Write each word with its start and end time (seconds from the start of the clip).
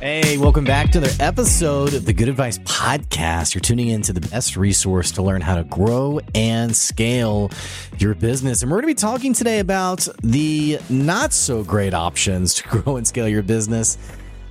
Hey, 0.00 0.38
welcome 0.38 0.64
back 0.64 0.92
to 0.92 0.98
another 0.98 1.12
episode 1.20 1.92
of 1.92 2.06
the 2.06 2.14
Good 2.14 2.30
Advice 2.30 2.56
Podcast. 2.60 3.54
You're 3.54 3.60
tuning 3.60 3.88
into 3.88 4.14
the 4.14 4.22
best 4.22 4.56
resource 4.56 5.10
to 5.10 5.22
learn 5.22 5.42
how 5.42 5.56
to 5.56 5.64
grow 5.64 6.20
and 6.34 6.74
scale 6.74 7.50
your 7.98 8.14
business. 8.14 8.62
And 8.62 8.70
we're 8.70 8.78
going 8.78 8.94
to 8.94 8.94
be 8.94 9.06
talking 9.06 9.34
today 9.34 9.58
about 9.58 10.08
the 10.22 10.78
not 10.88 11.34
so 11.34 11.62
great 11.62 11.92
options 11.92 12.54
to 12.54 12.68
grow 12.82 12.96
and 12.96 13.06
scale 13.06 13.28
your 13.28 13.42
business. 13.42 13.98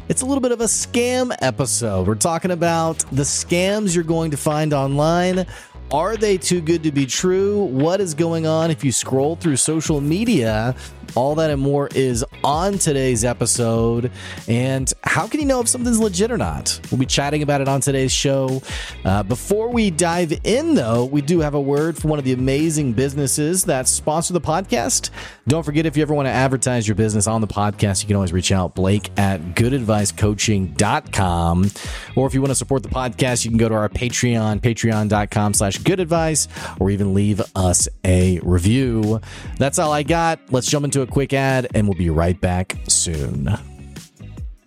It's 0.07 0.21
a 0.21 0.25
little 0.27 0.41
bit 0.41 0.51
of 0.51 0.61
a 0.61 0.65
scam 0.65 1.35
episode. 1.41 2.07
We're 2.07 2.13
talking 2.13 2.51
about 2.51 2.99
the 3.11 3.23
scams 3.23 3.95
you're 3.95 4.03
going 4.03 4.29
to 4.29 4.37
find 4.37 4.71
online. 4.71 5.47
Are 5.91 6.15
they 6.15 6.37
too 6.37 6.61
good 6.61 6.83
to 6.83 6.91
be 6.91 7.07
true? 7.07 7.63
What 7.63 7.99
is 7.99 8.13
going 8.13 8.45
on 8.45 8.69
if 8.69 8.83
you 8.83 8.91
scroll 8.91 9.35
through 9.35 9.55
social 9.55 10.01
media 10.01 10.75
all 11.15 11.35
that 11.35 11.49
and 11.49 11.61
more 11.61 11.87
is 11.93 12.25
on 12.43 12.77
today's 12.77 13.23
episode. 13.25 14.11
And 14.47 14.91
how 15.03 15.27
can 15.27 15.39
you 15.39 15.45
know 15.45 15.61
if 15.61 15.67
something's 15.67 15.99
legit 15.99 16.31
or 16.31 16.37
not? 16.37 16.79
We'll 16.91 16.99
be 16.99 17.05
chatting 17.05 17.43
about 17.43 17.61
it 17.61 17.67
on 17.67 17.81
today's 17.81 18.11
show. 18.11 18.61
Uh, 19.03 19.23
before 19.23 19.69
we 19.69 19.91
dive 19.91 20.33
in, 20.43 20.75
though, 20.75 21.05
we 21.05 21.21
do 21.21 21.39
have 21.39 21.53
a 21.53 21.61
word 21.61 21.97
from 21.97 22.09
one 22.11 22.19
of 22.19 22.25
the 22.25 22.33
amazing 22.33 22.93
businesses 22.93 23.65
that 23.65 23.87
sponsor 23.87 24.33
the 24.33 24.41
podcast. 24.41 25.09
Don't 25.47 25.63
forget, 25.63 25.85
if 25.85 25.95
you 25.97 26.03
ever 26.03 26.13
want 26.13 26.27
to 26.27 26.31
advertise 26.31 26.87
your 26.87 26.95
business 26.95 27.27
on 27.27 27.41
the 27.41 27.47
podcast, 27.47 28.03
you 28.03 28.07
can 28.07 28.15
always 28.15 28.31
reach 28.31 28.51
out, 28.51 28.75
Blake 28.75 29.09
at 29.17 29.41
goodadvicecoaching.com. 29.55 31.71
Or 32.15 32.27
if 32.27 32.33
you 32.33 32.41
want 32.41 32.51
to 32.51 32.55
support 32.55 32.83
the 32.83 32.89
podcast, 32.89 33.45
you 33.45 33.51
can 33.51 33.57
go 33.57 33.69
to 33.69 33.75
our 33.75 33.89
Patreon, 33.89 34.61
patreon.com 34.61 35.55
slash 35.55 35.78
goodadvice, 35.79 36.47
or 36.79 36.89
even 36.89 37.13
leave 37.13 37.41
us 37.55 37.87
a 38.05 38.39
review. 38.43 39.21
That's 39.57 39.79
all 39.79 39.91
I 39.91 40.03
got. 40.03 40.39
Let's 40.51 40.69
jump 40.69 40.85
into 40.85 41.01
a 41.01 41.07
quick 41.07 41.33
ad 41.33 41.67
and 41.73 41.87
we'll 41.87 41.97
be 41.97 42.09
right 42.09 42.39
back 42.39 42.77
soon. 42.87 43.49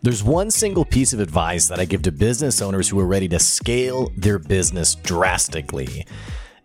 There's 0.02 0.24
one 0.24 0.50
single 0.50 0.84
piece 0.84 1.12
of 1.12 1.20
advice 1.20 1.68
that 1.68 1.78
I 1.78 1.84
give 1.84 2.02
to 2.02 2.12
business 2.12 2.60
owners 2.60 2.88
who 2.88 2.98
are 2.98 3.06
ready 3.06 3.28
to 3.28 3.38
scale 3.38 4.10
their 4.16 4.40
business 4.40 4.96
drastically. 4.96 6.06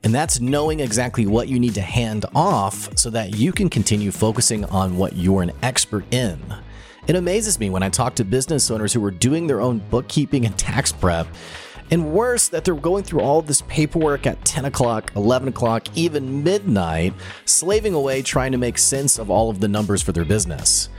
And 0.04 0.14
that's 0.14 0.40
knowing 0.40 0.80
exactly 0.80 1.28
what 1.28 1.48
you 1.48 1.60
need 1.60 1.76
to 1.76 1.82
hand 1.82 2.26
off 2.34 2.98
so 2.98 3.10
that 3.12 3.36
you 3.36 3.52
can 3.52 3.70
continue 3.70 4.12
focusing 4.12 4.66
on 4.66 4.98
what 4.98 5.16
you're 5.16 5.44
an 5.44 5.52
expert 5.62 6.06
in. 6.12 6.40
It 7.08 7.16
amazes 7.16 7.60
me 7.60 7.70
when 7.70 7.84
I 7.84 7.90
talk 7.90 8.16
to 8.16 8.26
business 8.26 8.72
owners 8.72 8.92
who 8.92 9.04
are 9.06 9.12
doing 9.12 9.48
their 9.48 9.62
own 9.62 9.80
bookkeeping 9.90 10.46
and 10.46 10.58
tax 10.58 10.92
prep 10.92 11.28
and 11.90 12.12
worse, 12.12 12.48
that 12.50 12.66
they're 12.66 12.76
going 12.76 13.04
through 13.04 13.22
all 13.22 13.42
this 13.42 13.62
paperwork 13.68 14.28
at 14.28 14.44
10 14.44 14.66
o'clock, 14.66 15.12
11 15.16 15.48
o'clock, 15.48 15.88
even 15.96 16.44
midnight, 16.44 17.14
slaving 17.46 17.94
away 17.94 18.22
trying 18.22 18.52
to 18.52 18.58
make 18.58 18.78
sense 18.78 19.18
of 19.18 19.30
all 19.30 19.50
of 19.50 19.60
the 19.60 19.68
numbers 19.68 20.02
for 20.02 20.12
their 20.12 20.26
business. 20.26 20.90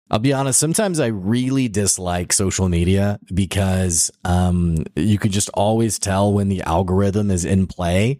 I'll 0.09 0.19
be 0.19 0.31
honest, 0.31 0.57
sometimes 0.57 1.01
I 1.01 1.07
really 1.07 1.67
dislike 1.67 2.31
social 2.31 2.69
media 2.69 3.19
because 3.33 4.09
um, 4.23 4.85
you 4.95 5.17
can 5.17 5.31
just 5.31 5.49
always 5.53 5.99
tell 5.99 6.31
when 6.31 6.47
the 6.47 6.61
algorithm 6.61 7.29
is 7.29 7.43
in 7.43 7.67
play 7.67 8.19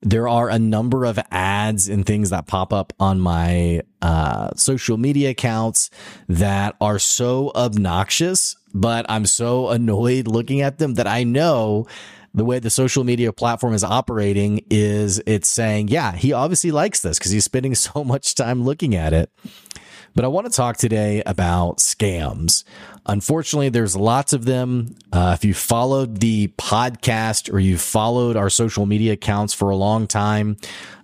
there 0.00 0.28
are 0.28 0.48
a 0.48 0.58
number 0.58 1.04
of 1.04 1.18
ads 1.30 1.88
and 1.88 2.06
things 2.06 2.30
that 2.30 2.46
pop 2.46 2.72
up 2.72 2.92
on 3.00 3.18
my 3.18 3.82
uh, 4.00 4.50
social 4.54 4.96
media 4.96 5.30
accounts 5.30 5.90
that 6.28 6.76
are 6.80 6.98
so 6.98 7.50
obnoxious, 7.54 8.56
but 8.72 9.06
I'm 9.08 9.26
so 9.26 9.70
annoyed 9.70 10.28
looking 10.28 10.60
at 10.60 10.78
them 10.78 10.94
that 10.94 11.06
I 11.06 11.24
know 11.24 11.86
the 12.34 12.44
way 12.44 12.58
the 12.58 12.70
social 12.70 13.04
media 13.04 13.32
platform 13.32 13.74
is 13.74 13.82
operating 13.82 14.64
is 14.70 15.20
it's 15.26 15.48
saying, 15.48 15.88
yeah, 15.88 16.12
he 16.12 16.32
obviously 16.32 16.70
likes 16.70 17.00
this 17.00 17.18
because 17.18 17.32
he's 17.32 17.44
spending 17.44 17.74
so 17.74 18.04
much 18.04 18.34
time 18.34 18.62
looking 18.64 18.94
at 18.94 19.12
it. 19.12 19.30
But 20.14 20.24
I 20.24 20.28
want 20.28 20.46
to 20.46 20.52
talk 20.52 20.76
today 20.76 21.22
about 21.24 21.78
scams. 21.78 22.64
Unfortunately, 23.06 23.68
there's 23.68 23.96
lots 23.96 24.32
of 24.32 24.44
them. 24.44 24.96
Uh, 25.12 25.32
if 25.34 25.44
you 25.44 25.54
followed 25.54 26.18
the 26.18 26.48
podcast 26.58 27.52
or 27.52 27.58
you 27.58 27.78
followed 27.78 28.36
our 28.36 28.50
social 28.50 28.84
media 28.84 29.14
accounts 29.14 29.54
for 29.54 29.70
a 29.70 29.76
long 29.76 30.06
time, 30.06 30.56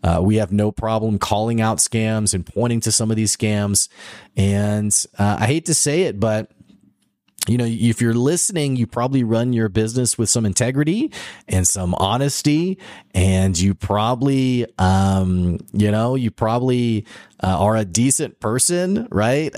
uh, 0.03 0.21
we 0.23 0.37
have 0.37 0.53
no 0.53 0.71
problem 0.71 1.19
calling 1.19 1.61
out 1.61 1.79
scams 1.79 2.35
and 2.35 2.45
pointing 2.45 2.81
to 2.81 2.93
some 2.93 3.11
of 3.11 3.17
these 3.17 3.35
scams. 3.35 3.89
And 4.37 4.95
uh, 5.19 5.39
I 5.41 5.47
hate 5.47 5.67
to 5.67 5.75
say 5.75 6.03
it, 6.03 6.21
but 6.21 6.51
you 7.47 7.59
know, 7.59 7.66
if 7.69 8.00
you're 8.00 8.15
listening, 8.15 8.77
you 8.77 8.87
probably 8.87 9.22
run 9.22 9.53
your 9.53 9.69
business 9.69 10.16
with 10.16 10.31
some 10.31 10.47
integrity 10.47 11.12
and 11.47 11.66
some 11.66 11.94
honesty, 11.97 12.78
and 13.15 13.59
you 13.59 13.75
probably, 13.75 14.66
um, 14.78 15.59
you 15.72 15.91
know, 15.91 16.15
you 16.15 16.31
probably 16.31 17.05
uh, 17.43 17.59
are 17.59 17.77
a 17.77 17.84
decent 17.84 18.41
person, 18.41 19.09
right? 19.10 19.55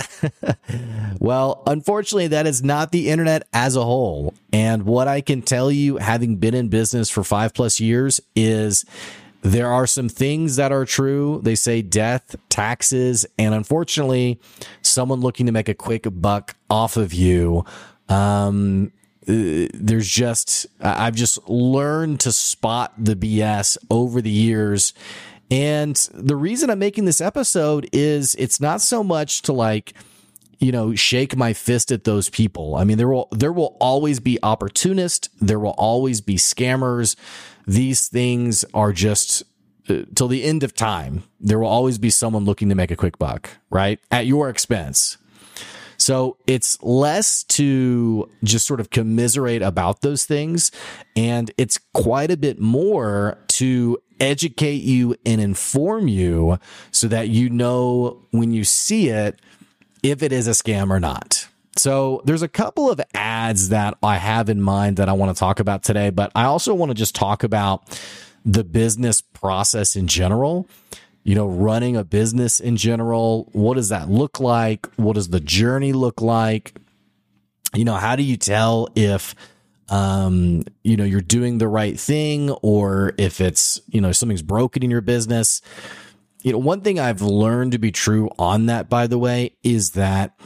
well, 1.21 1.63
unfortunately, 1.67 2.29
that 2.29 2.47
is 2.49 2.65
not 2.65 2.91
the 2.91 3.09
internet 3.09 3.47
as 3.53 3.77
a 3.77 3.85
whole. 3.85 4.35
And 4.53 4.83
what 4.83 5.07
I 5.07 5.21
can 5.21 5.43
tell 5.43 5.71
you, 5.71 5.99
having 5.99 6.37
been 6.37 6.55
in 6.55 6.69
business 6.69 7.09
for 7.09 7.23
five 7.23 7.55
plus 7.55 7.79
years, 7.79 8.21
is 8.35 8.85
there 9.47 9.73
are 9.73 9.87
some 9.87 10.09
things 10.09 10.57
that 10.57 10.73
are 10.73 10.85
true. 10.85 11.41
They 11.43 11.55
say 11.55 11.81
death, 11.81 12.35
taxes, 12.49 13.25
and 13.39 13.55
unfortunately, 13.55 14.41
someone 14.83 15.21
looking 15.21 15.47
to 15.47 15.53
make 15.53 15.69
a 15.69 15.75
quick 15.75 16.07
buck 16.11 16.57
off 16.69 16.97
of 16.97 17.15
you. 17.15 17.65
Um, 18.09 18.93
uh, 19.29 19.71
there's 19.73 20.09
just, 20.09 20.67
I've 20.81 21.15
just 21.15 21.49
learned 21.49 22.21
to 22.21 22.33
spot 22.33 22.93
the 22.99 23.15
BS 23.15 23.79
over 23.89 24.21
the 24.21 24.31
years. 24.31 24.93
And 25.49 25.95
the 26.13 26.37
reason 26.37 26.69
I'm 26.69 26.81
making 26.81 27.05
this 27.05 27.21
episode 27.21 27.89
is 27.93 28.35
it's 28.37 28.61
not 28.61 28.81
so 28.81 29.05
much 29.05 29.43
to 29.43 29.53
like, 29.53 29.95
you 30.59 30.73
know, 30.73 30.95
shake 30.95 31.37
my 31.37 31.53
fist 31.53 31.93
at 31.93 32.05
those 32.05 32.31
people. 32.31 32.77
I 32.77 32.85
mean, 32.85 32.99
there 32.99 33.09
will 33.09 33.29
there 33.33 33.53
will 33.53 33.77
always 33.81 34.21
be 34.21 34.39
opportunists, 34.43 35.29
there 35.41 35.59
will 35.59 35.75
always 35.77 36.21
be 36.21 36.37
scammers, 36.37 37.17
these 37.67 38.09
things 38.09 38.65
are 38.73 38.93
just 38.93 39.43
uh, 39.89 40.03
till 40.15 40.29
the 40.29 40.45
end 40.45 40.63
of 40.63 40.75
time. 40.75 41.25
There 41.41 41.59
will 41.59 41.69
always 41.69 41.99
be 41.99 42.11
someone 42.11 42.45
looking 42.45 42.69
to 42.69 42.75
make 42.75 42.91
a 42.91 42.97
quick 42.97 43.19
buck, 43.19 43.51
right? 43.71 44.01
At 44.11 44.27
your 44.27 44.49
expense. 44.49 45.19
So 45.99 46.37
it's 46.47 46.81
less 46.83 47.43
to 47.45 48.31
just 48.45 48.67
sort 48.67 48.81
of 48.81 48.91
commiserate 48.91 49.63
about 49.63 50.03
those 50.03 50.25
things. 50.25 50.71
And 51.17 51.51
it's 51.57 51.79
quite 51.95 52.31
a 52.31 52.37
bit 52.37 52.61
more 52.61 53.39
to 53.49 53.99
educate 54.21 54.83
you 54.83 55.17
and 55.25 55.41
inform 55.41 56.09
you 56.09 56.59
so 56.91 57.09
that 57.09 57.29
you 57.29 57.51
know 57.51 58.23
when 58.31 58.53
you 58.53 58.65
see 58.65 59.09
it, 59.09 59.41
if 60.03 60.23
it 60.23 60.33
is 60.33 60.47
a 60.47 60.53
scam 60.53 60.91
or 60.91 61.01
not. 61.01 61.49
So 61.77 62.23
there's 62.25 62.43
a 62.43 62.49
couple 62.49 62.91
of 62.91 63.01
ads 63.15 63.69
that 63.69 63.97
I 64.03 64.17
have 64.17 64.49
in 64.49 64.63
mind 64.63 64.97
that 64.97 65.09
I 65.09 65.13
want 65.13 65.37
to 65.37 65.39
talk 65.39 65.61
about 65.61 65.83
today, 65.83 66.11
but 66.11 66.33
I 66.35 66.45
also 66.45 66.75
want 66.75 66.91
to 66.91 66.95
just 66.95 67.15
talk 67.15 67.43
about 67.43 68.01
the 68.45 68.65
business 68.65 69.21
process 69.21 69.97
in 69.97 70.07
general. 70.07 70.69
You 71.23 71.35
know, 71.35 71.49
running 71.49 71.97
a 71.97 72.05
business 72.05 72.61
in 72.61 72.77
general. 72.77 73.49
What 73.53 73.75
does 73.75 73.89
that 73.89 74.09
look 74.09 74.39
like? 74.39 74.87
What 74.95 75.15
does 75.15 75.29
the 75.29 75.41
journey 75.41 75.93
look 75.93 76.21
like? 76.21 76.73
You 77.75 77.85
know, 77.85 77.97
how 77.97 78.15
do 78.15 78.23
you 78.23 78.37
tell 78.37 78.89
if 78.95 79.35
um, 79.89 80.65
you 80.83 80.97
know, 80.97 81.05
you're 81.05 81.21
doing 81.21 81.59
the 81.59 81.69
right 81.69 81.99
thing 81.99 82.51
or 82.51 83.13
if 83.19 83.41
it's, 83.41 83.81
you 83.89 84.01
know, 84.01 84.13
something's 84.13 84.43
broken 84.43 84.83
in 84.83 84.91
your 84.91 85.01
business? 85.01 85.63
You 86.43 86.53
know, 86.53 86.59
one 86.59 86.81
thing 86.81 87.01
I've 87.01 87.23
learned 87.23 87.73
to 87.73 87.79
be 87.79 87.93
true 87.93 88.31
on 88.39 88.67
that, 88.67 88.89
by 88.89 89.07
the 89.07 89.19
way, 89.19 89.57
is 89.63 89.93
that 89.93 90.39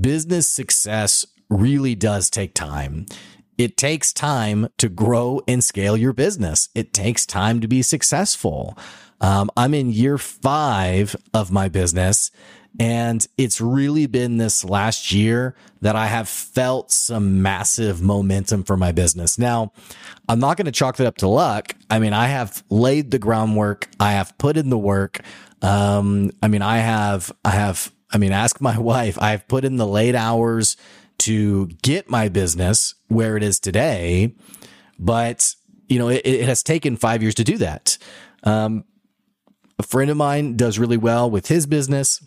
business 0.00 0.48
success 0.48 1.26
really 1.48 1.94
does 1.94 2.30
take 2.30 2.54
time. 2.54 3.06
It 3.58 3.76
takes 3.76 4.12
time 4.12 4.68
to 4.78 4.88
grow 4.88 5.40
and 5.46 5.62
scale 5.62 5.96
your 5.96 6.12
business. 6.12 6.68
It 6.74 6.92
takes 6.92 7.26
time 7.26 7.60
to 7.60 7.68
be 7.68 7.82
successful. 7.82 8.76
Um, 9.20 9.50
I'm 9.56 9.72
in 9.74 9.92
year 9.92 10.18
five 10.18 11.14
of 11.32 11.52
my 11.52 11.68
business 11.68 12.30
And 12.80 13.26
it's 13.36 13.60
really 13.60 14.06
been 14.06 14.38
this 14.38 14.64
last 14.64 15.12
year 15.12 15.54
that 15.82 15.94
I 15.94 16.06
have 16.06 16.28
felt 16.28 16.90
some 16.90 17.42
massive 17.42 18.00
momentum 18.00 18.64
for 18.64 18.76
my 18.76 18.92
business. 18.92 19.38
Now, 19.38 19.72
I'm 20.28 20.40
not 20.40 20.56
going 20.56 20.66
to 20.66 20.72
chalk 20.72 20.96
that 20.96 21.06
up 21.06 21.18
to 21.18 21.28
luck. 21.28 21.74
I 21.90 21.98
mean, 21.98 22.12
I 22.12 22.28
have 22.28 22.64
laid 22.70 23.10
the 23.10 23.18
groundwork. 23.18 23.88
I 24.00 24.12
have 24.12 24.36
put 24.38 24.56
in 24.56 24.70
the 24.70 24.78
work. 24.78 25.20
Um, 25.60 26.30
I 26.42 26.48
mean, 26.48 26.62
I 26.62 26.78
have, 26.78 27.30
I 27.44 27.50
have, 27.50 27.92
I 28.10 28.18
mean, 28.18 28.32
ask 28.32 28.60
my 28.60 28.78
wife. 28.80 29.20
I've 29.20 29.46
put 29.48 29.64
in 29.64 29.76
the 29.76 29.86
late 29.86 30.14
hours 30.14 30.76
to 31.18 31.66
get 31.82 32.10
my 32.10 32.28
business 32.28 32.94
where 33.08 33.36
it 33.36 33.42
is 33.42 33.60
today, 33.60 34.34
but 34.98 35.54
you 35.88 35.98
know, 35.98 36.08
it, 36.08 36.22
it 36.24 36.48
has 36.48 36.62
taken 36.62 36.96
five 36.96 37.22
years 37.22 37.34
to 37.34 37.44
do 37.44 37.58
that. 37.58 37.98
Um, 38.44 38.84
a 39.78 39.82
friend 39.82 40.10
of 40.10 40.16
mine 40.16 40.56
does 40.56 40.78
really 40.78 40.96
well 40.96 41.30
with 41.30 41.48
his 41.48 41.66
business. 41.66 42.22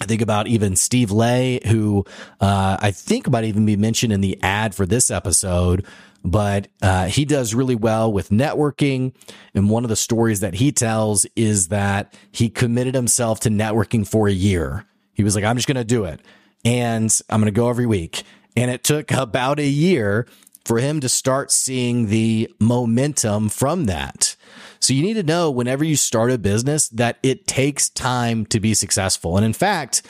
I 0.00 0.06
think 0.06 0.22
about 0.22 0.48
even 0.48 0.76
Steve 0.76 1.10
Lay, 1.10 1.60
who 1.66 2.04
uh, 2.40 2.76
I 2.80 2.90
think 2.90 3.30
might 3.30 3.44
even 3.44 3.64
be 3.64 3.76
mentioned 3.76 4.12
in 4.12 4.20
the 4.20 4.38
ad 4.42 4.74
for 4.74 4.86
this 4.86 5.10
episode, 5.10 5.86
but 6.24 6.68
uh, 6.82 7.06
he 7.06 7.24
does 7.24 7.54
really 7.54 7.76
well 7.76 8.12
with 8.12 8.30
networking. 8.30 9.12
And 9.54 9.70
one 9.70 9.84
of 9.84 9.90
the 9.90 9.96
stories 9.96 10.40
that 10.40 10.54
he 10.54 10.72
tells 10.72 11.26
is 11.36 11.68
that 11.68 12.12
he 12.32 12.48
committed 12.48 12.94
himself 12.94 13.40
to 13.40 13.50
networking 13.50 14.06
for 14.06 14.26
a 14.26 14.32
year. 14.32 14.84
He 15.12 15.22
was 15.22 15.36
like, 15.36 15.44
I'm 15.44 15.56
just 15.56 15.68
going 15.68 15.76
to 15.76 15.84
do 15.84 16.04
it. 16.04 16.20
And 16.64 17.16
I'm 17.30 17.40
going 17.40 17.52
to 17.52 17.56
go 17.56 17.68
every 17.68 17.86
week. 17.86 18.24
And 18.56 18.70
it 18.70 18.82
took 18.82 19.12
about 19.12 19.58
a 19.60 19.66
year 19.66 20.26
for 20.64 20.78
him 20.78 21.00
to 21.00 21.08
start 21.08 21.52
seeing 21.52 22.06
the 22.06 22.52
momentum 22.58 23.48
from 23.48 23.84
that. 23.84 24.33
So 24.80 24.92
you 24.92 25.02
need 25.02 25.14
to 25.14 25.22
know 25.22 25.50
whenever 25.50 25.84
you 25.84 25.96
start 25.96 26.30
a 26.30 26.38
business 26.38 26.88
that 26.88 27.18
it 27.22 27.46
takes 27.46 27.88
time 27.88 28.46
to 28.46 28.60
be 28.60 28.74
successful. 28.74 29.36
And 29.36 29.44
in 29.44 29.52
fact, 29.52 30.02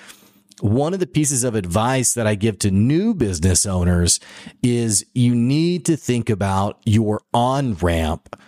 one 0.61 0.95
of 0.95 1.01
the 1.01 1.07
pieces 1.07 1.45
of 1.45 1.55
advice 1.55 2.15
that 2.15 2.27
I 2.27 2.35
give 2.35 2.59
to 2.61 2.71
new 2.71 3.15
business 3.15 3.67
owners 3.67 4.21
is 4.63 5.05
you 5.15 5.35
need 5.35 5.85
to 5.87 5.97
think 5.97 6.31
about 6.31 6.81
your 6.85 7.23
on 7.33 7.75
ramp 7.75 8.41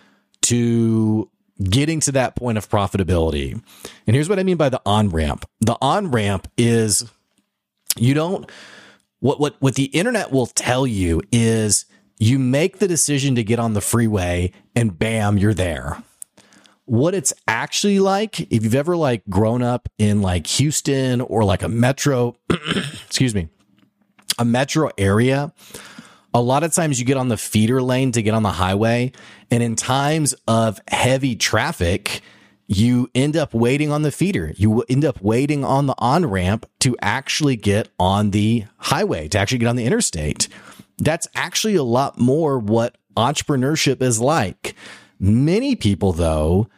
to 0.43 1.31
getting 1.63 2.01
to 2.01 2.13
that 2.13 2.37
point 2.37 2.59
of 2.59 2.69
profitability. 2.69 3.61
And 4.07 4.15
here's 4.15 4.29
what 4.29 4.39
I 4.39 4.43
mean 4.43 4.57
by 4.57 4.69
the 4.69 4.81
on 4.87 5.11
ramp. 5.11 5.45
The 5.61 5.77
on 5.81 6.11
ramp 6.11 6.49
is 6.57 7.11
you 7.97 8.15
don't 8.15 8.51
what 9.21 9.41
what 9.41 9.57
what 9.61 9.75
the 9.75 9.87
internet 9.87 10.31
will 10.31 10.47
tell 10.47 10.87
you 10.87 11.23
is 11.33 11.87
you 12.19 12.39
make 12.39 12.79
the 12.79 12.89
decision 12.89 13.35
to 13.35 13.45
get 13.45 13.59
on 13.59 13.75
the 13.75 13.81
freeway 13.81 14.53
and 14.75 14.99
bam, 14.99 15.39
you're 15.39 15.55
there. 15.55 16.03
What 16.85 17.15
it's 17.15 17.33
actually 17.49 17.99
like 17.99 18.41
if 18.41 18.63
you've 18.63 18.75
ever 18.75 18.97
like 18.97 19.23
grown 19.29 19.63
up 19.63 19.89
in 19.99 20.23
like 20.23 20.47
Houston 20.47 21.21
or 21.21 21.45
like 21.45 21.63
a 21.63 21.69
metro 21.69 22.37
excuse 23.07 23.35
me 23.35 23.49
a 24.39 24.45
metro 24.45 24.91
area 24.97 25.53
a 26.33 26.41
lot 26.41 26.63
of 26.63 26.73
times 26.73 27.01
you 27.01 27.07
get 27.07 27.17
on 27.17 27.29
the 27.29 27.37
feeder 27.39 27.83
lane 27.83 28.13
to 28.13 28.23
get 28.23 28.35
on 28.35 28.43
the 28.43 28.53
highway. 28.53 29.11
And 29.51 29.63
in 29.63 29.75
times 29.75 30.35
of 30.47 30.81
heavy 30.87 31.35
traffic 31.35 32.21
you 32.67 33.09
end 33.15 33.37
up 33.37 33.55
waiting 33.55 33.93
on 33.93 34.03
the 34.03 34.11
feeder. 34.11 34.53
You 34.57 34.83
end 34.89 35.05
up 35.05 35.23
waiting 35.23 35.65
on 35.65 35.87
the 35.87 35.95
on 35.99 36.27
ramp 36.27 36.67
to 36.81 36.97
actually 37.01 37.57
get 37.57 37.89
on 37.99 38.33
the 38.33 38.65
highway 38.79 39.29
to 39.29 39.39
actually 39.39 39.59
get 39.59 39.69
on 39.69 39.77
the 39.77 39.85
interstate 39.85 40.49
that's 40.99 41.29
actually 41.35 41.77
a 41.77 41.83
lot 41.83 42.19
more 42.19 42.59
what 42.59 42.97
entrepreneurship 43.17 44.03
is 44.03 44.21
like 44.21 44.75
Many 45.19 45.77
people, 45.77 46.13
though, 46.13 46.69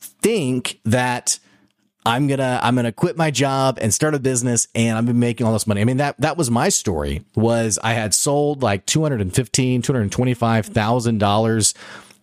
think 0.00 0.80
that 0.84 1.38
I'm 2.04 2.26
gonna 2.26 2.58
I'm 2.62 2.74
gonna 2.74 2.92
quit 2.92 3.16
my 3.16 3.30
job 3.30 3.78
and 3.80 3.94
start 3.94 4.14
a 4.14 4.18
business 4.18 4.68
and 4.74 4.98
I'm 4.98 5.06
been 5.06 5.18
making 5.18 5.46
all 5.46 5.52
this 5.52 5.66
money. 5.66 5.80
I 5.80 5.84
mean 5.84 5.98
that 5.98 6.20
that 6.20 6.36
was 6.36 6.50
my 6.50 6.68
story. 6.68 7.24
Was 7.34 7.78
I 7.82 7.92
had 7.94 8.12
sold 8.12 8.62
like 8.62 8.84
two 8.84 9.02
hundred 9.02 9.20
and 9.20 9.34
fifteen, 9.34 9.80
two 9.80 9.92
hundred 9.92 10.10
twenty 10.12 10.34
five 10.34 10.66
thousand 10.66 11.18
dollars 11.18 11.72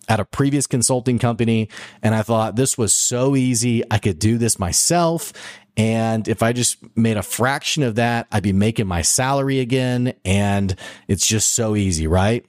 at 0.09 0.19
a 0.19 0.25
previous 0.25 0.68
consulting 0.68 1.18
company, 1.19 1.69
and 2.04 2.13
I 2.13 2.21
thought 2.21 2.57
this 2.57 2.77
was 2.77 2.94
so 2.94 3.36
easy. 3.36 3.81
I 3.89 3.97
could 3.97 4.19
do 4.19 4.38
this 4.38 4.59
myself. 4.59 5.31
And 5.77 6.27
if 6.27 6.44
I 6.44 6.53
just 6.53 6.77
made 6.97 7.18
a 7.18 7.23
fraction 7.23 7.83
of 7.83 7.95
that, 7.95 8.27
I'd 8.31 8.44
be 8.44 8.53
making 8.53 8.88
my 8.88 9.01
salary 9.01 9.59
again. 9.59 10.13
And 10.25 10.75
it's 11.07 11.25
just 11.25 11.53
so 11.53 11.75
easy, 11.75 12.07
right? 12.07 12.45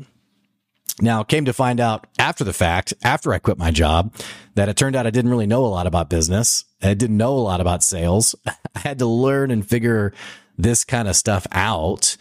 Now, 1.00 1.22
came 1.22 1.46
to 1.46 1.52
find 1.52 1.80
out 1.80 2.06
after 2.18 2.44
the 2.44 2.52
fact, 2.52 2.92
after 3.02 3.32
I 3.32 3.38
quit 3.38 3.58
my 3.58 3.70
job, 3.70 4.14
that 4.54 4.68
it 4.68 4.76
turned 4.76 4.94
out 4.94 5.06
I 5.06 5.10
didn't 5.10 5.30
really 5.30 5.46
know 5.46 5.64
a 5.64 5.68
lot 5.68 5.86
about 5.86 6.10
business. 6.10 6.64
I 6.82 6.94
didn't 6.94 7.16
know 7.16 7.34
a 7.34 7.40
lot 7.40 7.60
about 7.60 7.82
sales. 7.82 8.34
I 8.46 8.78
had 8.78 8.98
to 8.98 9.06
learn 9.06 9.50
and 9.50 9.66
figure 9.66 10.12
this 10.58 10.84
kind 10.84 11.08
of 11.08 11.16
stuff 11.16 11.46
out. 11.52 12.16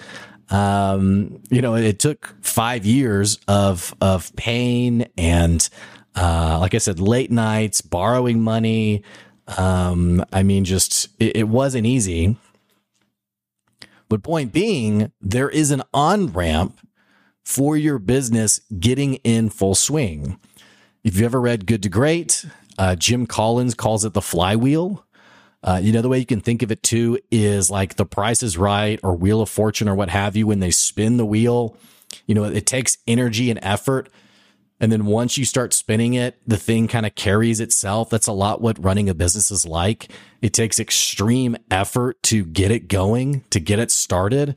Um, 0.50 1.42
you 1.50 1.62
know, 1.62 1.76
it 1.76 2.00
took 2.00 2.36
five 2.42 2.86
years 2.86 3.40
of 3.48 3.94
of 4.02 4.36
pain 4.36 5.08
and, 5.18 5.68
uh, 6.16 6.58
like 6.60 6.76
I 6.76 6.78
said, 6.78 7.00
late 7.00 7.32
nights, 7.32 7.82
borrowing 7.82 8.42
money. 8.42 9.04
Um, 9.48 10.24
I 10.32 10.44
mean, 10.44 10.66
just 10.66 11.10
it, 11.20 11.38
it 11.38 11.48
wasn't 11.48 11.86
easy. 11.86 12.38
But 14.10 14.24
point 14.24 14.52
being, 14.52 15.12
there 15.22 15.50
is 15.50 15.72
an 15.72 15.84
on 15.94 16.28
ramp 16.28 16.80
for 17.44 17.78
your 17.78 17.98
business 17.98 18.60
getting 18.80 19.16
in 19.16 19.50
full 19.50 19.76
swing. 19.76 20.38
If 21.04 21.16
you've 21.16 21.26
ever 21.26 21.42
read 21.42 21.66
Good 21.66 21.84
to 21.84 21.90
Great, 21.90 22.46
uh, 22.78 22.96
Jim 22.96 23.26
Collins 23.26 23.74
calls 23.74 24.06
it 24.06 24.14
the 24.14 24.22
flywheel. 24.22 25.06
Uh, 25.64 25.80
you 25.82 25.92
know, 25.94 26.02
the 26.02 26.10
way 26.10 26.20
you 26.20 26.26
can 26.26 26.42
think 26.42 26.64
of 26.64 26.72
it 26.72 26.84
too 26.84 27.20
is 27.30 27.70
like 27.70 27.96
the 27.96 28.06
price 28.06 28.42
is 28.42 28.58
right 28.58 29.00
or 29.04 29.16
Wheel 29.16 29.42
of 29.42 29.50
Fortune 29.50 29.88
or 29.88 29.96
what 29.96 30.10
have 30.10 30.36
you. 30.36 30.48
When 30.48 30.60
they 30.60 30.72
spin 30.72 31.18
the 31.18 31.26
wheel, 31.26 31.78
you 32.26 32.36
know, 32.36 32.44
it 32.44 32.66
takes 32.66 32.98
energy 33.08 33.50
and 33.50 33.60
effort. 33.62 34.10
And 34.82 34.92
then 34.92 35.06
once 35.06 35.38
you 35.38 35.46
start 35.46 35.74
spinning 35.74 36.16
it, 36.16 36.42
the 36.46 36.58
thing 36.58 36.88
kind 36.88 37.06
of 37.06 37.14
carries 37.14 37.60
itself. 37.60 38.10
That's 38.10 38.26
a 38.26 38.32
lot 38.34 38.62
what 38.62 38.84
running 38.84 39.10
a 39.10 39.14
business 39.14 39.52
is 39.52 39.64
like. 39.64 40.12
It 40.42 40.54
takes 40.54 40.80
extreme 40.80 41.56
effort 41.70 42.22
to 42.24 42.44
get 42.44 42.72
it 42.72 42.88
going, 42.88 43.44
to 43.52 43.60
get 43.60 43.78
it 43.78 43.92
started. 43.92 44.56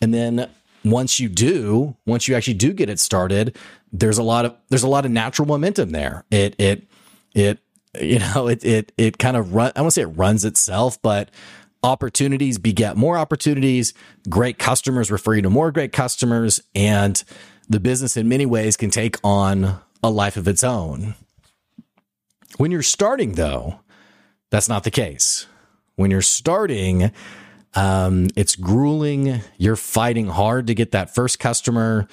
And 0.00 0.14
then 0.14 0.48
once 0.82 1.20
you 1.20 1.28
do, 1.28 1.94
once 2.06 2.26
you 2.26 2.34
actually 2.34 2.54
do 2.54 2.72
get 2.72 2.88
it 2.88 2.98
started, 2.98 3.54
there's 3.92 4.16
a 4.16 4.22
lot 4.22 4.46
of 4.46 4.56
there's 4.70 4.82
a 4.82 4.88
lot 4.88 5.04
of 5.04 5.10
natural 5.10 5.46
momentum 5.46 5.90
there. 5.90 6.24
It 6.30 6.54
it 6.58 6.86
it 7.34 7.58
you 8.00 8.18
know 8.18 8.48
it 8.48 8.64
it 8.64 8.92
it 8.96 9.18
kind 9.18 9.36
of 9.36 9.54
run. 9.54 9.72
I 9.76 9.82
won't 9.82 9.92
say 9.92 10.02
it 10.02 10.06
runs 10.06 10.44
itself, 10.46 11.00
but 11.02 11.30
opportunities 11.82 12.56
beget 12.56 12.96
more 12.96 13.18
opportunities. 13.18 13.92
Great 14.28 14.58
customers 14.58 15.10
refer 15.10 15.34
you 15.34 15.42
to 15.42 15.50
more 15.50 15.70
great 15.70 15.92
customers, 15.92 16.60
and 16.74 17.22
the 17.68 17.80
business 17.80 18.16
in 18.16 18.28
many 18.28 18.46
ways 18.46 18.76
can 18.76 18.90
take 18.90 19.18
on 19.24 19.80
a 20.02 20.10
life 20.10 20.36
of 20.36 20.46
its 20.46 20.62
own. 20.62 21.14
When 22.56 22.70
you're 22.70 22.82
starting, 22.82 23.32
though, 23.32 23.80
that's 24.50 24.68
not 24.68 24.84
the 24.84 24.90
case. 24.90 25.46
When 25.96 26.10
you're 26.10 26.22
starting, 26.22 27.10
um, 27.74 28.28
it's 28.36 28.56
grueling. 28.56 29.40
You're 29.58 29.76
fighting 29.76 30.28
hard 30.28 30.66
to 30.68 30.74
get 30.74 30.92
that 30.92 31.14
first 31.14 31.38
customer. 31.38 32.08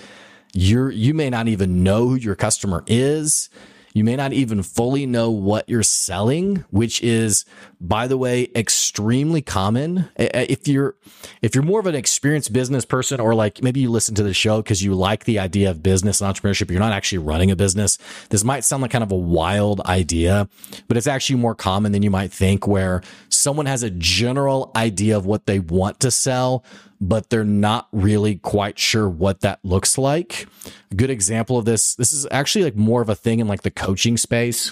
You're 0.53 0.91
you 0.91 1.13
may 1.13 1.29
not 1.29 1.48
even 1.48 1.83
know 1.83 2.10
who 2.10 2.15
your 2.15 2.36
customer 2.36 2.83
is. 2.88 3.50
You 3.93 4.03
may 4.03 4.15
not 4.15 4.33
even 4.33 4.63
fully 4.63 5.05
know 5.05 5.29
what 5.29 5.69
you're 5.69 5.83
selling, 5.83 6.65
which 6.71 7.01
is, 7.03 7.45
by 7.79 8.07
the 8.07 8.17
way, 8.17 8.50
extremely 8.55 9.41
common. 9.41 10.09
If 10.17 10.67
you're, 10.67 10.95
if 11.43 11.53
you're 11.53 11.63
more 11.63 11.79
of 11.79 11.85
an 11.85 11.93
experienced 11.93 12.51
business 12.51 12.85
person, 12.85 13.19
or 13.19 13.35
like 13.35 13.62
maybe 13.62 13.79
you 13.79 13.91
listen 13.91 14.15
to 14.15 14.23
the 14.23 14.33
show 14.33 14.63
because 14.63 14.83
you 14.83 14.95
like 14.95 15.25
the 15.25 15.38
idea 15.38 15.69
of 15.69 15.83
business 15.83 16.21
and 16.21 16.33
entrepreneurship, 16.33 16.71
you're 16.71 16.79
not 16.79 16.91
actually 16.91 17.19
running 17.19 17.51
a 17.51 17.55
business. 17.55 18.00
This 18.29 18.43
might 18.43 18.63
sound 18.63 18.81
like 18.81 18.91
kind 18.91 19.03
of 19.03 19.12
a 19.12 19.15
wild 19.15 19.79
idea, 19.81 20.50
but 20.88 20.97
it's 20.97 21.07
actually 21.07 21.39
more 21.39 21.55
common 21.55 21.91
than 21.91 22.01
you 22.01 22.09
might 22.09 22.31
think 22.33 22.67
where 22.67 23.01
someone 23.29 23.67
has 23.67 23.83
a 23.83 23.91
general 23.91 24.71
idea 24.75 25.15
of 25.15 25.27
what 25.27 25.45
they 25.45 25.59
want 25.59 26.00
to 26.00 26.09
sell, 26.09 26.63
but 27.03 27.29
they're 27.29 27.43
not 27.43 27.89
really 27.91 28.36
quite 28.36 28.79
sure 28.79 29.10
what 29.10 29.41
that 29.41 29.60
looks 29.62 29.98
like. 29.98 30.48
A 30.89 30.95
good 30.95 31.10
example 31.10 31.57
of 31.57 31.65
this, 31.65 31.95
this 31.95 32.13
is 32.13 32.25
actually 32.31 32.63
like 32.63 32.77
more 32.77 33.01
of 33.01 33.10
a 33.10 33.15
thing 33.15 33.39
in 33.39 33.48
like 33.48 33.63
the 33.63 33.72
coaching 33.72 34.15
space. 34.15 34.72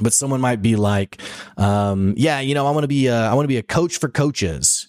But 0.00 0.12
someone 0.12 0.40
might 0.40 0.62
be 0.62 0.74
like, 0.74 1.20
um, 1.56 2.14
yeah, 2.16 2.40
you 2.40 2.54
know, 2.54 2.66
I 2.66 2.72
want 2.72 2.82
to 2.82 2.88
be, 2.88 3.06
a, 3.06 3.14
I 3.14 3.34
want 3.34 3.44
to 3.44 3.48
be 3.48 3.58
a 3.58 3.62
coach 3.62 3.98
for 3.98 4.08
coaches. 4.08 4.88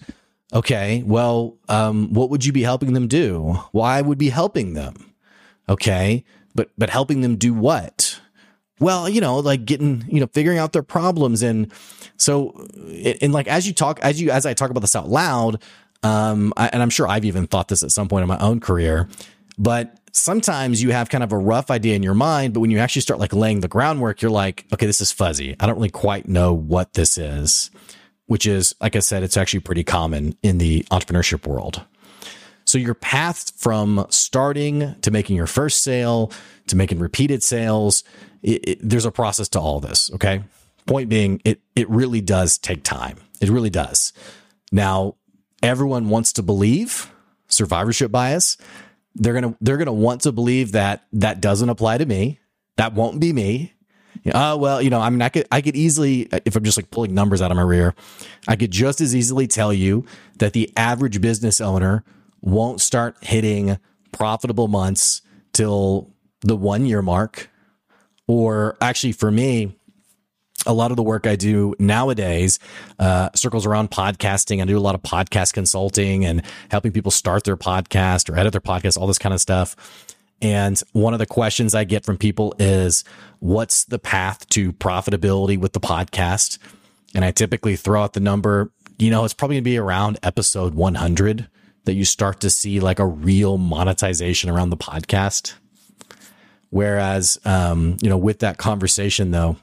Okay. 0.51 1.03
Well, 1.05 1.57
um, 1.69 2.13
what 2.13 2.31
would 2.31 2.43
you 2.45 2.51
be 2.51 2.63
helping 2.63 2.93
them 2.93 3.07
do? 3.07 3.59
Why 3.71 4.01
would 4.01 4.17
be 4.17 4.29
helping 4.29 4.73
them? 4.73 5.13
Okay. 5.69 6.23
But, 6.55 6.71
but 6.79 6.89
helping 6.89 7.21
them 7.21 7.35
do 7.35 7.53
what? 7.53 8.19
Well, 8.79 9.07
you 9.07 9.21
know, 9.21 9.37
like 9.37 9.65
getting, 9.65 10.03
you 10.07 10.19
know, 10.19 10.27
figuring 10.33 10.57
out 10.57 10.73
their 10.73 10.83
problems. 10.83 11.43
And 11.43 11.71
so, 12.17 12.65
and 13.21 13.33
like, 13.33 13.47
as 13.47 13.67
you 13.67 13.73
talk, 13.73 13.99
as 14.01 14.19
you, 14.19 14.31
as 14.31 14.47
I 14.47 14.55
talk 14.55 14.71
about 14.71 14.81
this 14.81 14.95
out 14.95 15.09
loud, 15.09 15.61
um, 16.03 16.53
I, 16.57 16.67
and 16.67 16.81
I'm 16.81 16.89
sure 16.89 17.07
I've 17.07 17.25
even 17.25 17.47
thought 17.47 17.67
this 17.67 17.83
at 17.83 17.91
some 17.91 18.07
point 18.07 18.23
in 18.23 18.27
my 18.27 18.37
own 18.39 18.59
career, 18.59 19.07
but 19.57 19.97
sometimes 20.11 20.83
you 20.83 20.91
have 20.91 21.09
kind 21.09 21.23
of 21.23 21.31
a 21.31 21.37
rough 21.37 21.71
idea 21.71 21.95
in 21.95 22.03
your 22.03 22.13
mind, 22.13 22.53
but 22.53 22.59
when 22.59 22.69
you 22.71 22.79
actually 22.79 23.01
start 23.01 23.19
like 23.19 23.33
laying 23.33 23.61
the 23.61 23.67
groundwork, 23.67 24.21
you're 24.21 24.31
like, 24.31 24.65
okay, 24.73 24.85
this 24.85 25.01
is 25.01 25.11
fuzzy. 25.11 25.55
I 25.59 25.65
don't 25.65 25.75
really 25.75 25.89
quite 25.89 26.27
know 26.27 26.53
what 26.53 26.93
this 26.93 27.17
is. 27.17 27.71
which 28.27 28.45
is, 28.45 28.73
like 28.81 28.95
I 28.95 28.99
said, 28.99 29.23
it's 29.23 29.37
actually 29.37 29.59
pretty 29.61 29.83
common 29.83 30.35
in 30.41 30.57
the 30.57 30.83
entrepreneurship 30.91 31.45
world. 31.45 31.83
So 32.65 32.77
your 32.77 32.93
path 32.93 33.51
from 33.57 34.05
starting 34.09 34.95
to 35.01 35.11
making 35.11 35.35
your 35.35 35.47
first 35.47 35.83
sale 35.83 36.31
to 36.67 36.75
making 36.77 36.99
repeated 36.99 37.43
sales, 37.43 38.03
it, 38.41 38.67
it, 38.67 38.79
there's 38.81 39.05
a 39.05 39.11
process 39.11 39.49
to 39.49 39.59
all 39.59 39.79
this. 39.79 40.09
Okay. 40.13 40.43
Point 40.85 41.09
being, 41.09 41.41
it, 41.43 41.61
it 41.75 41.89
really 41.89 42.21
does 42.21 42.57
take 42.57 42.83
time. 42.83 43.17
It 43.41 43.49
really 43.49 43.69
does. 43.69 44.13
Now, 44.71 45.15
everyone 45.63 46.09
wants 46.09 46.33
to 46.33 46.43
believe 46.43 47.11
survivorship 47.47 48.11
bias. 48.11 48.57
They're 49.15 49.33
going 49.33 49.53
to, 49.53 49.57
they're 49.61 49.77
going 49.77 49.87
to 49.87 49.93
want 49.93 50.21
to 50.21 50.31
believe 50.31 50.73
that 50.73 51.05
that 51.13 51.41
doesn't 51.41 51.69
apply 51.69 51.97
to 51.97 52.05
me. 52.05 52.39
That 52.77 52.93
won't 52.93 53.19
be 53.19 53.33
me. 53.33 53.73
Oh, 54.33 54.57
well, 54.57 54.81
you 54.81 54.89
know, 54.89 54.99
I 54.99 55.09
mean, 55.09 55.21
I 55.21 55.29
could, 55.29 55.47
I 55.51 55.61
could 55.61 55.75
easily, 55.75 56.29
if 56.45 56.55
I'm 56.55 56.63
just 56.63 56.77
like 56.77 56.91
pulling 56.91 57.13
numbers 57.13 57.41
out 57.41 57.51
of 57.51 57.57
my 57.57 57.63
rear, 57.63 57.95
I 58.47 58.55
could 58.55 58.71
just 58.71 59.01
as 59.01 59.15
easily 59.15 59.47
tell 59.47 59.73
you 59.73 60.05
that 60.37 60.53
the 60.53 60.71
average 60.77 61.19
business 61.19 61.59
owner 61.59 62.03
won't 62.41 62.79
start 62.79 63.17
hitting 63.21 63.77
profitable 64.11 64.67
months 64.67 65.21
till 65.51 66.11
the 66.41 66.55
one 66.55 66.85
year 66.85 67.01
mark. 67.01 67.49
Or 68.27 68.77
actually, 68.79 69.11
for 69.11 69.29
me, 69.29 69.77
a 70.65 70.73
lot 70.73 70.91
of 70.91 70.97
the 70.97 71.03
work 71.03 71.27
I 71.27 71.35
do 71.35 71.75
nowadays 71.79 72.59
uh, 72.99 73.29
circles 73.35 73.65
around 73.65 73.91
podcasting. 73.91 74.61
I 74.61 74.65
do 74.65 74.77
a 74.77 74.79
lot 74.79 74.95
of 74.95 75.01
podcast 75.01 75.53
consulting 75.53 76.25
and 76.25 76.41
helping 76.69 76.91
people 76.91 77.11
start 77.11 77.43
their 77.43 77.57
podcast 77.57 78.29
or 78.29 78.37
edit 78.37 78.51
their 78.51 78.61
podcast, 78.61 78.97
all 78.97 79.07
this 79.07 79.19
kind 79.19 79.33
of 79.33 79.41
stuff. 79.41 79.75
And 80.41 80.81
one 80.91 81.13
of 81.13 81.19
the 81.19 81.25
questions 81.25 81.73
I 81.73 81.85
get 81.85 82.05
from 82.05 82.17
people 82.17 82.53
is, 82.59 83.03
what's 83.39 83.85
the 83.85 83.99
path 83.99 84.47
to 84.49 84.73
profitability 84.73 85.57
with 85.57 85.73
the 85.73 85.79
podcast? 85.79 86.57
And 87.15 87.23
I 87.23 87.31
typically 87.31 87.75
throw 87.75 88.03
out 88.03 88.13
the 88.13 88.19
number, 88.19 88.71
you 88.97 89.09
know, 89.09 89.23
it's 89.23 89.33
probably 89.33 89.55
going 89.55 89.63
to 89.63 89.69
be 89.69 89.77
around 89.77 90.19
episode 90.23 90.73
100 90.73 91.47
that 91.85 91.93
you 91.93 92.05
start 92.05 92.39
to 92.41 92.49
see 92.49 92.79
like 92.79 92.99
a 92.99 93.05
real 93.05 93.57
monetization 93.57 94.49
around 94.49 94.69
the 94.69 94.77
podcast. 94.77 95.53
Whereas, 96.69 97.37
um, 97.45 97.97
you 98.01 98.09
know, 98.09 98.17
with 98.17 98.39
that 98.39 98.57
conversation 98.57 99.31
though, 99.31 99.57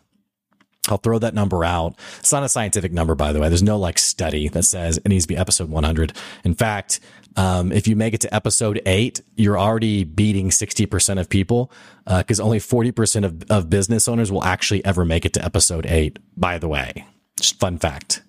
I'll 0.89 0.99
throw 0.99 1.19
that 1.19 1.35
number 1.35 1.65
out. 1.65 1.95
It's 2.19 2.33
not 2.33 2.43
a 2.43 2.49
scientific 2.49 2.93
number, 2.93 3.15
by 3.15 3.33
the 3.33 3.41
way. 3.41 3.49
There's 3.49 3.63
no 3.63 3.79
like 3.79 3.99
study 3.99 4.49
that 4.49 4.63
says 4.63 4.99
it 4.99 5.09
needs 5.09 5.25
to 5.25 5.29
be 5.29 5.37
episode 5.37 5.69
100. 5.69 6.17
In 6.45 6.55
fact, 6.55 7.01
um, 7.37 7.71
if 7.71 7.87
you 7.87 7.97
make 7.97 8.15
it 8.15 8.21
to 8.23 8.35
episode 8.35 8.81
eight, 8.87 9.21
you're 9.37 9.59
already 9.59 10.05
beating 10.05 10.51
60% 10.51 11.21
of 11.21 11.29
people 11.29 11.71
because 12.05 12.41
uh, 12.41 12.45
only 12.45 12.59
40% 12.59 13.25
of, 13.25 13.51
of 13.51 13.71
business 13.71 14.09
owners 14.09 14.33
will 14.33 14.45
actually 14.45 14.85
ever 14.85 15.05
make 15.05 15.25
it 15.25 15.35
to 15.35 15.45
episode 15.45 15.87
eight, 15.87 16.19
by 16.37 16.59
the 16.59 16.69
way. 16.69 17.05
Just 17.37 17.61
fun 17.61 17.79
fact. 17.79 18.23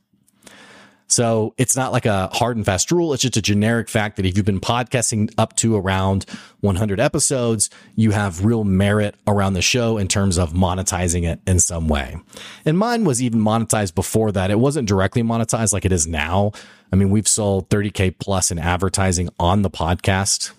So 1.12 1.54
it's 1.58 1.76
not 1.76 1.92
like 1.92 2.06
a 2.06 2.28
hard 2.28 2.56
and 2.56 2.66
fast 2.66 2.90
rule. 2.90 3.14
It's 3.14 3.22
just 3.22 3.36
a 3.36 3.42
generic 3.42 3.90
fact 3.90 4.16
that 4.16 4.26
if 4.26 4.38
you've 4.38 4.46
been 4.46 4.62
podcasting 4.62 5.30
up 5.38 5.58
to 5.58 5.76
around 5.76 6.26
100 6.62 7.02
episodes, 7.02 7.70
you 7.98 8.12
have 8.12 8.46
real 8.46 8.64
merit 8.64 9.16
around 9.28 9.54
the 9.54 9.62
show 9.62 9.98
in 9.98 10.08
terms 10.08 10.38
of 10.38 10.54
monetizing 10.54 11.30
it 11.30 11.42
in 11.46 11.60
some 11.60 11.90
way. 11.90 12.16
And 12.64 12.78
mine 12.78 13.04
was 13.04 13.22
even 13.22 13.42
monetized 13.42 13.94
before 13.94 14.32
that. 14.32 14.52
It 14.52 14.60
wasn't 14.60 14.88
directly 14.88 15.22
monetized 15.22 15.74
like 15.74 15.84
it 15.84 15.92
is 15.92 16.08
now. 16.08 16.54
I 16.94 16.96
mean, 16.96 17.10
we've 17.10 17.28
sold 17.28 17.70
30K 17.70 18.18
plus 18.18 18.50
in 18.50 18.58
advertising 18.58 19.30
on 19.38 19.64
the 19.64 19.70
podcast. 19.70 20.54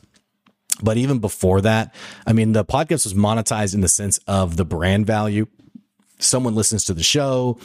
But 0.83 0.99
even 0.99 1.19
before 1.19 1.63
that, 1.63 1.95
I 2.27 2.35
mean, 2.35 2.53
the 2.53 2.65
podcast 2.65 3.05
was 3.05 3.15
monetized 3.15 3.73
in 3.73 3.81
the 3.81 3.89
sense 3.89 4.19
of 4.27 4.59
the 4.59 4.67
brand 4.67 5.07
value. 5.07 5.47
Someone 6.19 6.55
listens 6.55 6.85
to 6.85 6.95
the 6.95 7.03
show 7.03 7.59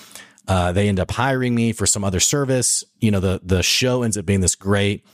uh, 0.48 0.72
they 0.72 0.88
end 0.88 1.00
up 1.00 1.12
hiring 1.12 1.54
me 1.54 1.72
for 1.72 1.86
some 1.86 2.04
other 2.04 2.20
service. 2.20 2.84
You 3.00 3.12
know, 3.12 3.20
the 3.20 3.42
the 3.44 3.64
show 3.64 4.04
ends 4.04 4.18
up 4.18 4.26
being 4.26 4.42
this 4.42 4.56
great 4.56 5.06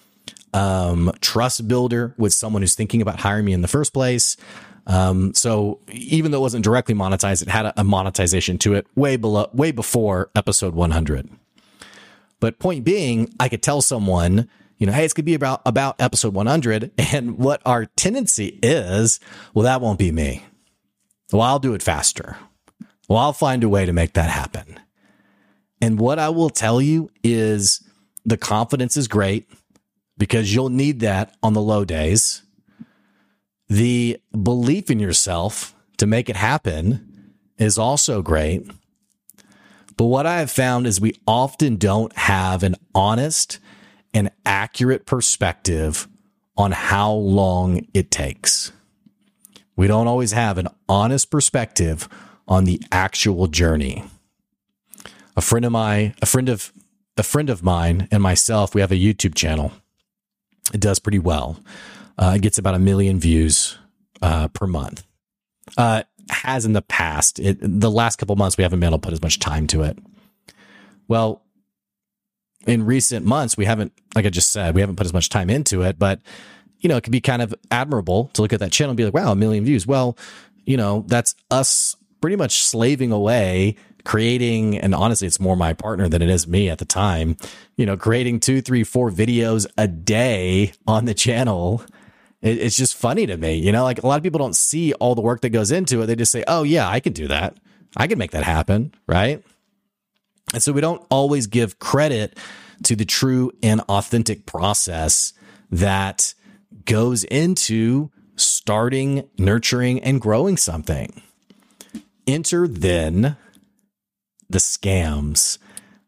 um, 0.53 1.11
trust 1.21 1.67
builder 1.67 2.13
with 2.17 2.33
someone 2.33 2.61
who's 2.61 2.75
thinking 2.75 3.01
about 3.01 3.19
hiring 3.19 3.45
me 3.45 3.53
in 3.53 3.61
the 3.61 3.67
first 3.67 3.93
place. 3.93 4.37
Um, 4.85 5.33
so 5.33 5.79
even 5.91 6.31
though 6.31 6.39
it 6.39 6.41
wasn't 6.41 6.63
directly 6.63 6.93
monetized, 6.93 7.41
it 7.41 7.47
had 7.47 7.65
a, 7.67 7.81
a 7.81 7.83
monetization 7.83 8.57
to 8.59 8.73
it 8.73 8.85
way 8.95 9.15
below, 9.15 9.49
way 9.53 9.71
before 9.71 10.29
episode 10.35 10.75
100. 10.75 11.29
But 12.39 12.59
point 12.59 12.83
being, 12.83 13.33
I 13.39 13.47
could 13.47 13.63
tell 13.63 13.81
someone, 13.81 14.49
you 14.77 14.85
know, 14.85 14.91
hey, 14.91 15.05
it's 15.05 15.13
gonna 15.13 15.23
be 15.23 15.33
about 15.33 15.61
about 15.65 15.95
episode 15.99 16.33
100, 16.33 16.91
and 17.13 17.37
what 17.37 17.61
our 17.65 17.85
tendency 17.85 18.59
is, 18.61 19.19
well, 19.53 19.63
that 19.63 19.81
won't 19.81 19.99
be 19.99 20.11
me. 20.11 20.43
Well, 21.31 21.41
I'll 21.41 21.59
do 21.59 21.73
it 21.73 21.81
faster. 21.81 22.37
Well, 23.07 23.19
I'll 23.19 23.33
find 23.33 23.63
a 23.63 23.69
way 23.69 23.85
to 23.85 23.93
make 23.93 24.13
that 24.13 24.29
happen. 24.29 24.79
And 25.83 25.99
what 25.99 26.17
I 26.17 26.29
will 26.29 26.49
tell 26.49 26.81
you 26.81 27.11
is 27.25 27.85
the 28.23 28.37
confidence 28.37 28.95
is 28.95 29.09
great 29.09 29.49
because 30.17 30.55
you'll 30.55 30.69
need 30.69 31.01
that 31.01 31.35
on 31.43 31.51
the 31.51 31.61
low 31.61 31.83
days. 31.83 32.41
The 33.67 34.17
belief 34.31 34.89
in 34.89 35.01
yourself 35.01 35.75
to 35.97 36.07
make 36.07 36.29
it 36.29 36.37
happen 36.37 37.33
is 37.57 37.77
also 37.77 38.21
great. 38.21 38.65
But 39.97 40.05
what 40.05 40.25
I 40.25 40.39
have 40.39 40.49
found 40.49 40.87
is 40.87 41.01
we 41.01 41.19
often 41.27 41.75
don't 41.75 42.15
have 42.15 42.63
an 42.63 42.77
honest 42.95 43.59
and 44.13 44.31
accurate 44.45 45.05
perspective 45.05 46.07
on 46.55 46.71
how 46.71 47.11
long 47.11 47.85
it 47.93 48.09
takes. 48.09 48.71
We 49.75 49.87
don't 49.87 50.07
always 50.07 50.31
have 50.31 50.57
an 50.57 50.69
honest 50.87 51.29
perspective 51.29 52.07
on 52.47 52.63
the 52.63 52.81
actual 52.89 53.47
journey 53.47 54.05
a 55.35 55.41
friend 55.41 55.65
of 55.65 55.71
my, 55.71 56.13
a 56.21 56.25
friend 56.25 56.49
of 56.49 56.71
a 57.17 57.23
friend 57.23 57.49
of 57.49 57.63
mine 57.63 58.07
and 58.11 58.23
myself, 58.23 58.73
we 58.73 58.81
have 58.81 58.91
a 58.91 58.95
YouTube 58.95 59.35
channel. 59.35 59.71
It 60.73 60.79
does 60.79 60.99
pretty 60.99 61.19
well. 61.19 61.59
Uh, 62.17 62.33
it 62.35 62.41
gets 62.41 62.57
about 62.57 62.75
a 62.75 62.79
million 62.79 63.19
views 63.19 63.77
uh, 64.21 64.47
per 64.49 64.65
month. 64.65 65.05
Uh, 65.77 66.03
has 66.29 66.65
in 66.65 66.73
the 66.73 66.81
past. 66.81 67.39
It, 67.39 67.57
the 67.61 67.91
last 67.91 68.17
couple 68.17 68.35
months, 68.35 68.57
we 68.57 68.63
haven't 68.63 68.79
been 68.79 68.87
able 68.87 68.97
to 68.97 69.05
put 69.05 69.13
as 69.13 69.21
much 69.21 69.39
time 69.39 69.67
to 69.67 69.83
it. 69.83 69.97
Well, 71.07 71.43
in 72.65 72.85
recent 72.85 73.25
months, 73.25 73.57
we 73.57 73.65
haven't, 73.65 73.91
like 74.15 74.25
I 74.25 74.29
just 74.29 74.51
said, 74.51 74.73
we 74.73 74.81
haven't 74.81 74.95
put 74.95 75.05
as 75.05 75.13
much 75.13 75.29
time 75.29 75.49
into 75.49 75.81
it. 75.81 75.99
But 75.99 76.21
you 76.79 76.89
know, 76.89 76.97
it 76.97 77.03
can 77.03 77.11
be 77.11 77.21
kind 77.21 77.41
of 77.41 77.55
admirable 77.71 78.29
to 78.33 78.41
look 78.41 78.53
at 78.53 78.59
that 78.59 78.71
channel 78.71 78.91
and 78.91 78.97
be 78.97 79.05
like, 79.05 79.13
"Wow, 79.13 79.31
a 79.31 79.35
million 79.35 79.63
views." 79.63 79.87
Well, 79.87 80.17
you 80.65 80.75
know, 80.75 81.05
that's 81.07 81.33
us 81.49 81.95
pretty 82.19 82.35
much 82.35 82.61
slaving 82.61 83.11
away 83.11 83.77
creating, 84.03 84.77
and 84.77 84.93
honestly, 84.93 85.27
it's 85.27 85.39
more 85.39 85.55
my 85.55 85.73
partner 85.73 86.09
than 86.09 86.21
it 86.21 86.29
is 86.29 86.47
me 86.47 86.69
at 86.69 86.77
the 86.77 86.85
time, 86.85 87.37
you 87.77 87.85
know, 87.85 87.97
creating 87.97 88.39
two, 88.39 88.61
three, 88.61 88.83
four 88.83 89.09
videos 89.09 89.65
a 89.77 89.87
day 89.87 90.73
on 90.87 91.05
the 91.05 91.13
channel. 91.13 91.83
It, 92.41 92.57
it's 92.59 92.77
just 92.77 92.95
funny 92.95 93.25
to 93.25 93.37
me, 93.37 93.55
you 93.55 93.71
know, 93.71 93.83
like 93.83 94.03
a 94.03 94.07
lot 94.07 94.17
of 94.17 94.23
people 94.23 94.39
don't 94.39 94.55
see 94.55 94.93
all 94.93 95.15
the 95.15 95.21
work 95.21 95.41
that 95.41 95.49
goes 95.49 95.71
into 95.71 96.01
it. 96.01 96.07
They 96.07 96.15
just 96.15 96.31
say, 96.31 96.43
oh, 96.47 96.63
yeah, 96.63 96.87
I 96.87 96.99
can 96.99 97.13
do 97.13 97.27
that. 97.27 97.57
I 97.95 98.07
can 98.07 98.17
make 98.17 98.31
that 98.31 98.43
happen. 98.43 98.93
Right. 99.07 99.43
And 100.53 100.61
so 100.61 100.73
we 100.73 100.81
don't 100.81 101.05
always 101.09 101.47
give 101.47 101.79
credit 101.79 102.37
to 102.83 102.95
the 102.95 103.05
true 103.05 103.51
and 103.61 103.81
authentic 103.81 104.45
process 104.45 105.33
that 105.71 106.33
goes 106.85 107.23
into 107.23 108.11
starting, 108.35 109.29
nurturing, 109.37 110.01
and 110.01 110.19
growing 110.19 110.57
something. 110.57 111.21
Enter 112.27 112.67
then 112.67 113.37
the 114.49 114.59
scams 114.59 115.57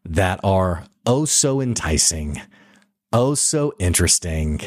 that 0.04 0.40
are 0.44 0.84
oh 1.06 1.24
so 1.24 1.60
enticing, 1.60 2.40
oh 3.12 3.34
so 3.34 3.72
interesting, 3.78 4.60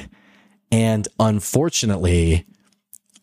and 0.72 1.08
unfortunately 1.20 2.46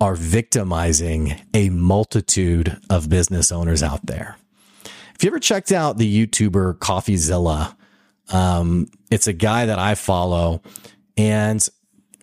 are 0.00 0.14
victimizing 0.14 1.40
a 1.54 1.70
multitude 1.70 2.78
of 2.90 3.08
business 3.08 3.50
owners 3.50 3.82
out 3.82 4.04
there. 4.06 4.36
If 5.14 5.24
you 5.24 5.30
ever 5.30 5.40
checked 5.40 5.72
out 5.72 5.96
the 5.96 6.26
YouTuber 6.26 6.78
CoffeeZilla, 6.78 7.74
um, 8.30 8.88
it's 9.10 9.26
a 9.26 9.32
guy 9.32 9.66
that 9.66 9.78
I 9.78 9.94
follow 9.94 10.60
and 11.16 11.66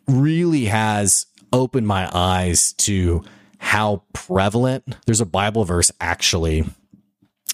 really 0.07 0.65
has 0.65 1.25
opened 1.51 1.87
my 1.87 2.09
eyes 2.13 2.73
to 2.73 3.23
how 3.57 4.03
prevalent 4.13 4.95
there's 5.05 5.21
a 5.21 5.25
Bible 5.25 5.63
verse 5.63 5.91
actually 5.99 6.65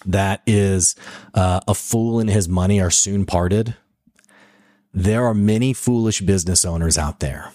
that 0.06 0.42
is 0.46 0.96
uh, 1.34 1.60
a 1.68 1.74
fool 1.74 2.20
and 2.20 2.30
his 2.30 2.48
money 2.48 2.82
are 2.82 2.92
soon 2.92 3.26
parted. 3.26 3.76
There 4.94 5.26
are 5.26 5.34
many 5.34 5.74
foolish 5.74 6.22
business 6.22 6.66
owners 6.66 6.98
out 6.98 7.20
there. 7.20 7.52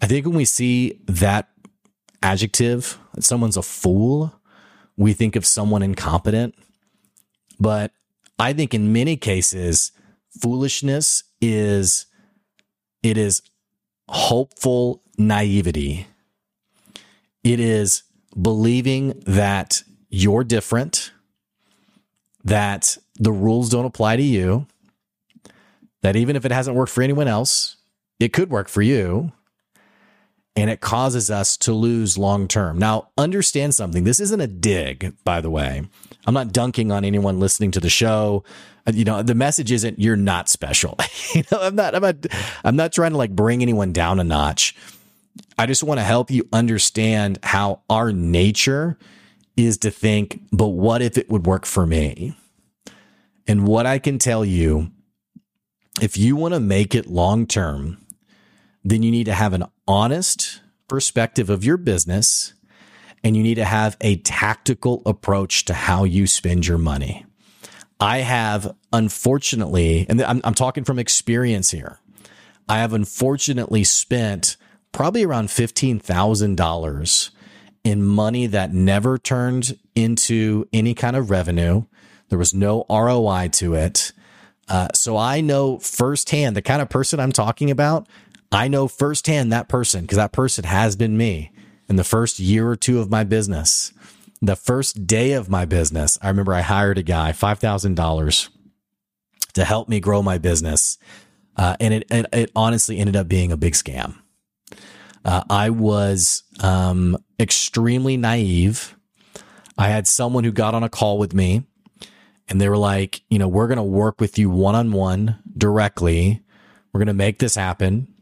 I 0.00 0.06
think 0.06 0.26
when 0.26 0.36
we 0.36 0.44
see 0.44 1.00
that 1.06 1.48
adjective, 2.22 2.98
that 3.14 3.24
someone's 3.24 3.56
a 3.56 3.62
fool, 3.62 4.32
we 4.96 5.12
think 5.12 5.36
of 5.36 5.46
someone 5.46 5.82
incompetent. 5.82 6.54
But 7.60 7.92
I 8.38 8.52
think 8.52 8.74
in 8.74 8.92
many 8.92 9.16
cases, 9.16 9.92
foolishness 10.40 11.24
is 11.40 12.06
it 13.02 13.16
is 13.16 13.42
hopeful 14.08 15.02
naivety. 15.16 16.06
It 17.44 17.60
is 17.60 18.02
believing 18.40 19.22
that 19.26 19.82
you're 20.10 20.44
different 20.44 21.12
that 22.48 22.96
the 23.16 23.32
rules 23.32 23.68
don't 23.68 23.84
apply 23.84 24.16
to 24.16 24.22
you, 24.22 24.66
that 26.02 26.16
even 26.16 26.36
if 26.36 26.44
it 26.44 26.52
hasn't 26.52 26.76
worked 26.76 26.92
for 26.92 27.02
anyone 27.02 27.28
else, 27.28 27.76
it 28.18 28.32
could 28.32 28.50
work 28.50 28.68
for 28.68 28.82
you. 28.82 29.32
And 30.56 30.70
it 30.70 30.80
causes 30.80 31.30
us 31.30 31.56
to 31.58 31.72
lose 31.72 32.18
long 32.18 32.48
term. 32.48 32.78
Now, 32.78 33.10
understand 33.16 33.74
something. 33.74 34.02
This 34.02 34.18
isn't 34.18 34.40
a 34.40 34.48
dig, 34.48 35.14
by 35.22 35.40
the 35.40 35.50
way. 35.50 35.84
I'm 36.26 36.34
not 36.34 36.52
dunking 36.52 36.90
on 36.90 37.04
anyone 37.04 37.38
listening 37.38 37.70
to 37.72 37.80
the 37.80 37.88
show. 37.88 38.42
Uh, 38.84 38.92
you 38.92 39.04
know, 39.04 39.22
the 39.22 39.36
message 39.36 39.70
isn't 39.70 40.00
you're 40.00 40.16
not 40.16 40.48
special. 40.48 40.98
you 41.34 41.44
know, 41.52 41.60
I'm 41.60 41.76
not, 41.76 41.94
I'm 41.94 42.02
not, 42.02 42.16
I'm 42.64 42.74
not 42.74 42.92
trying 42.92 43.12
to 43.12 43.16
like 43.16 43.30
bring 43.36 43.62
anyone 43.62 43.92
down 43.92 44.18
a 44.18 44.24
notch. 44.24 44.74
I 45.56 45.66
just 45.66 45.84
want 45.84 46.00
to 46.00 46.04
help 46.04 46.28
you 46.30 46.48
understand 46.52 47.38
how 47.44 47.82
our 47.88 48.12
nature 48.12 48.98
is 49.56 49.78
to 49.78 49.90
think, 49.90 50.40
but 50.52 50.68
what 50.68 51.02
if 51.02 51.18
it 51.18 51.28
would 51.30 51.46
work 51.46 51.66
for 51.66 51.86
me? 51.86 52.36
And 53.48 53.66
what 53.66 53.86
I 53.86 53.98
can 53.98 54.18
tell 54.18 54.44
you, 54.44 54.92
if 56.00 56.16
you 56.16 56.36
want 56.36 56.54
to 56.54 56.60
make 56.60 56.94
it 56.94 57.06
long 57.06 57.46
term, 57.46 57.98
then 58.84 59.02
you 59.02 59.10
need 59.10 59.24
to 59.24 59.34
have 59.34 59.54
an 59.54 59.64
honest 59.88 60.60
perspective 60.86 61.50
of 61.50 61.64
your 61.64 61.76
business 61.76 62.52
and 63.24 63.36
you 63.36 63.42
need 63.42 63.56
to 63.56 63.64
have 63.64 63.96
a 64.00 64.16
tactical 64.18 65.02
approach 65.04 65.64
to 65.64 65.74
how 65.74 66.04
you 66.04 66.26
spend 66.26 66.66
your 66.66 66.78
money. 66.78 67.26
I 68.00 68.18
have 68.18 68.76
unfortunately, 68.92 70.06
and 70.08 70.22
I'm, 70.22 70.40
I'm 70.44 70.54
talking 70.54 70.84
from 70.84 70.98
experience 70.98 71.70
here, 71.70 71.98
I 72.68 72.78
have 72.78 72.92
unfortunately 72.92 73.82
spent 73.82 74.56
probably 74.92 75.24
around 75.24 75.48
$15,000 75.48 77.30
in 77.84 78.04
money 78.04 78.46
that 78.46 78.72
never 78.72 79.18
turned 79.18 79.78
into 79.94 80.68
any 80.72 80.94
kind 80.94 81.16
of 81.16 81.30
revenue. 81.30 81.84
There 82.28 82.38
was 82.38 82.54
no 82.54 82.84
ROI 82.90 83.48
to 83.54 83.74
it. 83.74 84.12
Uh, 84.68 84.88
so 84.94 85.16
I 85.16 85.40
know 85.40 85.78
firsthand 85.78 86.56
the 86.56 86.62
kind 86.62 86.82
of 86.82 86.88
person 86.88 87.20
I'm 87.20 87.32
talking 87.32 87.70
about. 87.70 88.06
I 88.52 88.68
know 88.68 88.88
firsthand 88.88 89.52
that 89.52 89.68
person 89.68 90.02
because 90.02 90.16
that 90.16 90.32
person 90.32 90.64
has 90.64 90.96
been 90.96 91.16
me 91.16 91.52
in 91.88 91.96
the 91.96 92.04
first 92.04 92.38
year 92.38 92.68
or 92.68 92.76
two 92.76 93.00
of 93.00 93.10
my 93.10 93.24
business. 93.24 93.92
The 94.40 94.56
first 94.56 95.06
day 95.06 95.32
of 95.32 95.48
my 95.48 95.64
business, 95.64 96.18
I 96.22 96.28
remember 96.28 96.54
I 96.54 96.60
hired 96.60 96.98
a 96.98 97.02
guy, 97.02 97.32
$5,000 97.32 98.48
to 99.54 99.64
help 99.64 99.88
me 99.88 100.00
grow 100.00 100.22
my 100.22 100.38
business. 100.38 100.98
Uh, 101.56 101.76
and 101.80 101.94
it, 101.94 102.04
it, 102.10 102.26
it 102.32 102.52
honestly 102.54 102.98
ended 102.98 103.16
up 103.16 103.26
being 103.26 103.50
a 103.50 103.56
big 103.56 103.72
scam. 103.72 104.16
Uh, 105.24 105.42
I 105.50 105.70
was 105.70 106.44
um, 106.60 107.16
extremely 107.40 108.16
naive. 108.16 108.96
I 109.76 109.88
had 109.88 110.06
someone 110.06 110.44
who 110.44 110.52
got 110.52 110.74
on 110.74 110.84
a 110.84 110.88
call 110.88 111.18
with 111.18 111.34
me 111.34 111.64
and 112.48 112.60
they 112.60 112.68
were 112.68 112.78
like, 112.78 113.22
you 113.28 113.38
know, 113.38 113.48
we're 113.48 113.66
going 113.66 113.76
to 113.76 113.82
work 113.82 114.20
with 114.20 114.38
you 114.38 114.50
one 114.50 114.74
on 114.74 114.92
one 114.92 115.38
directly. 115.56 116.42
We're 116.92 116.98
going 116.98 117.08
to 117.08 117.14
make 117.14 117.38
this 117.38 117.54
happen. 117.54 118.12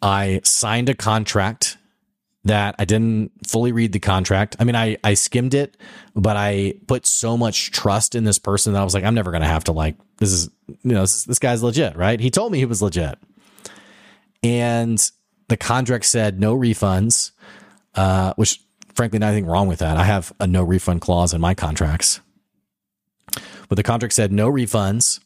I 0.00 0.40
signed 0.44 0.88
a 0.88 0.94
contract 0.94 1.76
that 2.44 2.76
I 2.78 2.84
didn't 2.84 3.32
fully 3.46 3.72
read 3.72 3.92
the 3.92 3.98
contract. 3.98 4.56
I 4.60 4.64
mean, 4.64 4.76
I, 4.76 4.96
I 5.02 5.14
skimmed 5.14 5.54
it, 5.54 5.76
but 6.14 6.36
I 6.36 6.74
put 6.86 7.04
so 7.04 7.36
much 7.36 7.72
trust 7.72 8.14
in 8.14 8.24
this 8.24 8.38
person 8.38 8.72
that 8.72 8.80
I 8.80 8.84
was 8.84 8.94
like, 8.94 9.04
I'm 9.04 9.14
never 9.14 9.30
going 9.30 9.42
to 9.42 9.48
have 9.48 9.64
to 9.64 9.72
like, 9.72 9.96
this 10.18 10.32
is, 10.32 10.48
you 10.68 10.92
know, 10.92 11.00
this, 11.00 11.24
this 11.24 11.38
guy's 11.38 11.62
legit, 11.62 11.96
right? 11.96 12.20
He 12.20 12.30
told 12.30 12.52
me 12.52 12.58
he 12.58 12.64
was 12.64 12.80
legit. 12.80 13.18
And 14.42 14.98
the 15.48 15.56
contract 15.56 16.04
said 16.04 16.38
no 16.38 16.56
refunds, 16.56 17.32
uh, 17.96 18.34
which 18.36 18.60
frankly, 18.98 19.18
nothing 19.20 19.46
wrong 19.46 19.68
with 19.68 19.78
that. 19.78 19.96
I 19.96 20.04
have 20.04 20.32
a 20.40 20.46
no 20.46 20.62
refund 20.62 21.00
clause 21.00 21.32
in 21.32 21.40
my 21.40 21.54
contracts. 21.54 22.20
But 23.68 23.76
the 23.76 23.82
contract 23.82 24.14
said 24.14 24.32
no 24.32 24.50
refunds. 24.50 25.20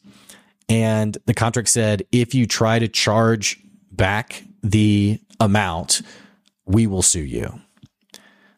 And 0.69 1.17
the 1.27 1.35
contract 1.35 1.69
said 1.69 2.05
if 2.13 2.35
you 2.35 2.47
try 2.47 2.79
to 2.79 2.89
charge 2.89 3.59
back 3.91 4.45
the 4.63 5.21
amount, 5.41 6.03
we 6.65 6.87
will 6.87 7.03
sue 7.03 7.25
you. 7.25 7.61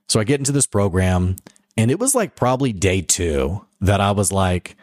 So 0.09 0.21
I 0.21 0.25
get 0.25 0.41
into 0.41 0.53
this 0.53 0.67
program, 0.67 1.37
and 1.77 1.91
it 1.91 1.99
was 1.99 2.15
like 2.15 2.37
probably 2.37 2.73
day 2.73 3.01
two 3.01 3.65
that 3.81 4.01
I 4.01 4.13
was 4.13 4.31
like, 4.31 4.77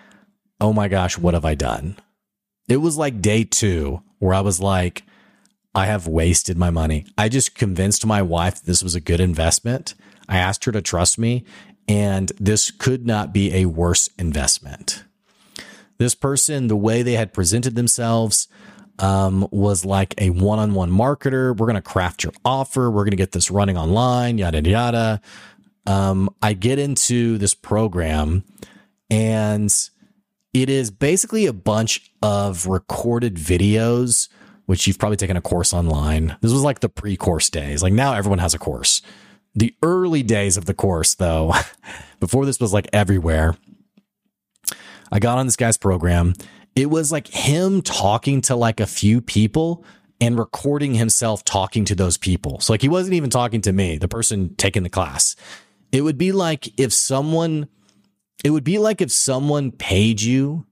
oh 0.60 0.74
my 0.74 0.88
gosh, 0.88 1.18
what 1.18 1.34
have 1.34 1.46
I 1.46 1.56
done? 1.56 1.96
It 2.68 2.78
was 2.78 2.98
like 2.98 3.22
day 3.22 3.44
two 3.44 4.02
where 4.20 4.34
I 4.34 4.42
was 4.42 4.60
like, 4.60 5.04
I 5.74 5.86
have 5.86 6.08
wasted 6.08 6.58
my 6.58 6.70
money. 6.70 7.06
I 7.18 7.30
just 7.30 7.56
convinced 7.56 8.06
my 8.06 8.22
wife 8.22 8.62
this 8.62 8.84
was 8.84 8.94
a 8.94 9.02
good 9.02 9.20
investment. 9.20 9.94
I 10.28 10.38
asked 10.38 10.66
her 10.66 10.72
to 10.72 10.82
trust 10.82 11.18
me, 11.18 11.46
and 11.92 12.32
this 12.40 12.72
could 12.72 13.06
not 13.06 13.34
be 13.34 13.54
a 13.54 13.66
worse 13.66 14.10
investment. 14.18 15.04
This 15.98 16.16
person, 16.16 16.68
the 16.68 16.76
way 16.78 17.04
they 17.04 17.14
had 17.14 17.34
presented 17.34 17.76
themselves, 17.76 18.48
um, 18.98 19.46
was 19.52 19.84
like 19.84 20.14
a 20.18 20.30
one 20.30 20.58
on 20.58 20.74
one 20.74 20.90
marketer. 20.90 21.50
We're 21.50 21.66
going 21.66 21.76
to 21.76 21.82
craft 21.82 22.24
your 22.24 22.32
offer. 22.46 22.90
We're 22.90 23.04
going 23.04 23.12
to 23.12 23.18
get 23.18 23.34
this 23.34 23.52
running 23.52 23.78
online, 23.78 24.38
yada, 24.38 24.62
yada. 24.62 25.22
Um, 25.86 26.34
I 26.42 26.54
get 26.54 26.80
into 26.80 27.38
this 27.38 27.54
program 27.54 28.46
and 29.10 29.74
it 30.54 30.70
is 30.70 30.92
basically 30.92 31.46
a 31.46 31.54
bunch 31.54 32.10
of 32.22 32.68
recorded 32.68 33.36
videos, 33.36 34.30
which 34.66 34.88
you've 34.88 34.98
probably 34.98 35.18
taken 35.18 35.36
a 35.36 35.42
course 35.42 35.74
online. 35.74 36.38
This 36.40 36.54
was 36.54 36.64
like 36.64 36.80
the 36.80 36.90
pre 36.90 37.18
course 37.18 37.50
days. 37.50 37.84
Like 37.84 37.94
now 37.94 38.14
everyone 38.14 38.40
has 38.40 38.54
a 38.54 38.60
course. 38.60 39.02
The 39.54 39.76
early 39.84 40.24
days 40.24 40.58
of 40.58 40.66
the 40.66 40.74
course, 40.74 41.16
though, 41.16 41.54
before 42.20 42.46
this 42.46 42.60
was 42.60 42.74
like 42.74 42.88
everywhere, 42.94 43.56
I 45.12 45.20
got 45.20 45.38
on 45.38 45.46
this 45.46 45.58
guy's 45.58 45.78
program 45.78 46.34
it 46.76 46.90
was 46.90 47.12
like 47.12 47.28
him 47.28 47.82
talking 47.82 48.42
to 48.42 48.56
like 48.56 48.80
a 48.80 48.88
few 48.88 49.22
people 49.22 49.84
and 50.20 50.38
recording 50.38 50.94
himself 50.94 51.44
talking 51.44 51.84
to 51.86 51.96
those 51.96 52.18
people. 52.18 52.60
So 52.60 52.74
like 52.74 52.82
he 52.82 52.90
wasn't 52.90 53.16
even 53.16 53.30
talking 53.30 53.62
to 53.62 53.74
me, 53.74 53.98
the 53.98 54.08
person 54.08 54.56
taking 54.56 54.84
the 54.84 54.90
class. 54.90 55.36
It 55.92 56.02
would 56.02 56.18
be 56.18 56.32
like 56.32 56.80
if 56.80 56.94
someone 56.94 57.68
it 58.44 58.52
would 58.52 58.64
be 58.64 58.78
like 58.78 59.02
if 59.02 59.12
someone 59.12 59.72
paid 59.72 60.22
you 60.22 60.66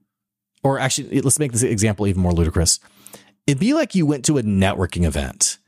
or 0.62 0.78
actually 0.78 1.20
let's 1.20 1.38
make 1.38 1.52
this 1.52 1.62
example 1.62 2.06
even 2.06 2.22
more 2.22 2.32
ludicrous. 2.32 2.80
It'd 3.46 3.60
be 3.60 3.74
like 3.74 3.94
you 3.94 4.06
went 4.06 4.24
to 4.26 4.38
a 4.38 4.42
networking 4.42 5.04
event 5.04 5.58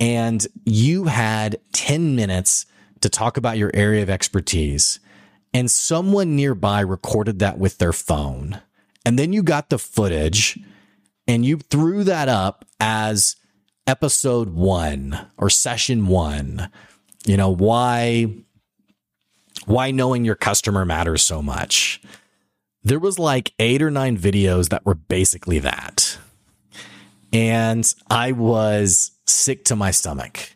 and 0.00 0.46
you 0.64 1.04
had 1.04 1.58
10 1.72 2.14
minutes 2.14 2.66
to 3.00 3.08
talk 3.08 3.36
about 3.36 3.58
your 3.58 3.70
area 3.74 4.02
of 4.02 4.10
expertise 4.10 5.00
and 5.54 5.70
someone 5.70 6.36
nearby 6.36 6.80
recorded 6.80 7.38
that 7.38 7.58
with 7.58 7.78
their 7.78 7.92
phone 7.92 8.60
and 9.04 9.18
then 9.18 9.32
you 9.32 9.42
got 9.42 9.70
the 9.70 9.78
footage 9.78 10.58
and 11.26 11.44
you 11.44 11.58
threw 11.58 12.04
that 12.04 12.28
up 12.28 12.64
as 12.80 13.36
episode 13.86 14.50
one 14.50 15.18
or 15.38 15.48
session 15.48 16.06
one. 16.06 16.70
You 17.26 17.36
know, 17.36 17.50
why 17.50 18.26
why 19.64 19.90
knowing 19.90 20.24
your 20.24 20.34
customer 20.34 20.84
matters 20.84 21.22
so 21.22 21.42
much. 21.42 22.00
There 22.82 22.98
was 22.98 23.18
like 23.18 23.52
eight 23.58 23.82
or 23.82 23.90
nine 23.90 24.16
videos 24.16 24.68
that 24.68 24.86
were 24.86 24.94
basically 24.94 25.58
that. 25.58 26.18
And 27.32 27.90
I 28.10 28.32
was 28.32 29.10
sick 29.28 29.64
to 29.66 29.76
my 29.76 29.90
stomach. 29.90 30.52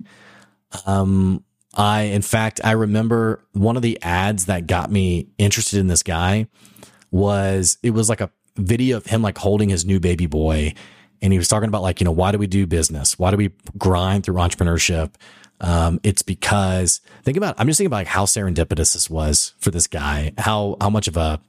Um, 0.87 1.45
I, 1.75 2.03
in 2.03 2.23
fact, 2.23 2.61
I 2.65 2.73
remember 2.73 3.45
one 3.53 3.77
of 3.77 3.83
the 3.83 3.99
ads 4.03 4.47
that 4.47 4.67
got 4.67 4.91
me 4.91 5.29
interested 5.39 5.79
in 5.79 5.87
this 5.87 6.03
guy 6.03 6.49
was 7.11 7.79
it 7.83 7.91
was 7.91 8.09
like 8.09 8.21
a 8.21 8.31
video 8.57 8.97
of 8.99 9.07
him 9.07 9.23
like 9.23 9.39
holding 9.39 9.69
his 9.69 9.85
new 9.85 10.01
baby 10.01 10.27
boy. 10.27 10.75
And 11.21 11.33
he 11.33 11.39
was 11.39 11.49
talking 11.49 11.69
about 11.69 11.83
like, 11.83 12.01
you 12.01 12.05
know, 12.05 12.13
why 12.13 12.33
do 12.33 12.39
we 12.39 12.47
do 12.47 12.67
business? 12.67 13.19
Why 13.19 13.31
do 13.31 13.37
we 13.37 13.51
grind 13.79 14.25
through 14.25 14.35
entrepreneurship? 14.37 15.15
Um, 15.61 16.01
it's 16.03 16.23
because 16.23 17.01
think 17.23 17.37
about, 17.37 17.55
I'm 17.59 17.69
just 17.69 17.79
thinking 17.79 17.89
about 17.89 17.99
like 17.99 18.07
how 18.09 18.25
serendipitous 18.25 18.95
this 18.95 19.09
was 19.09 19.55
for 19.59 19.71
this 19.71 19.87
guy, 19.87 20.33
how, 20.37 20.77
how 20.81 20.91
much 20.91 21.07
of 21.07 21.17
a, 21.17 21.41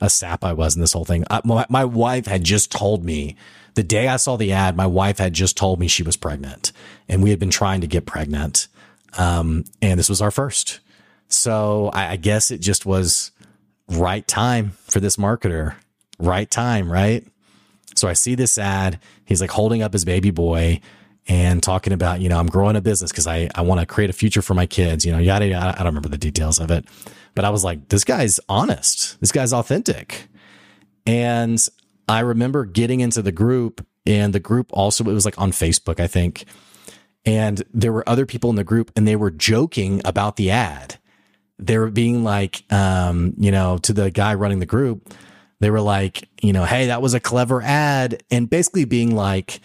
a 0.00 0.10
sap 0.10 0.44
I 0.44 0.52
was 0.52 0.74
in 0.74 0.80
this 0.80 0.92
whole 0.92 1.04
thing. 1.04 1.24
I, 1.30 1.40
my, 1.44 1.66
my 1.68 1.84
wife 1.84 2.26
had 2.26 2.44
just 2.44 2.72
told 2.72 3.04
me 3.04 3.36
the 3.74 3.82
day 3.82 4.08
I 4.08 4.16
saw 4.16 4.36
the 4.36 4.52
ad, 4.52 4.76
my 4.76 4.86
wife 4.86 5.18
had 5.18 5.32
just 5.32 5.56
told 5.56 5.78
me 5.78 5.88
she 5.88 6.02
was 6.02 6.16
pregnant 6.16 6.72
and 7.08 7.22
we 7.22 7.30
had 7.30 7.38
been 7.38 7.50
trying 7.50 7.80
to 7.82 7.86
get 7.86 8.06
pregnant. 8.06 8.68
Um, 9.18 9.64
and 9.80 9.98
this 9.98 10.08
was 10.08 10.20
our 10.20 10.30
first. 10.30 10.80
So 11.28 11.90
I, 11.92 12.12
I 12.12 12.16
guess 12.16 12.50
it 12.50 12.60
just 12.60 12.86
was 12.86 13.30
right 13.88 14.26
time 14.26 14.72
for 14.86 15.00
this 15.00 15.16
marketer 15.16 15.74
right 16.18 16.50
time, 16.50 16.90
right? 16.90 17.26
So 17.94 18.08
I 18.08 18.12
see 18.12 18.34
this 18.34 18.58
ad. 18.58 19.00
He's 19.24 19.40
like 19.40 19.50
holding 19.50 19.82
up 19.82 19.92
his 19.92 20.04
baby 20.04 20.30
boy 20.30 20.80
and 21.28 21.62
talking 21.62 21.92
about, 21.92 22.20
you 22.20 22.28
know, 22.28 22.38
I'm 22.38 22.46
growing 22.46 22.76
a 22.76 22.80
business 22.80 23.10
because 23.10 23.26
I, 23.26 23.48
I 23.54 23.62
want 23.62 23.80
to 23.80 23.86
create 23.86 24.10
a 24.10 24.12
future 24.12 24.42
for 24.42 24.54
my 24.54 24.66
kids, 24.66 25.04
you 25.04 25.12
know, 25.12 25.18
yada, 25.18 25.46
yada. 25.46 25.74
I 25.74 25.78
don't 25.78 25.86
remember 25.86 26.08
the 26.08 26.18
details 26.18 26.58
of 26.58 26.70
it. 26.70 26.84
But 27.34 27.44
I 27.44 27.50
was 27.50 27.64
like, 27.64 27.88
this 27.88 28.04
guy's 28.04 28.40
honest. 28.48 29.20
This 29.20 29.32
guy's 29.32 29.52
authentic. 29.52 30.28
And 31.06 31.64
I 32.08 32.20
remember 32.20 32.64
getting 32.64 33.00
into 33.00 33.22
the 33.22 33.32
group, 33.32 33.86
and 34.06 34.32
the 34.32 34.40
group 34.40 34.70
also, 34.72 35.04
it 35.04 35.12
was 35.12 35.24
like 35.24 35.38
on 35.38 35.52
Facebook, 35.52 36.00
I 36.00 36.06
think. 36.06 36.44
And 37.24 37.62
there 37.72 37.92
were 37.92 38.08
other 38.08 38.26
people 38.26 38.50
in 38.50 38.56
the 38.56 38.64
group, 38.64 38.90
and 38.96 39.06
they 39.06 39.16
were 39.16 39.30
joking 39.30 40.00
about 40.04 40.36
the 40.36 40.50
ad. 40.50 40.98
they 41.60 41.78
were 41.78 41.90
being 41.90 42.24
like, 42.24 42.64
um, 42.72 43.34
you 43.36 43.50
know, 43.50 43.78
to 43.78 43.92
the 43.92 44.10
guy 44.10 44.34
running 44.34 44.60
the 44.60 44.66
group, 44.66 45.12
they 45.60 45.70
were 45.70 45.80
like, 45.80 46.28
you 46.40 46.52
know, 46.52 46.64
hey, 46.64 46.86
that 46.86 47.02
was 47.02 47.12
a 47.14 47.20
clever 47.20 47.60
ad. 47.62 48.22
And 48.30 48.48
basically 48.48 48.86
being 48.86 49.14
like, 49.14 49.60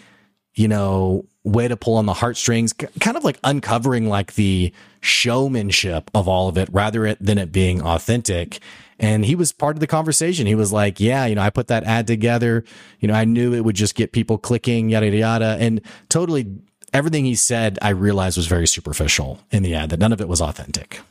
you 0.54 0.67
know, 0.67 1.25
way 1.43 1.67
to 1.67 1.78
pull 1.78 1.95
on 1.95 2.06
the 2.06 2.13
heartstrings, 2.13 2.73
kind 2.73 3.15
of 3.15 3.23
like 3.23 3.39
uncovering 3.43 4.10
like 4.10 4.36
the 4.36 4.73
showmanship 5.06 6.10
of 6.13 6.28
all 6.28 6.48
of 6.50 6.58
it 6.58 6.68
rather 6.72 7.15
than 7.15 7.38
it 7.38 7.52
being 7.52 7.82
authentic. 7.82 8.60
And 9.00 9.26
he 9.26 9.36
was 9.36 9.52
part 9.52 9.76
of 9.76 9.80
the 9.80 9.88
conversation. 9.88 10.48
He 10.48 10.56
was 10.56 10.72
like, 10.72 11.00
yeah, 11.00 11.26
you 11.26 11.36
know, 11.36 11.41
I 11.41 11.50
put 11.50 11.68
that 11.68 11.84
ad 11.84 12.08
together. 12.08 12.63
You 13.00 13.08
know, 13.08 13.13
I 13.13 13.26
knew 13.26 13.54
it 13.54 13.63
would 13.63 13.76
just 13.76 13.96
get 13.96 14.13
people 14.13 14.38
clicking, 14.38 14.89
yada, 14.89 15.08
yada, 15.08 15.18
yada. 15.18 15.58
And 15.60 15.82
totally 16.10 16.48
everything 16.94 17.26
he 17.26 17.36
said, 17.36 17.78
I 17.82 17.89
realized 17.89 18.38
was 18.38 18.48
very 18.48 18.68
superficial 18.68 19.39
in 19.52 19.63
the 19.63 19.76
ad, 19.76 19.89
that 19.89 20.00
none 20.00 20.13
of 20.13 20.22
it 20.22 20.28
was 20.28 20.41
authentic. 20.41 21.02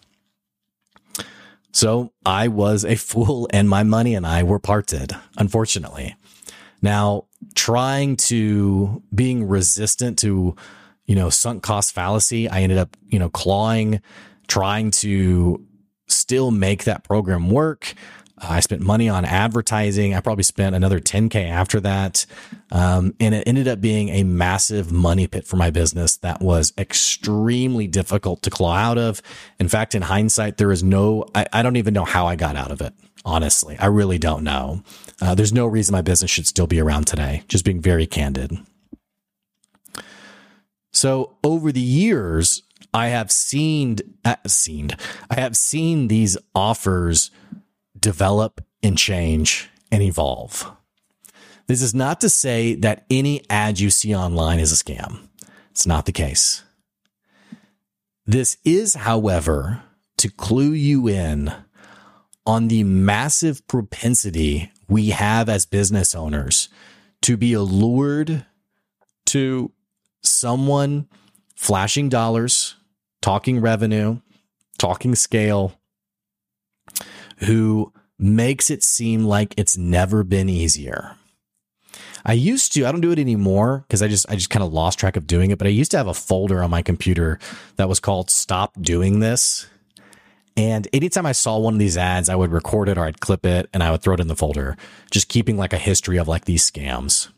So 1.73 2.13
I 2.25 2.49
was 2.49 2.85
a 2.85 2.97
fool 2.97 3.49
and 3.53 3.69
my 3.69 3.83
money 3.83 4.15
and 4.15 4.27
I 4.27 4.43
were 4.43 4.59
parted, 4.59 5.13
unfortunately. 5.37 6.17
Now, 6.81 7.27
trying 7.55 8.17
to 8.17 9.03
being 9.15 9.47
resistant 9.47 10.19
to, 10.21 10.57
you 11.07 11.15
know, 11.15 11.31
sunk 11.31 11.63
cost 11.63 11.95
fallacy, 11.95 12.49
I 12.49 12.61
ended 12.61 12.79
up, 12.79 12.97
you 13.09 13.19
know, 13.19 13.29
clawing, 13.29 14.01
trying 14.49 14.91
to 14.93 15.65
still 16.07 16.51
make 16.51 16.85
that 16.85 17.05
program 17.05 17.51
work. 17.51 17.95
I 18.37 18.61
spent 18.61 18.83
money 18.83 19.09
on 19.09 19.25
advertising. 19.25 20.15
I 20.15 20.21
probably 20.21 20.43
spent 20.43 20.75
another 20.75 21.01
10K 21.01 21.49
after 21.49 21.81
that. 21.81 22.27
Um, 22.71 23.15
and 23.21 23.35
it 23.35 23.47
ended 23.47 23.69
up 23.69 23.81
being 23.81 24.09
a 24.09 24.25
massive 24.25 24.91
money 24.91 25.27
pit 25.27 25.47
for 25.47 25.57
my 25.57 25.71
business 25.71 26.17
that 26.19 26.41
was 26.41 26.73
extremely 26.77 27.87
difficult 27.87 28.43
to 28.43 28.51
claw 28.51 28.75
out 28.75 28.99
of. 28.99 29.23
In 29.61 29.69
fact, 29.69 29.95
in 29.95 30.03
hindsight, 30.03 30.57
there 30.57 30.73
is 30.73 30.83
no, 30.83 31.27
I, 31.35 31.47
I 31.53 31.63
don't 31.63 31.77
even 31.77 31.95
know 31.95 32.05
how 32.05 32.27
I 32.27 32.37
got 32.37 32.57
out 32.57 32.73
of 32.73 32.81
it. 32.81 32.93
Honestly, 33.25 33.77
I 33.79 33.87
really 33.87 34.19
don't 34.19 34.45
know. 34.45 34.83
Uh, 35.21 35.35
there's 35.35 35.53
no 35.53 35.67
reason 35.67 35.93
my 35.93 36.03
business 36.03 36.31
should 36.31 36.47
still 36.47 36.67
be 36.67 36.81
around 36.81 37.07
today, 37.07 37.45
just 37.49 37.65
being 37.65 37.81
very 37.81 38.07
candid. 38.07 38.59
So 40.95 41.37
over 41.43 41.73
the 41.73 41.81
years, 41.81 42.63
I 42.95 43.09
have 43.09 43.33
seen, 43.33 43.99
uh, 44.25 44.37
seen, 44.47 44.91
I 45.29 45.41
have 45.41 45.57
seen 45.57 46.07
these 46.07 46.39
offers 46.55 47.33
develop 47.99 48.65
and 48.83 48.97
change 48.97 49.69
and 49.91 50.03
evolve. 50.03 50.71
This 51.67 51.83
is 51.83 51.95
not 51.95 52.21
to 52.21 52.29
say 52.29 52.77
that 52.77 53.05
any 53.11 53.43
ad 53.51 53.81
you 53.81 53.91
see 53.91 54.15
online 54.15 54.61
is 54.61 54.71
a 54.71 54.77
scam. 54.77 55.29
It's 55.73 55.87
not 55.87 56.07
the 56.07 56.13
case. 56.13 56.63
This 58.25 58.57
is, 58.65 58.95
however, 58.95 59.83
to 60.19 60.31
clue 60.31 60.73
you 60.73 61.09
in 61.09 61.53
on 62.47 62.69
the 62.69 62.85
massive 62.85 63.67
propensity 63.67 64.71
we 64.89 65.11
have 65.11 65.49
as 65.49 65.67
business 65.67 66.15
owners 66.15 66.69
to 67.23 67.37
be 67.37 67.53
allured 67.53 68.47
to 69.27 69.73
someone 70.27 71.09
flashing 71.55 72.09
dollars, 72.09 72.77
talking 73.23 73.61
revenue, 73.61 74.21
talking 74.79 75.15
scale, 75.15 75.79
who 77.39 77.93
makes 78.19 78.71
it 78.71 78.83
seem 78.83 79.25
like 79.25 79.55
it's 79.57 79.77
never 79.77 80.23
been 80.23 80.49
easier. 80.49 81.17
I 82.27 82.33
used 82.33 82.73
to, 82.73 82.87
I 82.87 82.93
don't 82.93 83.03
do 83.03 83.13
it 83.13 83.19
anymore 83.19 83.85
because 83.87 84.03
I 84.03 84.09
just, 84.09 84.29
I 84.31 84.35
just 84.35 84.51
kind 84.51 84.65
of 84.65 84.73
lost 84.73 84.99
track 84.99 85.17
of 85.17 85.27
doing 85.27 85.51
it. 85.51 85.59
But 85.59 85.67
I 85.67 85.71
used 85.71 85.91
to 85.91 85.99
have 85.99 86.07
a 86.07 86.15
folder 86.15 86.63
on 86.63 86.71
my 86.71 86.81
computer 86.81 87.39
that 87.77 87.89
was 87.89 88.01
called 88.01 88.31
Stop 88.31 88.81
Doing 88.81 89.21
This. 89.21 89.67
And 90.57 90.89
anytime 90.93 91.27
I 91.27 91.33
saw 91.33 91.59
one 91.59 91.75
of 91.75 91.81
these 91.81 91.99
ads, 91.99 92.29
I 92.29 92.37
would 92.37 92.53
record 92.53 92.89
it 92.89 92.97
or 92.97 93.05
I'd 93.05 93.21
clip 93.21 93.45
it 93.45 93.69
and 93.75 93.83
I 93.83 93.91
would 93.91 94.03
throw 94.03 94.15
it 94.15 94.21
in 94.21 94.29
the 94.29 94.37
folder, 94.37 94.77
just 95.11 95.29
keeping 95.29 95.57
like 95.57 95.73
a 95.73 95.79
history 95.79 96.17
of 96.17 96.29
like 96.29 96.45
these 96.45 96.69
scams. 96.69 97.29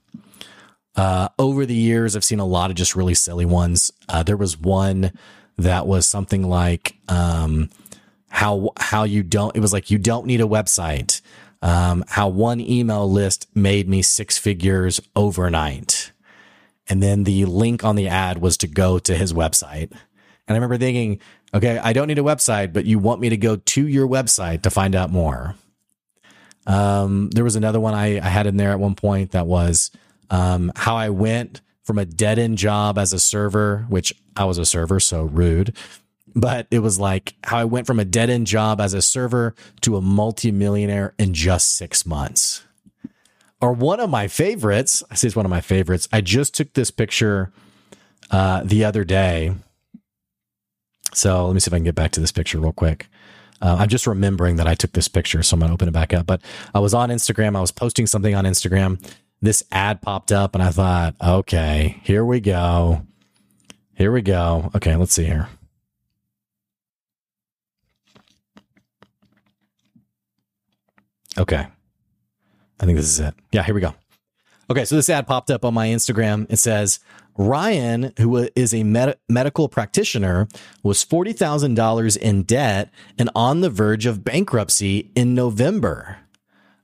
Uh, 0.96 1.28
over 1.38 1.66
the 1.66 1.74
years, 1.74 2.16
I've 2.16 2.24
seen 2.24 2.40
a 2.40 2.46
lot 2.46 2.70
of 2.70 2.76
just 2.76 2.96
really 2.96 3.14
silly 3.14 3.44
ones. 3.44 3.90
Uh, 4.08 4.22
there 4.22 4.36
was 4.36 4.58
one 4.58 5.12
that 5.58 5.86
was 5.86 6.06
something 6.08 6.42
like, 6.42 6.96
um, 7.08 7.70
how 8.28 8.70
how 8.76 9.04
you 9.04 9.22
don't 9.22 9.56
it 9.56 9.60
was 9.60 9.72
like 9.72 9.90
you 9.90 9.98
don't 9.98 10.26
need 10.26 10.40
a 10.40 10.46
website. 10.46 11.20
Um, 11.62 12.04
how 12.06 12.28
one 12.28 12.60
email 12.60 13.10
list 13.10 13.46
made 13.54 13.88
me 13.88 14.02
six 14.02 14.36
figures 14.36 15.00
overnight. 15.14 16.12
And 16.88 17.02
then 17.02 17.24
the 17.24 17.46
link 17.46 17.82
on 17.82 17.96
the 17.96 18.08
ad 18.08 18.38
was 18.38 18.56
to 18.58 18.66
go 18.66 18.98
to 18.98 19.16
his 19.16 19.32
website. 19.32 19.90
And 19.90 20.54
i 20.54 20.54
remember 20.54 20.78
thinking 20.78 21.18
okay 21.54 21.78
i 21.78 21.92
don't 21.92 22.08
need 22.08 22.18
a 22.18 22.22
website 22.22 22.72
but 22.72 22.84
you 22.84 22.98
want 22.98 23.20
me 23.20 23.28
to 23.30 23.36
go 23.36 23.56
to 23.56 23.86
your 23.88 24.06
website 24.06 24.62
to 24.62 24.70
find 24.70 24.94
out 24.94 25.10
more. 25.10 25.54
Um, 26.66 27.30
there 27.30 27.44
was 27.44 27.56
another 27.56 27.80
one 27.80 27.94
I, 27.94 28.18
I, 28.18 28.28
had 28.28 28.48
in 28.48 28.56
there 28.56 28.72
at 28.72 28.80
one 28.80 28.96
point 28.96 29.30
that 29.30 29.46
was 29.46 29.92
um, 30.30 30.72
how 30.76 30.96
i 30.96 31.08
went 31.08 31.60
from 31.82 31.98
a 31.98 32.04
dead 32.04 32.38
end 32.38 32.58
job 32.58 32.98
as 32.98 33.12
a 33.12 33.18
server 33.18 33.86
which 33.88 34.14
i 34.36 34.44
was 34.44 34.58
a 34.58 34.64
server 34.64 35.00
so 35.00 35.24
rude 35.24 35.74
but 36.36 36.66
it 36.70 36.80
was 36.80 37.00
like 37.00 37.34
how 37.44 37.56
I 37.56 37.64
went 37.64 37.86
from 37.86 37.98
a 37.98 38.04
dead 38.04 38.28
end 38.28 38.46
job 38.46 38.78
as 38.78 38.92
a 38.92 39.00
server 39.00 39.54
to 39.80 39.96
a 39.96 40.02
multimillionaire 40.02 41.14
in 41.18 41.32
just 41.32 41.76
six 41.76 42.04
months. 42.04 42.62
Or 43.58 43.72
one 43.72 44.00
of 44.00 44.10
my 44.10 44.28
favorites, 44.28 45.02
I 45.10 45.14
say 45.14 45.28
it's 45.28 45.36
one 45.36 45.46
of 45.46 45.50
my 45.50 45.62
favorites. 45.62 46.06
I 46.12 46.20
just 46.20 46.54
took 46.54 46.74
this 46.74 46.90
picture 46.90 47.52
uh, 48.30 48.62
the 48.64 48.84
other 48.84 49.02
day. 49.02 49.54
So 51.14 51.46
let 51.46 51.54
me 51.54 51.60
see 51.60 51.70
if 51.70 51.72
I 51.72 51.78
can 51.78 51.84
get 51.84 51.94
back 51.94 52.10
to 52.12 52.20
this 52.20 52.32
picture 52.32 52.60
real 52.60 52.74
quick. 52.74 53.06
Uh, 53.62 53.76
I'm 53.80 53.88
just 53.88 54.06
remembering 54.06 54.56
that 54.56 54.66
I 54.66 54.74
took 54.74 54.92
this 54.92 55.08
picture, 55.08 55.42
so 55.42 55.54
I'm 55.54 55.60
going 55.60 55.70
to 55.70 55.74
open 55.74 55.88
it 55.88 55.92
back 55.92 56.12
up. 56.12 56.26
But 56.26 56.42
I 56.74 56.80
was 56.80 56.92
on 56.92 57.08
Instagram. 57.08 57.56
I 57.56 57.62
was 57.62 57.72
posting 57.72 58.06
something 58.06 58.34
on 58.34 58.44
Instagram. 58.44 59.02
This 59.40 59.62
ad 59.70 60.02
popped 60.02 60.32
up, 60.32 60.54
and 60.54 60.62
I 60.62 60.70
thought, 60.70 61.14
okay, 61.22 62.00
here 62.02 62.24
we 62.24 62.40
go. 62.40 63.02
Here 63.94 64.12
we 64.12 64.22
go. 64.22 64.70
Okay, 64.74 64.96
let's 64.96 65.12
see 65.12 65.24
here. 65.24 65.48
Okay. 71.38 71.66
I 72.80 72.84
think 72.84 72.96
this 72.96 73.06
is 73.06 73.20
it. 73.20 73.34
Yeah, 73.52 73.62
here 73.62 73.74
we 73.74 73.80
go. 73.80 73.94
Okay, 74.70 74.84
so 74.84 74.96
this 74.96 75.08
ad 75.10 75.26
popped 75.26 75.50
up 75.50 75.64
on 75.64 75.74
my 75.74 75.88
Instagram. 75.88 76.46
It 76.50 76.56
says 76.56 76.98
Ryan, 77.36 78.12
who 78.18 78.48
is 78.56 78.74
a 78.74 78.82
med- 78.82 79.18
medical 79.28 79.68
practitioner, 79.68 80.48
was 80.82 81.04
$40,000 81.04 82.16
in 82.16 82.42
debt 82.42 82.90
and 83.18 83.30
on 83.34 83.60
the 83.60 83.70
verge 83.70 84.06
of 84.06 84.24
bankruptcy 84.24 85.10
in 85.14 85.34
November. 85.34 86.18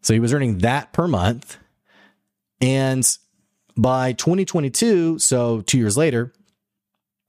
So 0.00 0.14
he 0.14 0.20
was 0.20 0.32
earning 0.32 0.58
that 0.58 0.92
per 0.92 1.08
month. 1.08 1.56
And 2.60 3.04
by 3.76 4.12
2022, 4.12 5.18
so 5.18 5.62
two 5.62 5.78
years 5.78 5.96
later, 5.96 6.32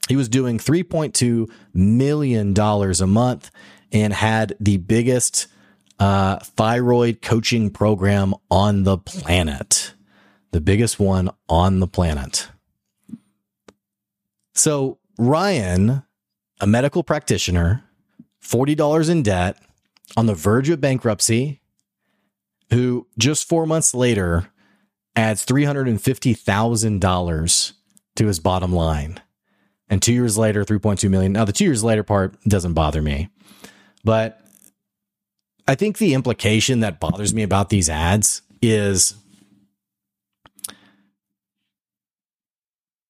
he 0.08 0.16
was 0.16 0.30
doing 0.30 0.58
$3.2 0.58 1.50
million 1.74 2.58
a 2.58 3.08
month 3.08 3.52
and 3.92 4.14
had 4.14 4.56
the 4.60 4.78
biggest 4.78 5.48
uh, 6.00 6.40
thyroid 6.40 7.22
coaching 7.22 7.70
program 7.70 8.34
on 8.50 8.84
the 8.84 8.98
planet. 8.98 9.94
The 10.52 10.62
biggest 10.62 11.00
one 11.00 11.30
on 11.48 11.80
the 11.80 11.88
planet. 11.88 12.50
So, 14.54 14.98
Ryan, 15.18 16.04
a 16.60 16.68
medical 16.68 17.04
practitioner, 17.04 17.84
$40 18.44 19.10
in 19.10 19.24
debt, 19.24 19.58
on 20.18 20.26
the 20.26 20.36
verge 20.36 20.68
of 20.70 20.82
bankruptcy, 20.82 21.62
who 22.72 23.08
just 23.18 23.48
four 23.48 23.66
months 23.66 23.94
later 23.94 24.50
adds 25.16 25.46
$350,000 25.46 27.74
to 28.16 28.28
his 28.28 28.40
bottom 28.40 28.74
line. 28.74 29.22
And 29.92 30.02
two 30.02 30.14
years 30.14 30.38
later, 30.38 30.64
3.2 30.64 31.10
million. 31.10 31.34
Now, 31.34 31.46
the 31.46 31.52
two 31.52 31.66
years 31.66 31.84
later 31.84 32.02
part 32.02 32.42
doesn't 32.44 32.74
bother 32.74 33.02
me. 33.02 33.30
But 34.06 34.42
I 35.68 35.76
think 35.76 35.98
the 35.98 36.14
implication 36.14 36.80
that 36.80 37.00
bothers 37.00 37.34
me 37.34 37.44
about 37.44 37.70
these 37.70 37.90
ads 37.90 38.42
is 38.62 39.16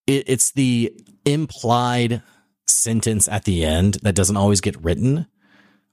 it, 0.08 0.24
it's 0.28 0.52
the 0.52 0.94
implied 1.24 2.24
sentence 2.67 3.28
at 3.28 3.46
the 3.46 3.63
end 3.63 4.00
that 4.02 4.15
doesn't 4.15 4.38
always 4.38 4.60
get 4.60 4.84
written, 4.84 5.28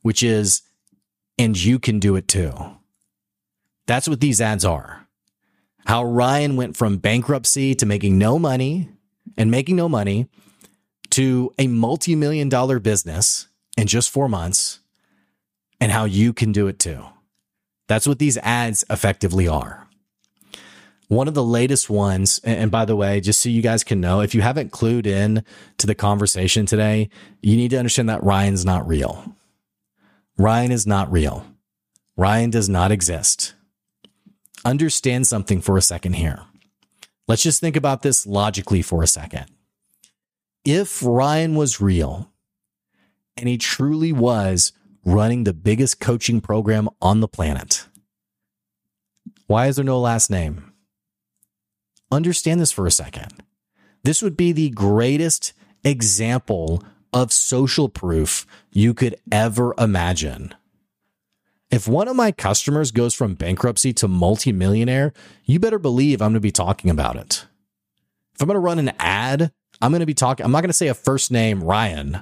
which 0.03 0.23
is, 0.23 0.63
and 1.39 1.63
you 1.63 1.79
can 1.79 1.99
do 1.99 2.17
it 2.17 2.29
too. 2.29 2.53
That's 3.87 4.09
what 4.09 4.21
these 4.21 4.41
ads 4.41 4.65
are. 4.65 5.07
how 5.87 6.05
Ryan 6.05 6.57
went 6.57 6.77
from 6.77 6.99
bankruptcy 6.99 7.75
to 7.75 7.87
making 7.87 8.19
no 8.19 8.39
money 8.39 8.91
and 9.37 9.51
making 9.51 9.77
no 9.77 9.89
money 9.89 10.29
to 11.11 11.53
a 11.59 11.67
multi 11.67 12.15
million 12.15 12.49
dollar 12.49 12.79
business 12.79 13.49
in 13.77 13.87
just 13.87 14.11
four 14.11 14.29
months 14.29 14.81
and 15.81 15.93
how 15.93 16.05
you 16.05 16.33
can 16.33 16.53
do 16.53 16.67
it 16.67 16.79
too. 16.79 17.05
That's 17.87 18.07
what 18.07 18.19
these 18.19 18.37
ads 18.39 18.85
effectively 18.91 19.49
are. 19.49 19.87
One 21.09 21.27
of 21.27 21.33
the 21.33 21.45
latest 21.45 21.89
ones, 21.89 22.39
and 22.45 22.71
by 22.71 22.85
the 22.85 22.97
way, 22.97 23.21
just 23.21 23.41
so 23.41 23.49
you 23.49 23.63
guys 23.63 23.83
can 23.83 23.99
know, 23.99 24.21
if 24.21 24.35
you 24.35 24.43
haven't 24.43 24.73
clued 24.73 25.07
in 25.07 25.43
to 25.79 25.87
the 25.87 25.95
conversation 25.95 26.67
today, 26.67 27.09
you 27.41 27.57
need 27.57 27.71
to 27.71 27.79
understand 27.79 28.11
that 28.11 28.23
Ryan's 28.23 28.67
not 28.67 28.87
real. 28.87 29.35
Ryan 30.37 30.71
is 30.71 30.87
not 30.87 31.11
real. 31.11 31.47
Ryan 32.17 32.51
does 32.51 32.69
not 32.69 32.93
exist. 32.93 33.55
Understand 34.67 35.27
something 35.27 35.63
for 35.63 35.79
a 35.79 35.83
second 35.83 36.15
here. 36.15 36.43
Let's 37.27 37.43
just 37.43 37.61
think 37.61 37.77
about 37.77 38.03
this 38.03 38.27
logically 38.27 38.83
for 38.83 39.03
a 39.03 39.07
second. 39.07 39.47
If 40.71 41.03
Ryan 41.03 41.55
was 41.55 41.81
real 41.81 42.31
and 43.39 43.49
he 43.49 43.57
truly 43.57 44.13
was 44.13 44.73
running 45.03 45.45
the 45.45 45.55
biggest 45.55 45.99
coaching 45.99 46.43
program 46.43 46.91
on 47.01 47.21
the 47.21 47.27
planet, 47.27 47.87
why 49.47 49.69
is 49.69 49.77
there 49.77 49.85
no 49.87 49.99
last 49.99 50.31
name? 50.31 50.75
Understand 52.13 52.61
this 52.61 52.71
for 52.71 52.87
a 52.87 52.91
second. 52.91 53.43
This 54.05 54.21
would 54.21 54.37
be 54.37 54.53
the 54.53 54.69
greatest 54.69 55.55
example 55.85 56.85
of 57.15 57.33
social 57.33 57.89
proof 57.89 58.47
you 58.71 58.93
could 58.93 59.17
ever 59.33 59.73
imagine. 59.79 60.55
If 61.71 61.89
one 61.89 62.09
of 62.09 62.17
my 62.17 62.31
customers 62.31 62.91
goes 62.91 63.15
from 63.15 63.37
bankruptcy 63.37 63.95
to 63.95 64.07
multimillionaire, 64.07 65.15
you 65.47 65.61
better 65.61 65.79
believe 65.79 66.21
I'm 66.21 66.33
going 66.33 66.35
to 66.35 66.41
be 66.41 66.53
talking 66.53 66.91
about 66.91 67.17
it. 67.17 67.47
If 68.35 68.43
I'm 68.43 68.49
going 68.49 68.57
to 68.57 68.61
run 68.61 68.79
an 68.79 68.93
ad, 68.99 69.51
I'm 69.81 69.91
going 69.91 70.01
to 70.01 70.07
be 70.07 70.15
talking, 70.15 70.45
I'm 70.45 70.53
not 70.53 70.61
going 70.61 70.71
to 70.71 70.77
say 70.77 70.89
a 70.89 70.95
first 70.95 71.31
name, 71.31 71.63
Ryan. 71.63 72.17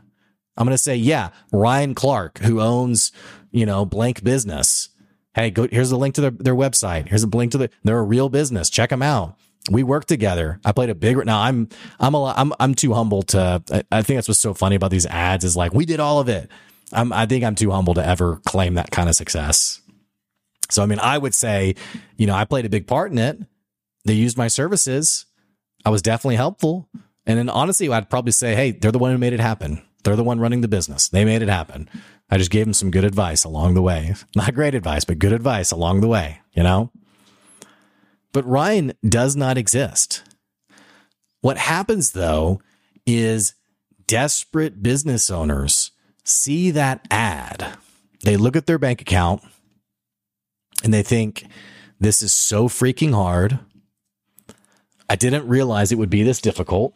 I'm 0.56 0.64
going 0.66 0.74
to 0.74 0.78
say, 0.78 0.96
yeah, 0.96 1.30
Ryan 1.52 1.94
Clark, 1.94 2.38
who 2.38 2.60
owns, 2.60 3.12
you 3.50 3.66
know, 3.66 3.84
blank 3.84 4.24
business. 4.24 4.88
Hey, 5.34 5.50
go, 5.50 5.68
here's 5.68 5.90
the 5.90 5.98
link 5.98 6.14
to 6.14 6.22
their, 6.22 6.30
their 6.30 6.54
website. 6.54 7.08
Here's 7.08 7.22
a 7.22 7.26
link 7.28 7.52
to 7.52 7.58
the, 7.58 7.70
they're 7.84 7.98
a 7.98 8.02
real 8.02 8.28
business. 8.28 8.70
Check 8.70 8.90
them 8.90 9.02
out 9.02 9.36
we 9.70 9.82
worked 9.82 10.08
together. 10.08 10.60
I 10.64 10.72
played 10.72 10.90
a 10.90 10.94
big. 10.94 11.24
Now 11.24 11.40
I'm 11.40 11.68
I'm 11.98 12.14
a 12.14 12.24
I'm 12.36 12.52
I'm 12.60 12.74
too 12.74 12.94
humble 12.94 13.22
to. 13.24 13.62
I 13.90 14.02
think 14.02 14.18
that's 14.18 14.28
what's 14.28 14.40
so 14.40 14.54
funny 14.54 14.76
about 14.76 14.90
these 14.90 15.06
ads 15.06 15.44
is 15.44 15.56
like 15.56 15.74
we 15.74 15.84
did 15.84 16.00
all 16.00 16.20
of 16.20 16.28
it. 16.28 16.50
I'm 16.92 17.12
I 17.12 17.26
think 17.26 17.44
I'm 17.44 17.54
too 17.54 17.70
humble 17.70 17.94
to 17.94 18.06
ever 18.06 18.40
claim 18.46 18.74
that 18.74 18.90
kind 18.90 19.08
of 19.08 19.16
success. 19.16 19.80
So 20.70 20.82
I 20.82 20.86
mean, 20.86 21.00
I 21.00 21.18
would 21.18 21.34
say, 21.34 21.74
you 22.16 22.26
know, 22.26 22.34
I 22.34 22.44
played 22.44 22.66
a 22.66 22.70
big 22.70 22.86
part 22.86 23.12
in 23.12 23.18
it. 23.18 23.38
They 24.04 24.14
used 24.14 24.38
my 24.38 24.48
services. 24.48 25.26
I 25.84 25.90
was 25.90 26.02
definitely 26.02 26.36
helpful. 26.36 26.88
And 27.26 27.38
then 27.38 27.48
honestly, 27.48 27.88
I'd 27.90 28.10
probably 28.10 28.32
say, 28.32 28.54
hey, 28.54 28.70
they're 28.70 28.92
the 28.92 28.98
one 28.98 29.12
who 29.12 29.18
made 29.18 29.32
it 29.32 29.40
happen. 29.40 29.82
They're 30.04 30.16
the 30.16 30.24
one 30.24 30.38
running 30.38 30.60
the 30.60 30.68
business. 30.68 31.08
They 31.08 31.24
made 31.24 31.42
it 31.42 31.48
happen. 31.48 31.88
I 32.30 32.38
just 32.38 32.50
gave 32.50 32.64
them 32.64 32.74
some 32.74 32.90
good 32.90 33.04
advice 33.04 33.44
along 33.44 33.74
the 33.74 33.82
way. 33.82 34.14
Not 34.36 34.54
great 34.54 34.74
advice, 34.74 35.04
but 35.04 35.18
good 35.18 35.32
advice 35.32 35.70
along 35.70 36.00
the 36.00 36.08
way, 36.08 36.40
you 36.52 36.62
know? 36.62 36.90
But 38.32 38.46
Ryan 38.46 38.92
does 39.08 39.34
not 39.34 39.56
exist. 39.56 40.22
What 41.40 41.56
happens 41.56 42.10
though 42.10 42.60
is 43.06 43.54
desperate 44.06 44.82
business 44.82 45.30
owners 45.30 45.92
see 46.22 46.70
that 46.72 47.06
ad. 47.10 47.78
They 48.24 48.36
look 48.36 48.56
at 48.56 48.66
their 48.66 48.78
bank 48.78 49.00
account 49.00 49.42
and 50.84 50.92
they 50.92 51.02
think, 51.02 51.46
this 51.98 52.20
is 52.20 52.32
so 52.32 52.68
freaking 52.68 53.14
hard. 53.14 53.58
I 55.08 55.16
didn't 55.16 55.46
realize 55.46 55.92
it 55.92 55.98
would 55.98 56.10
be 56.10 56.22
this 56.22 56.40
difficult. 56.40 56.94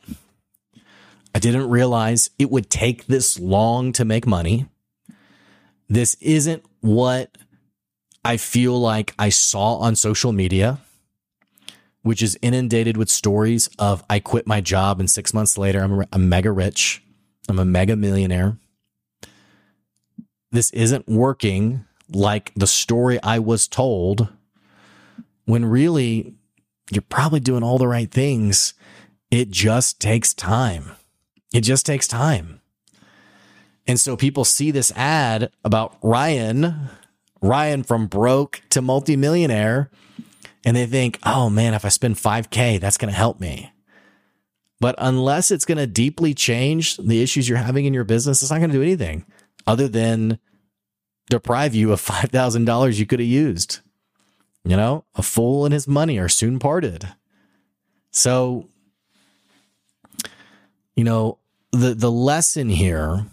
I 1.34 1.38
didn't 1.38 1.68
realize 1.68 2.30
it 2.38 2.50
would 2.50 2.70
take 2.70 3.06
this 3.06 3.38
long 3.38 3.92
to 3.92 4.04
make 4.04 4.26
money. 4.26 4.66
This 5.88 6.14
isn't 6.20 6.64
what 6.80 7.36
I 8.24 8.36
feel 8.36 8.78
like 8.80 9.14
I 9.18 9.28
saw 9.28 9.76
on 9.76 9.96
social 9.96 10.32
media 10.32 10.80
which 12.02 12.22
is 12.22 12.38
inundated 12.40 12.96
with 12.96 13.10
stories 13.10 13.68
of 13.78 14.04
I 14.08 14.20
quit 14.20 14.46
my 14.46 14.60
job 14.60 15.00
and 15.00 15.10
six 15.10 15.34
months 15.34 15.58
later 15.58 15.80
I'm, 15.80 16.04
I'm 16.12 16.28
mega 16.28 16.50
rich. 16.50 17.02
I'm 17.48 17.58
a 17.58 17.64
mega 17.64 17.96
millionaire. 17.96 18.56
This 20.50 20.70
isn't 20.70 21.08
working 21.08 21.84
like 22.08 22.52
the 22.56 22.66
story 22.66 23.22
I 23.22 23.38
was 23.38 23.68
told 23.68 24.28
when 25.44 25.64
really 25.64 26.34
you're 26.90 27.02
probably 27.02 27.40
doing 27.40 27.62
all 27.62 27.78
the 27.78 27.88
right 27.88 28.10
things. 28.10 28.74
It 29.30 29.50
just 29.50 30.00
takes 30.00 30.34
time. 30.34 30.92
It 31.52 31.60
just 31.62 31.86
takes 31.86 32.08
time. 32.08 32.60
And 33.86 33.98
so 33.98 34.16
people 34.16 34.44
see 34.44 34.70
this 34.70 34.92
ad 34.92 35.50
about 35.64 35.96
Ryan, 36.02 36.90
Ryan 37.40 37.82
from 37.82 38.06
broke 38.06 38.62
to 38.70 38.82
multimillionaire 38.82 39.90
and 40.64 40.76
they 40.76 40.86
think, 40.86 41.18
oh 41.24 41.48
man, 41.48 41.74
if 41.74 41.84
I 41.84 41.88
spend 41.88 42.16
5K, 42.16 42.80
that's 42.80 42.98
going 42.98 43.10
to 43.10 43.16
help 43.16 43.40
me. 43.40 43.72
But 44.80 44.94
unless 44.98 45.50
it's 45.50 45.64
going 45.64 45.78
to 45.78 45.86
deeply 45.86 46.34
change 46.34 46.96
the 46.96 47.22
issues 47.22 47.48
you're 47.48 47.58
having 47.58 47.84
in 47.84 47.94
your 47.94 48.04
business, 48.04 48.42
it's 48.42 48.50
not 48.50 48.58
going 48.58 48.70
to 48.70 48.76
do 48.76 48.82
anything 48.82 49.24
other 49.66 49.88
than 49.88 50.38
deprive 51.28 51.74
you 51.74 51.92
of 51.92 52.00
$5,000 52.04 52.98
you 52.98 53.06
could 53.06 53.20
have 53.20 53.28
used. 53.28 53.80
You 54.64 54.76
know, 54.76 55.04
a 55.14 55.22
fool 55.22 55.64
and 55.64 55.72
his 55.72 55.88
money 55.88 56.18
are 56.18 56.28
soon 56.28 56.58
parted. 56.58 57.08
So, 58.10 58.68
you 60.94 61.04
know, 61.04 61.38
the, 61.72 61.94
the 61.94 62.10
lesson 62.10 62.68
here, 62.68 63.26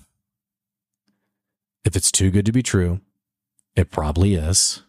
if 1.83 1.95
it's 1.95 2.11
too 2.11 2.31
good 2.31 2.45
to 2.45 2.51
be 2.51 2.63
true, 2.63 3.01
it 3.75 3.91
probably 3.91 4.35
is. 4.35 4.83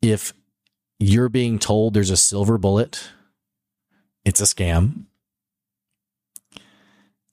If 0.00 0.32
you're 0.98 1.28
being 1.28 1.58
told 1.58 1.94
there's 1.94 2.10
a 2.10 2.16
silver 2.16 2.58
bullet, 2.58 3.10
it's 4.24 4.40
a 4.40 4.44
scam. 4.44 5.04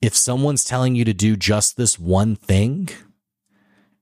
If 0.00 0.14
someone's 0.16 0.64
telling 0.64 0.94
you 0.94 1.04
to 1.04 1.14
do 1.14 1.36
just 1.36 1.76
this 1.76 1.98
one 1.98 2.34
thing 2.36 2.88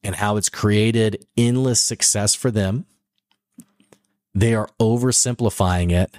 and 0.02 0.16
how 0.16 0.36
it's 0.36 0.48
created 0.48 1.26
endless 1.36 1.80
success 1.80 2.34
for 2.34 2.50
them, 2.50 2.86
they 4.34 4.54
are 4.54 4.68
oversimplifying 4.80 5.92
it 5.92 6.18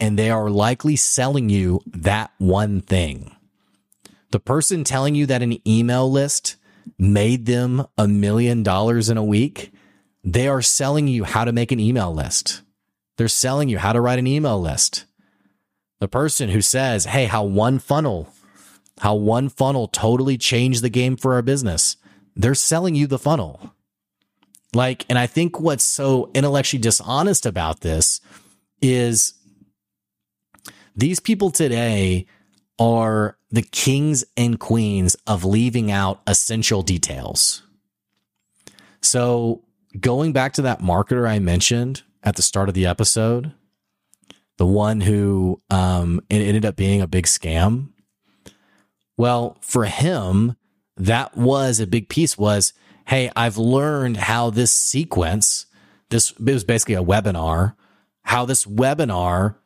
and 0.00 0.18
they 0.18 0.30
are 0.30 0.50
likely 0.50 0.96
selling 0.96 1.48
you 1.48 1.80
that 1.86 2.30
one 2.38 2.80
thing. 2.80 3.34
The 4.30 4.40
person 4.40 4.84
telling 4.84 5.14
you 5.14 5.26
that 5.26 5.42
an 5.42 5.66
email 5.66 6.10
list 6.10 6.56
made 6.98 7.46
them 7.46 7.86
a 7.96 8.06
million 8.06 8.62
dollars 8.62 9.08
in 9.08 9.16
a 9.16 9.24
week, 9.24 9.72
they 10.22 10.46
are 10.46 10.62
selling 10.62 11.08
you 11.08 11.24
how 11.24 11.44
to 11.44 11.52
make 11.52 11.72
an 11.72 11.80
email 11.80 12.14
list. 12.14 12.62
They're 13.16 13.28
selling 13.28 13.68
you 13.68 13.78
how 13.78 13.92
to 13.92 14.00
write 14.00 14.18
an 14.18 14.26
email 14.26 14.60
list. 14.60 15.04
The 15.98 16.08
person 16.08 16.50
who 16.50 16.60
says, 16.60 17.06
Hey, 17.06 17.24
how 17.24 17.42
one 17.44 17.78
funnel, 17.78 18.32
how 19.00 19.14
one 19.14 19.48
funnel 19.48 19.88
totally 19.88 20.38
changed 20.38 20.82
the 20.82 20.90
game 20.90 21.16
for 21.16 21.34
our 21.34 21.42
business. 21.42 21.96
They're 22.36 22.54
selling 22.54 22.94
you 22.94 23.06
the 23.06 23.18
funnel. 23.18 23.74
Like, 24.74 25.06
and 25.08 25.18
I 25.18 25.26
think 25.26 25.60
what's 25.60 25.84
so 25.84 26.30
intellectually 26.34 26.80
dishonest 26.80 27.46
about 27.46 27.80
this 27.80 28.20
is 28.82 29.34
these 30.94 31.20
people 31.20 31.50
today 31.50 32.26
are 32.78 33.38
the 33.50 33.62
kings 33.62 34.24
and 34.36 34.60
queens 34.60 35.16
of 35.26 35.44
leaving 35.44 35.90
out 35.90 36.20
essential 36.26 36.82
details. 36.82 37.62
So, 39.00 39.62
going 39.98 40.32
back 40.32 40.52
to 40.54 40.62
that 40.62 40.80
marketer 40.80 41.28
I 41.28 41.38
mentioned 41.38 42.02
at 42.22 42.36
the 42.36 42.42
start 42.42 42.68
of 42.68 42.74
the 42.74 42.86
episode, 42.86 43.52
the 44.58 44.66
one 44.66 45.00
who 45.00 45.62
um, 45.70 46.20
it 46.28 46.42
ended 46.42 46.66
up 46.66 46.76
being 46.76 47.00
a 47.00 47.06
big 47.06 47.24
scam. 47.24 47.88
Well, 49.16 49.56
for 49.60 49.86
him, 49.86 50.56
that 50.96 51.36
was 51.36 51.80
a 51.80 51.86
big 51.86 52.08
piece. 52.08 52.36
Was 52.36 52.72
hey, 53.08 53.30
I've 53.34 53.56
learned 53.56 54.18
how 54.18 54.50
this 54.50 54.70
sequence, 54.70 55.64
this 56.10 56.32
it 56.32 56.52
was 56.52 56.64
basically 56.64 56.94
a 56.94 57.02
webinar, 57.02 57.74
how 58.22 58.44
this 58.44 58.66
webinar 58.66 59.56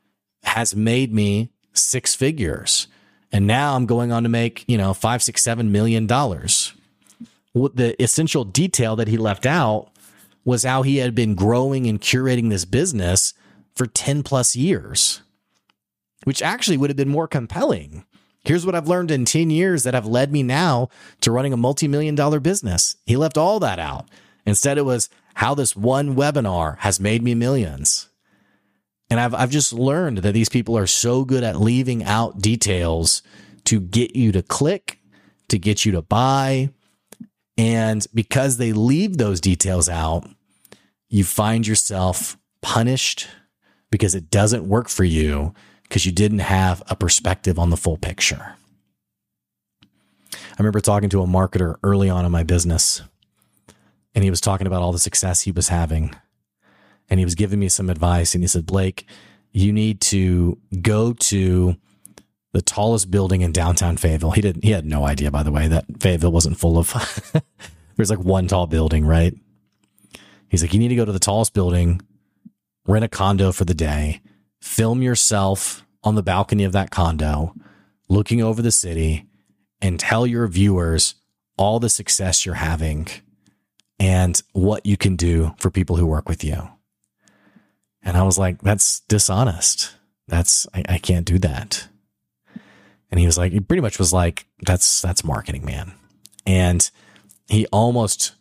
has 0.45 0.77
made 0.77 1.13
me 1.13 1.51
six 1.73 2.15
figures, 2.15 2.87
and 3.33 3.47
now 3.47 3.75
I'm 3.75 3.87
going 3.87 4.13
on 4.13 4.23
to 4.23 4.29
make 4.29 4.65
you 4.69 4.79
know 4.79 4.95
five, 4.95 5.23
six, 5.23 5.43
seven 5.43 5.73
million 5.73 6.07
dollars. 6.07 6.73
What 7.53 7.77
the 7.77 8.01
essential 8.03 8.45
detail 8.45 8.97
that 8.97 9.09
he 9.09 9.19
left 9.19 9.45
out 9.45 9.91
was 10.45 10.63
how 10.63 10.83
he 10.83 10.99
had 10.99 11.15
been 11.15 11.35
growing 11.35 11.87
and 11.87 12.01
curating 12.01 12.49
this 12.49 12.65
business 12.65 13.35
for 13.75 13.87
10 13.87 14.23
plus 14.23 14.57
years, 14.57 15.21
which 16.25 16.43
actually 16.43 16.79
would 16.79 16.89
have 16.91 16.97
been 16.97 17.09
more 17.09 17.29
compelling. 17.29 18.05
Here's 18.45 18.67
what 18.67 18.75
I've 18.75 18.89
learned 18.89 19.11
in 19.11 19.25
10 19.25 19.51
years 19.51 19.85
that 19.85 19.95
have 19.95 20.07
led 20.07 20.33
me 20.33 20.43
now 20.43 20.89
to 21.21 21.31
running 21.31 21.53
a 21.53 21.57
multi 21.57 21.87
million 21.87 22.15
dollar 22.15 22.41
business. 22.41 22.97
He 23.07 23.17
left 23.17 23.39
all 23.39 23.61
that 23.61 23.79
out. 23.79 24.09
Instead, 24.45 24.79
it 24.79 24.85
was 24.85 25.09
how 25.35 25.55
this 25.55 25.77
one 25.77 26.17
webinar 26.17 26.79
has 26.79 26.99
made 26.99 27.23
me 27.23 27.35
millions. 27.35 28.09
And 29.09 29.21
I've, 29.21 29.35
I've 29.35 29.51
just 29.51 29.73
learned 29.73 30.19
that 30.19 30.33
these 30.33 30.49
people 30.49 30.77
are 30.77 30.87
so 30.87 31.25
good 31.25 31.45
at 31.45 31.61
leaving 31.61 32.03
out 32.03 32.41
details 32.41 33.23
to 33.65 33.79
get 33.79 34.17
you 34.17 34.33
to 34.33 34.43
click, 34.43 34.99
to 35.49 35.59
get 35.59 35.85
you 35.85 35.93
to 35.93 36.03
buy. 36.03 36.71
And 37.57 38.05
because 38.13 38.57
they 38.57 38.73
leave 38.73 39.19
those 39.19 39.41
details 39.41 39.89
out, 39.89 40.29
you 41.09 41.25
find 41.25 41.67
yourself 41.67 42.39
punished 42.63 43.29
because 43.91 44.15
it 44.15 44.31
doesn't 44.31 44.67
work 44.67 44.89
for 44.89 45.05
you 45.05 45.53
because 45.93 46.07
you 46.07 46.13
didn't 46.13 46.39
have 46.39 46.83
a 46.89 46.97
perspective 46.97 47.59
on 47.59 47.69
the 47.69 47.77
full 47.77 47.99
picture. 47.99 48.55
I 50.33 50.57
remember 50.59 50.81
talking 50.81 51.11
to 51.11 51.21
a 51.21 51.27
marketer 51.27 51.77
early 51.83 52.09
on 52.09 52.25
in 52.25 52.33
my 52.33 52.45
business, 52.45 53.03
and 54.15 54.25
he 54.25 54.31
was 54.31 54.41
talking 54.41 54.67
about 54.67 54.81
all 54.81 54.93
the 54.93 54.99
success 54.99 55.43
he 55.43 55.53
was 55.53 55.69
having. 55.69 56.15
And 57.11 57.21
he 57.21 57.27
was 57.27 57.35
giving 57.35 57.61
me 57.61 57.69
some 57.69 57.91
advice, 57.91 58.35
and 58.35 58.43
he 58.43 58.49
said, 58.49 58.65
Blake, 58.65 59.07
you 59.53 59.71
need 59.71 60.01
to 60.01 60.57
go 60.81 61.13
to 61.13 61.77
the 62.53 62.63
tallest 62.63 63.11
building 63.11 63.43
in 63.43 63.53
downtown 63.53 63.99
Fayetteville. 63.99 64.31
He 64.31 64.41
didn't, 64.41 64.65
he 64.65 64.71
had 64.71 64.87
no 64.87 65.05
idea, 65.05 65.31
by 65.31 65.43
the 65.43 65.53
way, 65.53 65.69
that 65.69 65.85
Fayetteville 66.01 66.33
wasn't 66.33 66.57
full 66.57 66.79
of, 66.79 66.95
there's 67.97 68.09
like 68.09 68.19
one 68.19 68.49
tall 68.49 68.67
building, 68.67 69.05
right? 69.05 69.35
He's 70.49 70.63
like, 70.63 70.73
you 70.73 70.79
need 70.79 70.89
to 70.89 70.97
go 70.97 71.05
to 71.05 71.13
the 71.13 71.19
tallest 71.19 71.53
building, 71.53 72.01
rent 72.87 73.05
a 73.05 73.09
condo 73.09 73.53
for 73.53 73.67
the 73.67 73.75
day, 73.75 74.23
film 74.63 75.03
yourself 75.03 75.85
on 76.03 76.15
the 76.15 76.23
balcony 76.23 76.65
of 76.65 76.73
that 76.73 76.91
condo, 76.91 77.55
looking 78.09 78.43
over 78.43 78.63
the 78.63 78.71
city, 78.71 79.27
and 79.81 79.99
tell 80.01 80.27
your 80.27 80.47
viewers 80.47 81.17
all 81.59 81.79
the 81.81 81.91
success 81.91 82.47
you're 82.47 82.55
having 82.55 83.09
and 83.99 84.43
what 84.53 84.87
you 84.87 84.97
can 84.97 85.17
do 85.17 85.55
for 85.59 85.71
people 85.71 85.97
who 85.97 86.07
work 86.07 86.29
with 86.29 86.43
you. 86.43 86.69
And 88.03 88.17
I 88.17 88.23
was 88.23 88.39
like, 88.39 88.63
that's 88.63 89.01
dishonest. 89.01 89.95
That's, 90.29 90.67
I, 90.73 90.85
I 90.89 90.99
can't 90.99 91.27
do 91.27 91.39
that. 91.41 91.89
And 93.11 93.21
he 93.21 93.27
was 93.27 93.37
like, 93.37 93.53
he 93.53 93.61
pretty 93.61 93.83
much 93.83 93.99
was 93.99 94.13
like, 94.13 94.47
that's, 94.63 95.03
that's 95.03 95.25
marketing, 95.25 95.65
man. 95.65 95.93
And 96.47 96.89
he 97.49 97.67
almost, 97.67 98.33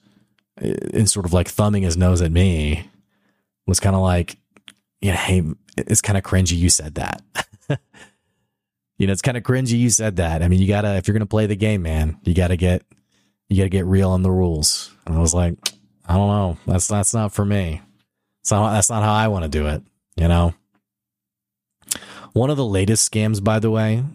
uh, 0.63 0.67
in 0.93 1.07
sort 1.07 1.25
of 1.25 1.34
like 1.34 1.49
thumbing 1.49 1.84
his 1.84 1.97
nose 1.97 2.21
at 2.21 2.31
me, 2.31 2.89
was 3.67 3.79
kind 3.79 3.95
of 3.95 4.01
like, 4.01 4.38
yeah, 5.01 5.15
hey, 5.15 5.43
it's 5.77 6.01
kind 6.01 6.17
of 6.17 6.23
cringy 6.23 6.57
you 6.57 6.69
said 6.69 6.95
that. 6.95 7.21
you 8.97 9.07
know, 9.07 9.13
it's 9.13 9.21
kind 9.21 9.37
of 9.37 9.43
cringy 9.43 9.77
you 9.77 9.89
said 9.89 10.17
that. 10.17 10.43
I 10.43 10.47
mean, 10.47 10.59
you 10.59 10.67
gotta 10.67 10.95
if 10.95 11.07
you're 11.07 11.13
gonna 11.13 11.25
play 11.25 11.47
the 11.47 11.55
game, 11.55 11.81
man, 11.81 12.19
you 12.23 12.33
gotta 12.33 12.55
get 12.55 12.83
you 13.49 13.57
gotta 13.57 13.69
get 13.69 13.85
real 13.85 14.11
on 14.11 14.21
the 14.21 14.31
rules. 14.31 14.91
And 15.05 15.15
I 15.15 15.19
was 15.19 15.33
like, 15.33 15.55
I 16.07 16.15
don't 16.15 16.29
know, 16.29 16.57
that's 16.67 16.87
that's 16.87 17.13
not 17.13 17.33
for 17.33 17.43
me. 17.43 17.81
Not 18.49 18.73
that's 18.73 18.89
not 18.89 19.03
how 19.03 19.13
I 19.13 19.27
want 19.27 19.43
to 19.43 19.49
do 19.49 19.67
it. 19.67 19.83
You 20.15 20.27
know. 20.27 20.53
One 22.33 22.49
of 22.49 22.55
the 22.55 22.65
latest 22.65 23.11
scams, 23.11 23.43
by 23.43 23.59
the 23.59 23.69
way, 23.69 24.05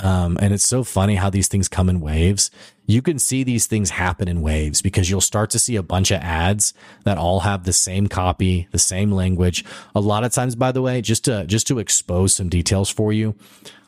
um, 0.00 0.36
and 0.40 0.52
it's 0.52 0.64
so 0.64 0.82
funny 0.82 1.14
how 1.14 1.30
these 1.30 1.48
things 1.48 1.68
come 1.68 1.88
in 1.88 2.00
waves. 2.00 2.50
You 2.86 3.00
can 3.00 3.18
see 3.18 3.44
these 3.44 3.66
things 3.66 3.90
happen 3.90 4.28
in 4.28 4.42
waves 4.42 4.82
because 4.82 5.08
you'll 5.08 5.20
start 5.20 5.50
to 5.50 5.58
see 5.58 5.76
a 5.76 5.82
bunch 5.82 6.10
of 6.10 6.20
ads 6.20 6.74
that 7.04 7.16
all 7.16 7.40
have 7.40 7.64
the 7.64 7.72
same 7.72 8.08
copy, 8.08 8.68
the 8.72 8.78
same 8.78 9.12
language. 9.12 9.64
A 9.94 10.00
lot 10.00 10.24
of 10.24 10.32
times, 10.32 10.56
by 10.56 10.72
the 10.72 10.82
way, 10.82 11.00
just 11.00 11.24
to 11.26 11.46
just 11.46 11.66
to 11.68 11.78
expose 11.78 12.34
some 12.34 12.48
details 12.48 12.90
for 12.90 13.12
you, 13.12 13.36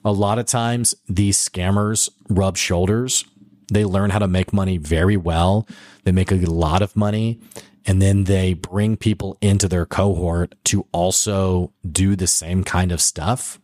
a 0.04 0.12
lot 0.12 0.38
of 0.38 0.46
times 0.46 0.94
these 1.08 1.36
scammers 1.36 2.08
rub 2.28 2.56
shoulders. 2.56 3.24
They 3.72 3.84
learn 3.84 4.10
how 4.10 4.20
to 4.20 4.28
make 4.28 4.52
money 4.52 4.78
very 4.78 5.16
well. 5.16 5.66
They 6.04 6.12
make 6.12 6.30
a 6.30 6.36
lot 6.36 6.82
of 6.82 6.94
money 6.94 7.40
and 7.84 8.00
then 8.02 8.24
they 8.24 8.54
bring 8.54 8.96
people 8.96 9.38
into 9.40 9.68
their 9.68 9.86
cohort 9.86 10.54
to 10.64 10.86
also 10.92 11.72
do 11.90 12.16
the 12.16 12.26
same 12.26 12.64
kind 12.64 12.92
of 12.92 13.00
stuff. 13.00 13.60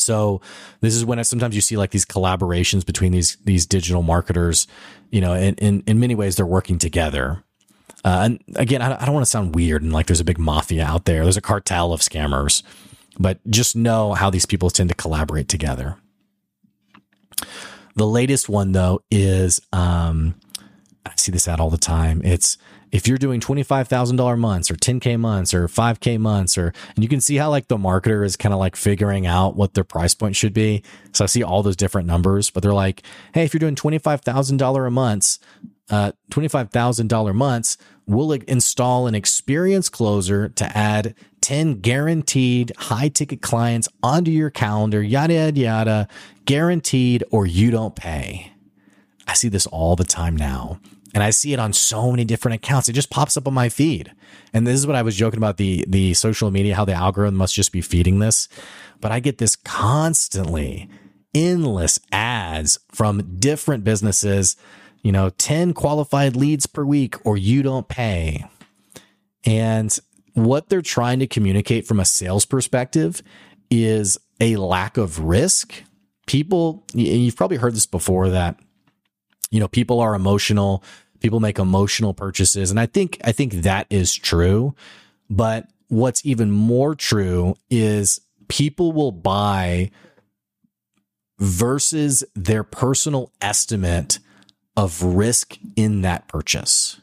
So 0.00 0.40
this 0.80 0.94
is 0.94 1.04
when 1.04 1.22
sometimes 1.24 1.54
you 1.54 1.60
see 1.60 1.76
like 1.76 1.90
these 1.90 2.04
collaborations 2.04 2.84
between 2.84 3.12
these 3.12 3.36
these 3.44 3.66
digital 3.66 4.02
marketers. 4.02 4.66
You 5.10 5.20
know, 5.20 5.34
in 5.34 5.54
in, 5.56 5.82
in 5.86 6.00
many 6.00 6.14
ways 6.14 6.36
they're 6.36 6.46
working 6.46 6.78
together. 6.78 7.44
Uh, 8.02 8.22
and 8.24 8.44
again, 8.56 8.80
I, 8.80 9.00
I 9.00 9.04
don't 9.04 9.14
want 9.14 9.26
to 9.26 9.30
sound 9.30 9.54
weird 9.54 9.82
and 9.82 9.92
like 9.92 10.06
there's 10.06 10.20
a 10.20 10.24
big 10.24 10.38
mafia 10.38 10.84
out 10.84 11.04
there. 11.04 11.22
There's 11.22 11.36
a 11.36 11.42
cartel 11.42 11.92
of 11.92 12.00
scammers 12.00 12.62
but 13.20 13.38
just 13.50 13.76
know 13.76 14.14
how 14.14 14.30
these 14.30 14.46
people 14.46 14.70
tend 14.70 14.88
to 14.88 14.94
collaborate 14.94 15.46
together. 15.46 15.96
The 17.94 18.06
latest 18.06 18.48
one 18.48 18.72
though 18.72 19.02
is 19.10 19.60
um, 19.72 20.34
I 21.04 21.12
see 21.16 21.30
this 21.30 21.46
ad 21.46 21.60
all 21.60 21.68
the 21.68 21.76
time. 21.76 22.22
It's 22.24 22.56
if 22.92 23.06
you're 23.06 23.18
doing 23.18 23.40
$25,000 23.40 24.38
months 24.38 24.70
or 24.70 24.74
10K 24.74 25.18
months 25.18 25.54
or 25.54 25.68
5K 25.68 26.18
months, 26.18 26.58
or, 26.58 26.72
and 26.94 27.02
you 27.02 27.08
can 27.08 27.20
see 27.20 27.36
how 27.36 27.50
like 27.50 27.68
the 27.68 27.76
marketer 27.76 28.24
is 28.24 28.36
kind 28.36 28.52
of 28.52 28.58
like 28.58 28.76
figuring 28.76 29.26
out 29.26 29.56
what 29.56 29.74
their 29.74 29.84
price 29.84 30.14
point 30.14 30.36
should 30.36 30.52
be. 30.52 30.82
So 31.12 31.24
I 31.24 31.26
see 31.26 31.42
all 31.42 31.62
those 31.62 31.76
different 31.76 32.06
numbers, 32.06 32.50
but 32.50 32.62
they're 32.62 32.72
like, 32.72 33.02
Hey, 33.32 33.44
if 33.44 33.54
you're 33.54 33.58
doing 33.58 33.76
$25,000 33.76 34.86
a 34.86 34.90
month, 34.90 35.38
uh, 35.90 36.12
$25,000 36.30 37.34
months, 37.34 37.76
we'll 38.06 38.32
install 38.32 39.06
an 39.06 39.14
experience 39.14 39.88
closer 39.88 40.48
to 40.48 40.76
add 40.76 41.14
10 41.40 41.80
guaranteed 41.80 42.72
high 42.76 43.08
ticket 43.08 43.42
clients 43.42 43.88
onto 44.02 44.30
your 44.30 44.50
calendar, 44.50 45.02
yada, 45.02 45.34
yada, 45.34 45.60
yada, 45.60 46.08
guaranteed, 46.44 47.24
or 47.30 47.46
you 47.46 47.70
don't 47.70 47.96
pay. 47.96 48.52
I 49.26 49.34
see 49.34 49.48
this 49.48 49.66
all 49.66 49.96
the 49.96 50.04
time 50.04 50.36
now. 50.36 50.80
And 51.12 51.22
I 51.22 51.30
see 51.30 51.52
it 51.52 51.58
on 51.58 51.72
so 51.72 52.10
many 52.10 52.24
different 52.24 52.56
accounts. 52.56 52.88
It 52.88 52.92
just 52.92 53.10
pops 53.10 53.36
up 53.36 53.48
on 53.48 53.54
my 53.54 53.68
feed. 53.68 54.12
And 54.52 54.66
this 54.66 54.78
is 54.78 54.86
what 54.86 54.96
I 54.96 55.02
was 55.02 55.16
joking 55.16 55.38
about 55.38 55.56
the, 55.56 55.84
the 55.88 56.14
social 56.14 56.50
media, 56.50 56.76
how 56.76 56.84
the 56.84 56.92
algorithm 56.92 57.36
must 57.36 57.54
just 57.54 57.72
be 57.72 57.80
feeding 57.80 58.20
this. 58.20 58.48
But 59.00 59.10
I 59.12 59.20
get 59.20 59.38
this 59.38 59.56
constantly 59.56 60.88
endless 61.34 61.98
ads 62.12 62.78
from 62.92 63.38
different 63.38 63.84
businesses, 63.84 64.56
you 65.02 65.12
know, 65.12 65.30
10 65.30 65.72
qualified 65.74 66.36
leads 66.36 66.66
per 66.66 66.84
week 66.84 67.16
or 67.24 67.36
you 67.36 67.62
don't 67.62 67.88
pay. 67.88 68.44
And 69.44 69.96
what 70.34 70.68
they're 70.68 70.82
trying 70.82 71.18
to 71.20 71.26
communicate 71.26 71.86
from 71.86 72.00
a 72.00 72.04
sales 72.04 72.44
perspective 72.44 73.22
is 73.70 74.18
a 74.40 74.56
lack 74.56 74.96
of 74.96 75.20
risk. 75.20 75.82
People, 76.26 76.84
you've 76.94 77.36
probably 77.36 77.56
heard 77.56 77.74
this 77.74 77.86
before 77.86 78.28
that, 78.30 78.56
you 79.50 79.60
know, 79.60 79.68
people 79.68 80.00
are 80.00 80.14
emotional. 80.14 80.82
People 81.20 81.40
make 81.40 81.58
emotional 81.58 82.14
purchases. 82.14 82.70
And 82.70 82.80
I 82.80 82.86
think, 82.86 83.20
I 83.24 83.32
think 83.32 83.52
that 83.52 83.86
is 83.90 84.14
true. 84.14 84.74
But 85.28 85.68
what's 85.88 86.24
even 86.24 86.50
more 86.50 86.94
true 86.94 87.56
is 87.68 88.20
people 88.48 88.92
will 88.92 89.12
buy 89.12 89.90
versus 91.38 92.24
their 92.34 92.62
personal 92.62 93.32
estimate 93.40 94.18
of 94.76 95.02
risk 95.02 95.58
in 95.76 96.02
that 96.02 96.28
purchase. 96.28 97.00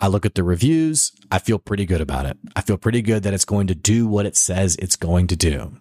I 0.00 0.08
look 0.08 0.24
at 0.24 0.34
the 0.34 0.42
reviews. 0.42 1.12
I 1.30 1.38
feel 1.38 1.58
pretty 1.58 1.84
good 1.84 2.00
about 2.00 2.26
it. 2.26 2.38
I 2.56 2.62
feel 2.62 2.78
pretty 2.78 3.02
good 3.02 3.22
that 3.22 3.34
it's 3.34 3.44
going 3.44 3.66
to 3.66 3.74
do 3.74 4.06
what 4.06 4.26
it 4.26 4.36
says 4.36 4.76
it's 4.76 4.96
going 4.96 5.26
to 5.28 5.36
do. 5.36 5.76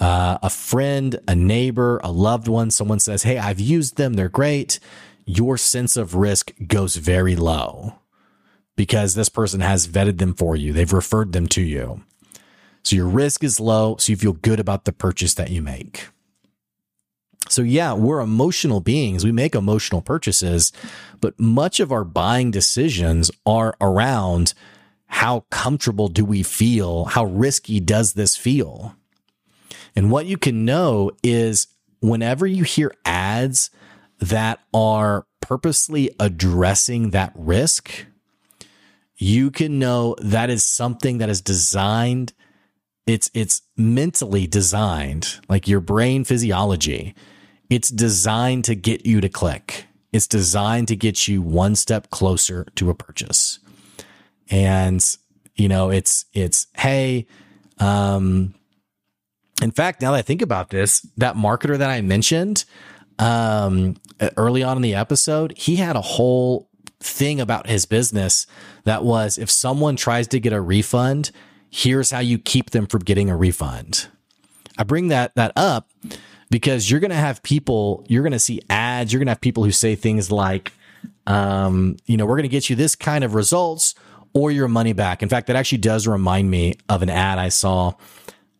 Uh, 0.00 0.38
a 0.42 0.48
friend, 0.48 1.20
a 1.28 1.34
neighbor, 1.34 2.00
a 2.02 2.10
loved 2.10 2.48
one, 2.48 2.70
someone 2.70 2.98
says, 2.98 3.22
Hey, 3.22 3.38
I've 3.38 3.60
used 3.60 3.96
them. 3.96 4.14
They're 4.14 4.30
great. 4.30 4.80
Your 5.26 5.58
sense 5.58 5.96
of 5.96 6.14
risk 6.14 6.52
goes 6.66 6.96
very 6.96 7.36
low 7.36 7.94
because 8.76 9.14
this 9.14 9.28
person 9.28 9.60
has 9.60 9.86
vetted 9.86 10.18
them 10.18 10.32
for 10.32 10.56
you. 10.56 10.72
They've 10.72 10.92
referred 10.92 11.32
them 11.32 11.46
to 11.48 11.60
you. 11.60 12.02
So 12.82 12.96
your 12.96 13.08
risk 13.08 13.44
is 13.44 13.60
low. 13.60 13.96
So 13.98 14.10
you 14.10 14.16
feel 14.16 14.32
good 14.32 14.58
about 14.58 14.86
the 14.86 14.92
purchase 14.92 15.34
that 15.34 15.50
you 15.50 15.60
make. 15.60 16.08
So 17.48 17.62
yeah, 17.62 17.92
we're 17.92 18.20
emotional 18.20 18.80
beings. 18.80 19.24
We 19.24 19.32
make 19.32 19.54
emotional 19.54 20.00
purchases, 20.00 20.72
but 21.20 21.38
much 21.38 21.80
of 21.80 21.92
our 21.92 22.04
buying 22.04 22.50
decisions 22.50 23.30
are 23.44 23.76
around 23.80 24.54
how 25.08 25.44
comfortable 25.50 26.08
do 26.08 26.24
we 26.24 26.44
feel? 26.44 27.06
How 27.06 27.24
risky 27.24 27.80
does 27.80 28.12
this 28.12 28.36
feel? 28.36 28.94
And 29.96 30.10
what 30.10 30.26
you 30.26 30.36
can 30.36 30.64
know 30.64 31.12
is 31.22 31.66
whenever 32.00 32.46
you 32.46 32.64
hear 32.64 32.92
ads 33.04 33.70
that 34.18 34.60
are 34.72 35.26
purposely 35.40 36.10
addressing 36.20 37.10
that 37.10 37.32
risk, 37.34 38.06
you 39.16 39.50
can 39.50 39.78
know 39.78 40.16
that 40.20 40.50
is 40.50 40.64
something 40.64 41.18
that 41.18 41.28
is 41.28 41.40
designed 41.40 42.32
it's 43.06 43.30
it's 43.34 43.62
mentally 43.76 44.46
designed 44.46 45.40
like 45.48 45.66
your 45.66 45.80
brain 45.80 46.22
physiology 46.22 47.14
it's 47.70 47.88
designed 47.88 48.64
to 48.64 48.74
get 48.74 49.06
you 49.06 49.20
to 49.20 49.28
click. 49.28 49.86
It's 50.12 50.26
designed 50.26 50.88
to 50.88 50.96
get 50.96 51.28
you 51.28 51.40
one 51.40 51.76
step 51.76 52.10
closer 52.10 52.66
to 52.74 52.90
a 52.90 52.94
purchase. 52.94 53.60
And, 54.50 55.00
you 55.54 55.68
know, 55.68 55.90
it's, 55.90 56.24
it's, 56.34 56.66
hey, 56.76 57.28
um, 57.78 58.54
in 59.60 59.70
fact, 59.70 60.02
now 60.02 60.12
that 60.12 60.18
I 60.18 60.22
think 60.22 60.42
about 60.42 60.70
this, 60.70 61.00
that 61.16 61.36
marketer 61.36 61.76
that 61.78 61.90
I 61.90 62.00
mentioned, 62.00 62.64
um, 63.18 63.96
early 64.36 64.62
on 64.62 64.76
in 64.76 64.82
the 64.82 64.94
episode, 64.94 65.54
he 65.56 65.76
had 65.76 65.96
a 65.96 66.00
whole 66.00 66.68
thing 67.00 67.40
about 67.40 67.66
his 67.66 67.86
business 67.86 68.46
that 68.84 69.04
was 69.04 69.38
if 69.38 69.50
someone 69.50 69.96
tries 69.96 70.28
to 70.28 70.40
get 70.40 70.52
a 70.52 70.60
refund, 70.60 71.30
Here's 71.70 72.10
how 72.10 72.18
you 72.18 72.36
keep 72.38 72.70
them 72.70 72.86
from 72.86 73.02
getting 73.02 73.30
a 73.30 73.36
refund. 73.36 74.08
I 74.76 74.82
bring 74.82 75.08
that 75.08 75.34
that 75.36 75.52
up 75.54 75.88
because 76.50 76.90
you're 76.90 76.98
going 76.98 77.12
to 77.12 77.16
have 77.16 77.42
people, 77.44 78.04
you're 78.08 78.24
going 78.24 78.32
to 78.32 78.40
see 78.40 78.60
ads, 78.68 79.12
you're 79.12 79.20
going 79.20 79.28
to 79.28 79.32
have 79.32 79.40
people 79.40 79.62
who 79.62 79.70
say 79.70 79.94
things 79.94 80.32
like, 80.32 80.72
um, 81.28 81.96
you 82.06 82.16
know, 82.16 82.26
we're 82.26 82.36
going 82.36 82.42
to 82.42 82.48
get 82.48 82.68
you 82.68 82.74
this 82.74 82.96
kind 82.96 83.22
of 83.22 83.34
results 83.34 83.94
or 84.32 84.50
your 84.50 84.66
money 84.66 84.92
back. 84.92 85.22
In 85.22 85.28
fact, 85.28 85.46
that 85.46 85.54
actually 85.54 85.78
does 85.78 86.08
remind 86.08 86.50
me 86.50 86.74
of 86.88 87.02
an 87.02 87.10
ad 87.10 87.38
I 87.38 87.50
saw, 87.50 87.92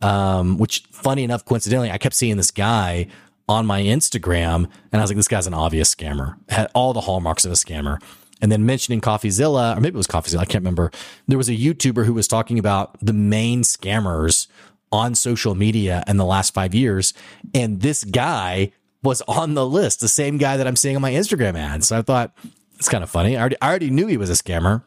um, 0.03 0.59
which 0.59 0.84
funny 0.92 1.24
enough, 1.24 1.44
coincidentally, 1.44 1.90
I 1.90 1.98
kept 1.98 2.14
seeing 2.14 2.36
this 2.36 2.51
guy 2.51 3.07
on 3.48 3.66
my 3.66 3.82
Instagram 3.82 4.70
and 4.92 5.01
I 5.01 5.01
was 5.01 5.11
like, 5.11 5.16
this 5.16 5.28
guy's 5.28 5.46
an 5.46 5.55
obvious 5.55 5.94
scammer, 5.94 6.36
had 6.48 6.70
all 6.74 6.92
the 6.92 7.03
hallmarks 7.03 7.44
of 7.44 7.53
a 7.53 7.57
scammer. 7.57 8.01
And 8.42 8.51
then 8.51 8.64
mentioning 8.64 9.03
CoffeeZilla, 9.03 9.76
or 9.76 9.80
maybe 9.80 9.94
it 9.94 9.98
was 9.98 10.07
CoffeeZilla, 10.07 10.38
I 10.38 10.44
can't 10.46 10.62
remember. 10.62 10.90
There 11.28 11.36
was 11.36 11.51
a 11.51 11.57
YouTuber 11.57 12.07
who 12.07 12.14
was 12.14 12.26
talking 12.26 12.59
about 12.59 12.98
the 13.01 13.12
main 13.12 13.62
scammers 13.62 14.46
on 14.92 15.14
social 15.14 15.55
media 15.55 16.03
in 16.07 16.16
the 16.16 16.24
last 16.24 16.55
five 16.55 16.74
years. 16.74 17.12
And 17.55 17.80
this 17.82 18.03
guy 18.03 18.72
was 19.03 19.20
on 19.22 19.55
the 19.55 19.66
list, 19.66 20.01
the 20.01 20.09
same 20.09 20.38
guy 20.38 20.57
that 20.57 20.66
I'm 20.66 20.76
seeing 20.76 20.96
on 20.96 21.03
my 21.03 21.12
Instagram 21.12 21.59
ads. 21.59 21.88
So 21.88 21.98
I 21.98 22.03
thought 22.03 22.34
it's 22.76 22.88
kind 22.88 23.05
of 23.05 23.11
funny. 23.11 23.36
I 23.36 23.40
already, 23.40 23.57
I 23.61 23.68
already 23.68 23.90
knew 23.90 24.07
he 24.07 24.16
was 24.16 24.30
a 24.30 24.34
scammer. 24.34 24.84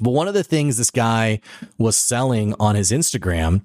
But 0.00 0.10
one 0.10 0.28
of 0.28 0.34
the 0.34 0.44
things 0.44 0.76
this 0.76 0.90
guy 0.90 1.40
was 1.76 1.96
selling 1.96 2.54
on 2.60 2.74
his 2.76 2.90
Instagram 2.92 3.62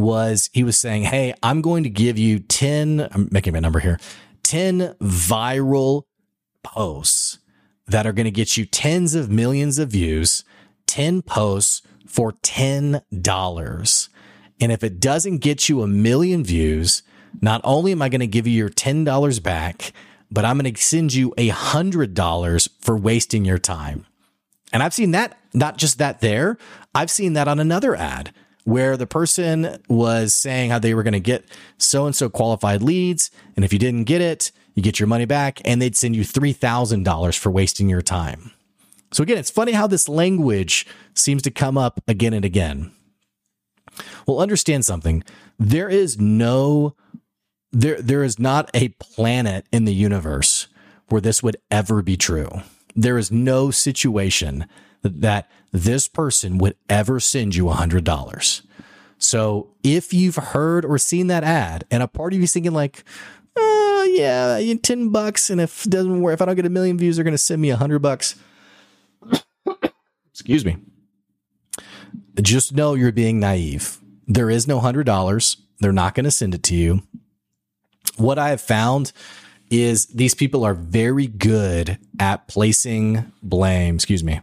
was 0.00 0.50
he 0.52 0.64
was 0.64 0.78
saying, 0.78 1.04
Hey, 1.04 1.34
I'm 1.42 1.60
going 1.60 1.84
to 1.84 1.90
give 1.90 2.18
you 2.18 2.38
10, 2.38 3.08
I'm 3.12 3.28
making 3.30 3.52
my 3.52 3.60
number 3.60 3.80
here, 3.80 3.98
10 4.42 4.94
viral 5.00 6.04
posts 6.62 7.38
that 7.86 8.06
are 8.06 8.12
going 8.12 8.24
to 8.24 8.30
get 8.30 8.56
you 8.56 8.64
tens 8.64 9.14
of 9.14 9.30
millions 9.30 9.78
of 9.78 9.90
views, 9.90 10.44
10 10.86 11.22
posts 11.22 11.82
for 12.06 12.32
$10. 12.32 14.08
And 14.60 14.72
if 14.72 14.84
it 14.84 15.00
doesn't 15.00 15.38
get 15.38 15.68
you 15.68 15.82
a 15.82 15.86
million 15.86 16.44
views, 16.44 17.02
not 17.40 17.60
only 17.64 17.92
am 17.92 18.02
I 18.02 18.08
going 18.08 18.20
to 18.20 18.26
give 18.26 18.46
you 18.46 18.52
your 18.52 18.68
$10 18.68 19.42
back, 19.42 19.92
but 20.30 20.44
I'm 20.44 20.58
going 20.58 20.72
to 20.72 20.80
send 20.80 21.14
you 21.14 21.34
a 21.36 21.48
hundred 21.48 22.14
dollars 22.14 22.68
for 22.80 22.96
wasting 22.96 23.44
your 23.44 23.58
time. 23.58 24.06
And 24.72 24.82
I've 24.82 24.94
seen 24.94 25.10
that, 25.12 25.38
not 25.52 25.76
just 25.76 25.98
that 25.98 26.20
there, 26.20 26.56
I've 26.94 27.10
seen 27.10 27.32
that 27.32 27.48
on 27.48 27.58
another 27.58 27.96
ad 27.96 28.32
where 28.64 28.96
the 28.96 29.06
person 29.06 29.78
was 29.88 30.34
saying 30.34 30.70
how 30.70 30.78
they 30.78 30.94
were 30.94 31.02
going 31.02 31.12
to 31.12 31.20
get 31.20 31.44
so 31.78 32.06
and 32.06 32.14
so 32.14 32.28
qualified 32.28 32.82
leads. 32.82 33.30
And 33.56 33.64
if 33.64 33.72
you 33.72 33.78
didn't 33.78 34.04
get 34.04 34.20
it, 34.20 34.52
you 34.74 34.82
get 34.82 35.00
your 35.00 35.06
money 35.06 35.24
back 35.24 35.60
and 35.64 35.80
they'd 35.80 35.96
send 35.96 36.16
you 36.16 36.22
$3,000 36.22 37.38
for 37.38 37.50
wasting 37.50 37.88
your 37.88 38.02
time. 38.02 38.52
So 39.12 39.22
again, 39.22 39.38
it's 39.38 39.50
funny 39.50 39.72
how 39.72 39.86
this 39.86 40.08
language 40.08 40.86
seems 41.14 41.42
to 41.42 41.50
come 41.50 41.76
up 41.76 42.00
again 42.06 42.32
and 42.32 42.44
again. 42.44 42.92
Well, 44.26 44.40
understand 44.40 44.84
something. 44.84 45.24
There 45.58 45.88
is 45.88 46.18
no 46.18 46.94
there 47.72 48.00
there 48.00 48.24
is 48.24 48.38
not 48.38 48.70
a 48.74 48.88
planet 48.88 49.66
in 49.72 49.84
the 49.84 49.94
universe 49.94 50.68
where 51.08 51.20
this 51.20 51.42
would 51.42 51.56
ever 51.70 52.02
be 52.02 52.16
true. 52.16 52.48
There 52.94 53.18
is 53.18 53.30
no 53.30 53.70
situation 53.70 54.66
that, 55.02 55.50
this 55.72 56.08
person 56.08 56.58
would 56.58 56.76
ever 56.88 57.20
send 57.20 57.54
you 57.54 57.68
hundred 57.68 58.04
dollars. 58.04 58.62
So 59.18 59.68
if 59.84 60.14
you've 60.14 60.36
heard 60.36 60.84
or 60.84 60.98
seen 60.98 61.26
that 61.28 61.44
ad 61.44 61.84
and 61.90 62.02
a 62.02 62.08
part 62.08 62.32
of 62.32 62.40
you 62.40 62.46
thinking 62.46 62.72
like, 62.72 63.04
uh, 63.54 64.04
yeah, 64.08 64.74
10 64.82 65.10
bucks. 65.10 65.50
And 65.50 65.60
if 65.60 65.84
doesn't 65.84 66.22
work, 66.22 66.34
if 66.34 66.42
I 66.42 66.46
don't 66.46 66.56
get 66.56 66.66
a 66.66 66.70
million 66.70 66.96
views, 66.96 67.16
they're 67.16 67.24
going 67.24 67.32
to 67.32 67.38
send 67.38 67.60
me 67.60 67.70
a 67.70 67.76
hundred 67.76 68.00
bucks. 68.00 68.36
Excuse 70.32 70.64
me. 70.64 70.78
Just 72.40 72.74
know 72.74 72.94
you're 72.94 73.12
being 73.12 73.38
naive. 73.38 73.98
There 74.26 74.48
is 74.48 74.66
no 74.66 74.80
hundred 74.80 75.04
dollars. 75.04 75.58
They're 75.80 75.92
not 75.92 76.14
going 76.14 76.24
to 76.24 76.30
send 76.30 76.54
it 76.54 76.62
to 76.64 76.74
you. 76.74 77.02
What 78.16 78.38
I 78.38 78.50
have 78.50 78.60
found 78.60 79.12
is 79.70 80.06
these 80.06 80.34
people 80.34 80.64
are 80.64 80.74
very 80.74 81.26
good 81.26 81.98
at 82.18 82.48
placing 82.48 83.30
blame. 83.42 83.96
Excuse 83.96 84.24
me. 84.24 84.40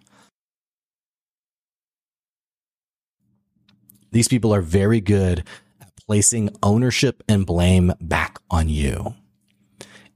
These 4.11 4.27
people 4.27 4.53
are 4.53 4.61
very 4.61 5.01
good 5.01 5.43
at 5.81 5.91
placing 6.05 6.55
ownership 6.63 7.23
and 7.27 7.45
blame 7.45 7.93
back 8.01 8.39
on 8.49 8.69
you. 8.69 9.15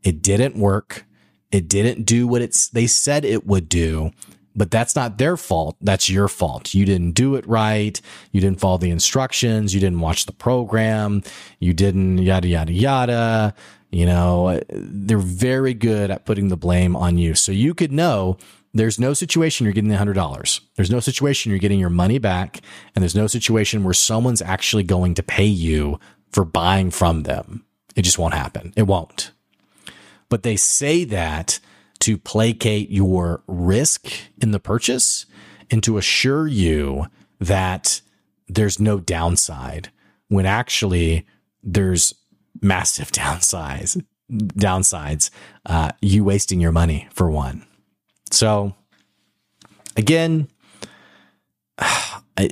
It 0.03 0.21
didn't 0.21 0.57
work. 0.57 1.05
It 1.51 1.67
didn't 1.67 2.03
do 2.03 2.27
what 2.27 2.41
it's 2.41 2.69
they 2.69 2.87
said 2.87 3.25
it 3.25 3.45
would 3.45 3.67
do 3.69 4.11
but 4.55 4.71
that's 4.71 4.95
not 4.95 5.17
their 5.17 5.37
fault. 5.37 5.77
That's 5.81 6.09
your 6.09 6.27
fault. 6.27 6.73
You 6.73 6.85
didn't 6.85 7.11
do 7.11 7.35
it 7.35 7.47
right. 7.47 7.99
You 8.31 8.41
didn't 8.41 8.59
follow 8.59 8.77
the 8.77 8.89
instructions. 8.89 9.73
You 9.73 9.79
didn't 9.79 10.01
watch 10.01 10.25
the 10.25 10.33
program. 10.33 11.23
You 11.59 11.73
didn't 11.73 12.19
yada, 12.19 12.47
yada, 12.47 12.73
yada. 12.73 13.53
You 13.91 14.05
know, 14.05 14.61
they're 14.69 15.17
very 15.17 15.73
good 15.73 16.11
at 16.11 16.25
putting 16.25 16.47
the 16.49 16.57
blame 16.57 16.95
on 16.95 17.17
you. 17.17 17.35
So 17.35 17.51
you 17.51 17.73
could 17.73 17.91
know 17.91 18.37
there's 18.73 18.99
no 18.99 19.13
situation 19.13 19.65
you're 19.65 19.73
getting 19.73 19.89
the 19.89 19.97
hundred 19.97 20.13
dollars. 20.13 20.61
There's 20.75 20.91
no 20.91 20.99
situation 20.99 21.49
you're 21.49 21.59
getting 21.59 21.79
your 21.79 21.89
money 21.89 22.17
back. 22.17 22.61
And 22.95 23.03
there's 23.03 23.15
no 23.15 23.27
situation 23.27 23.83
where 23.83 23.93
someone's 23.93 24.41
actually 24.41 24.83
going 24.83 25.13
to 25.15 25.23
pay 25.23 25.45
you 25.45 25.99
for 26.31 26.45
buying 26.45 26.91
from 26.91 27.23
them. 27.23 27.65
It 27.95 28.03
just 28.03 28.17
won't 28.17 28.33
happen. 28.33 28.73
It 28.77 28.83
won't. 28.83 29.31
But 30.29 30.43
they 30.43 30.55
say 30.55 31.03
that 31.05 31.59
to 31.99 32.17
placate 32.17 32.89
your 32.89 33.43
risk 33.47 34.11
in 34.41 34.51
the 34.51 34.59
purchase 34.59 35.25
and 35.69 35.83
to 35.83 35.97
assure 35.97 36.47
you 36.47 37.07
that 37.39 38.01
there's 38.47 38.79
no 38.79 38.99
downside 38.99 39.91
when 40.29 40.45
actually 40.45 41.25
there's 41.63 42.13
massive 42.61 43.11
downsides 43.11 44.03
downsides 44.31 45.29
uh, 45.65 45.89
you 46.01 46.23
wasting 46.23 46.61
your 46.61 46.71
money 46.71 47.07
for 47.11 47.29
one 47.29 47.65
so 48.31 48.73
again 49.97 50.47
I 51.79 52.49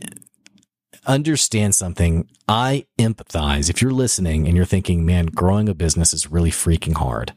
understand 1.05 1.73
something 1.73 2.30
i 2.47 2.86
empathize 2.99 3.69
if 3.69 3.82
you're 3.82 3.91
listening 3.91 4.47
and 4.47 4.55
you're 4.55 4.65
thinking 4.65 5.05
man 5.05 5.25
growing 5.25 5.67
a 5.67 5.73
business 5.73 6.13
is 6.13 6.30
really 6.30 6.51
freaking 6.51 6.95
hard 6.95 7.34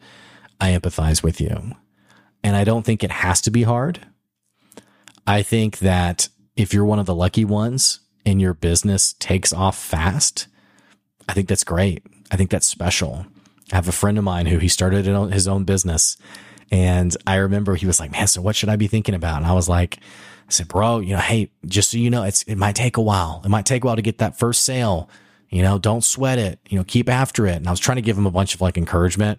i 0.61 0.71
empathize 0.71 1.23
with 1.23 1.41
you 1.41 1.75
and 2.43 2.57
I 2.57 2.65
don't 2.65 2.85
think 2.85 3.05
it 3.05 3.11
has 3.11 3.41
to 3.43 3.51
be 3.51 3.63
hard. 3.63 4.01
I 5.27 5.43
think 5.43 5.79
that 5.79 6.29
if 6.57 6.75
you're 6.75 6.85
one 6.85 6.99
of 6.99 7.07
the 7.07 7.15
lucky 7.15 7.45
ones 7.45 8.01
and 8.27 8.41
your 8.41 8.55
business 8.55 9.15
takes 9.15 9.53
off 9.53 9.79
fast, 9.79 10.49
I 11.29 11.35
think 11.35 11.49
that's 11.49 11.65
great. 11.65 12.05
I 12.31 12.37
think 12.37 12.51
that's 12.51 12.67
special. 12.67 13.27
I 13.73 13.77
have 13.77 13.89
a 13.89 13.93
friend 13.93 14.19
of 14.19 14.25
mine 14.25 14.47
who 14.47 14.59
he 14.59 14.69
started 14.69 15.07
his 15.33 15.49
own 15.49 15.65
business. 15.65 16.17
And 16.73 17.15
I 17.27 17.37
remember 17.37 17.75
he 17.75 17.87
was 17.87 18.01
like, 18.01 18.11
man, 18.11 18.27
so 18.27 18.41
what 18.41 18.57
should 18.57 18.71
I 18.71 18.77
be 18.77 18.87
thinking 18.87 19.15
about? 19.15 19.37
And 19.37 19.47
I 19.47 19.53
was 19.53 19.69
like, 19.69 19.99
I 19.99 20.51
said, 20.51 20.69
bro, 20.69 21.01
you 21.01 21.15
know, 21.15 21.21
hey, 21.21 21.53
just 21.67 21.91
so 21.91 21.99
you 21.99 22.09
know, 22.09 22.23
it's, 22.23 22.43
it 22.45 22.57
might 22.57 22.75
take 22.75 22.97
a 22.97 23.03
while. 23.03 23.43
It 23.45 23.51
might 23.51 23.67
take 23.67 23.85
a 23.85 23.87
while 23.87 23.97
to 23.97 24.03
get 24.03 24.19
that 24.19 24.39
first 24.39 24.65
sale. 24.65 25.11
You 25.51 25.61
know, 25.61 25.79
don't 25.79 26.03
sweat 26.03 26.39
it. 26.39 26.59
You 26.71 26.79
know, 26.79 26.85
keep 26.85 27.11
after 27.11 27.47
it. 27.47 27.57
And 27.57 27.69
I 27.69 27.71
was 27.71 27.79
trying 27.79 27.97
to 27.97 28.03
give 28.03 28.17
him 28.17 28.25
a 28.25 28.31
bunch 28.31 28.55
of 28.55 28.63
like 28.63 28.79
encouragement. 28.79 29.39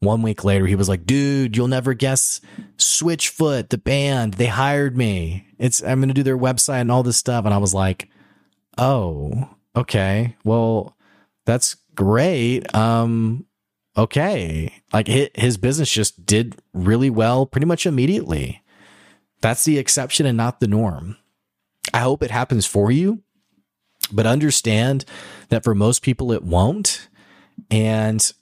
One 0.00 0.20
week 0.20 0.44
later, 0.44 0.66
he 0.66 0.74
was 0.74 0.86
like, 0.86 1.06
dude, 1.06 1.56
you'll 1.56 1.66
never 1.66 1.94
guess 1.94 2.42
Switchfoot, 2.76 3.70
the 3.70 3.78
band, 3.78 4.34
they 4.34 4.46
hired 4.46 4.98
me. 4.98 5.46
It's, 5.58 5.82
I'm 5.82 5.98
going 6.00 6.08
to 6.08 6.14
do 6.14 6.22
their 6.22 6.36
website 6.36 6.82
and 6.82 6.92
all 6.92 7.02
this 7.02 7.16
stuff. 7.16 7.46
And 7.46 7.54
I 7.54 7.58
was 7.58 7.72
like, 7.72 8.10
oh, 8.76 9.48
okay. 9.74 10.36
Well, 10.44 10.94
that's 11.46 11.76
great. 11.94 12.74
Um, 12.74 13.46
okay. 13.96 14.72
Like 14.92 15.06
his 15.06 15.56
business 15.56 15.90
just 15.90 16.26
did 16.26 16.56
really 16.72 17.10
well 17.10 17.46
pretty 17.46 17.66
much 17.66 17.86
immediately. 17.86 18.62
That's 19.40 19.64
the 19.64 19.78
exception 19.78 20.26
and 20.26 20.36
not 20.36 20.60
the 20.60 20.68
norm. 20.68 21.16
I 21.92 22.00
hope 22.00 22.22
it 22.22 22.30
happens 22.30 22.66
for 22.66 22.90
you, 22.90 23.22
but 24.10 24.26
understand 24.26 25.04
that 25.50 25.64
for 25.64 25.74
most 25.74 26.02
people 26.02 26.32
it 26.32 26.42
won't. 26.42 27.08
And 27.70 28.32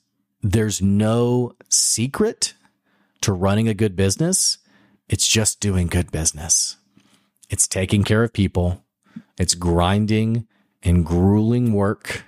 there's 0.43 0.81
no 0.81 1.55
secret 1.69 2.55
to 3.23 3.33
running 3.33 3.69
a 3.69 3.75
good 3.75 3.97
business. 3.97 4.59
It's 5.09 5.29
just 5.29 5.61
doing 5.61 5.89
good 5.89 6.11
business. 6.11 6.77
It's 7.51 7.69
taking 7.69 8.05
care 8.05 8.23
of 8.23 8.33
people. 8.33 8.85
It's 9.39 9.55
grinding 9.55 10.47
and 10.83 11.05
grueling 11.05 11.73
work 11.73 12.25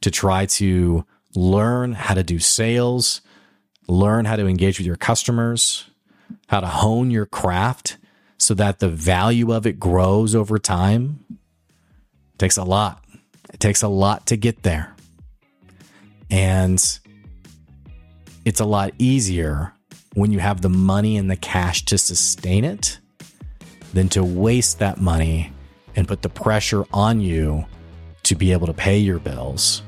to 0.00 0.10
try 0.10 0.46
to 0.46 1.04
learn 1.36 1.92
how 1.92 2.14
to 2.14 2.22
do 2.22 2.38
sales, 2.38 3.20
learn 3.86 4.24
how 4.24 4.36
to 4.36 4.46
engage 4.46 4.78
with 4.78 4.86
your 4.86 4.96
customers, 4.96 5.88
how 6.48 6.60
to 6.60 6.66
hone 6.66 7.10
your 7.10 7.26
craft 7.26 7.98
so 8.38 8.54
that 8.54 8.78
the 8.78 8.88
value 8.88 9.52
of 9.52 9.66
it 9.66 9.78
grows 9.78 10.34
over 10.34 10.58
time. 10.58 11.24
It 11.30 12.38
takes 12.38 12.56
a 12.56 12.64
lot. 12.64 13.04
It 13.52 13.60
takes 13.60 13.82
a 13.82 13.88
lot 13.88 14.26
to 14.26 14.36
get 14.36 14.62
there. 14.62 14.94
And 16.30 16.82
it's 18.44 18.60
a 18.60 18.64
lot 18.64 18.92
easier 18.98 19.72
when 20.14 20.32
you 20.32 20.38
have 20.38 20.60
the 20.60 20.68
money 20.68 21.16
and 21.16 21.30
the 21.30 21.36
cash 21.36 21.84
to 21.86 21.98
sustain 21.98 22.64
it 22.64 22.98
than 23.92 24.08
to 24.10 24.24
waste 24.24 24.78
that 24.80 25.00
money 25.00 25.52
and 25.94 26.08
put 26.08 26.22
the 26.22 26.28
pressure 26.28 26.84
on 26.92 27.20
you 27.20 27.64
to 28.24 28.34
be 28.34 28.52
able 28.52 28.66
to 28.66 28.74
pay 28.74 28.98
your 28.98 29.18
bills. 29.18 29.82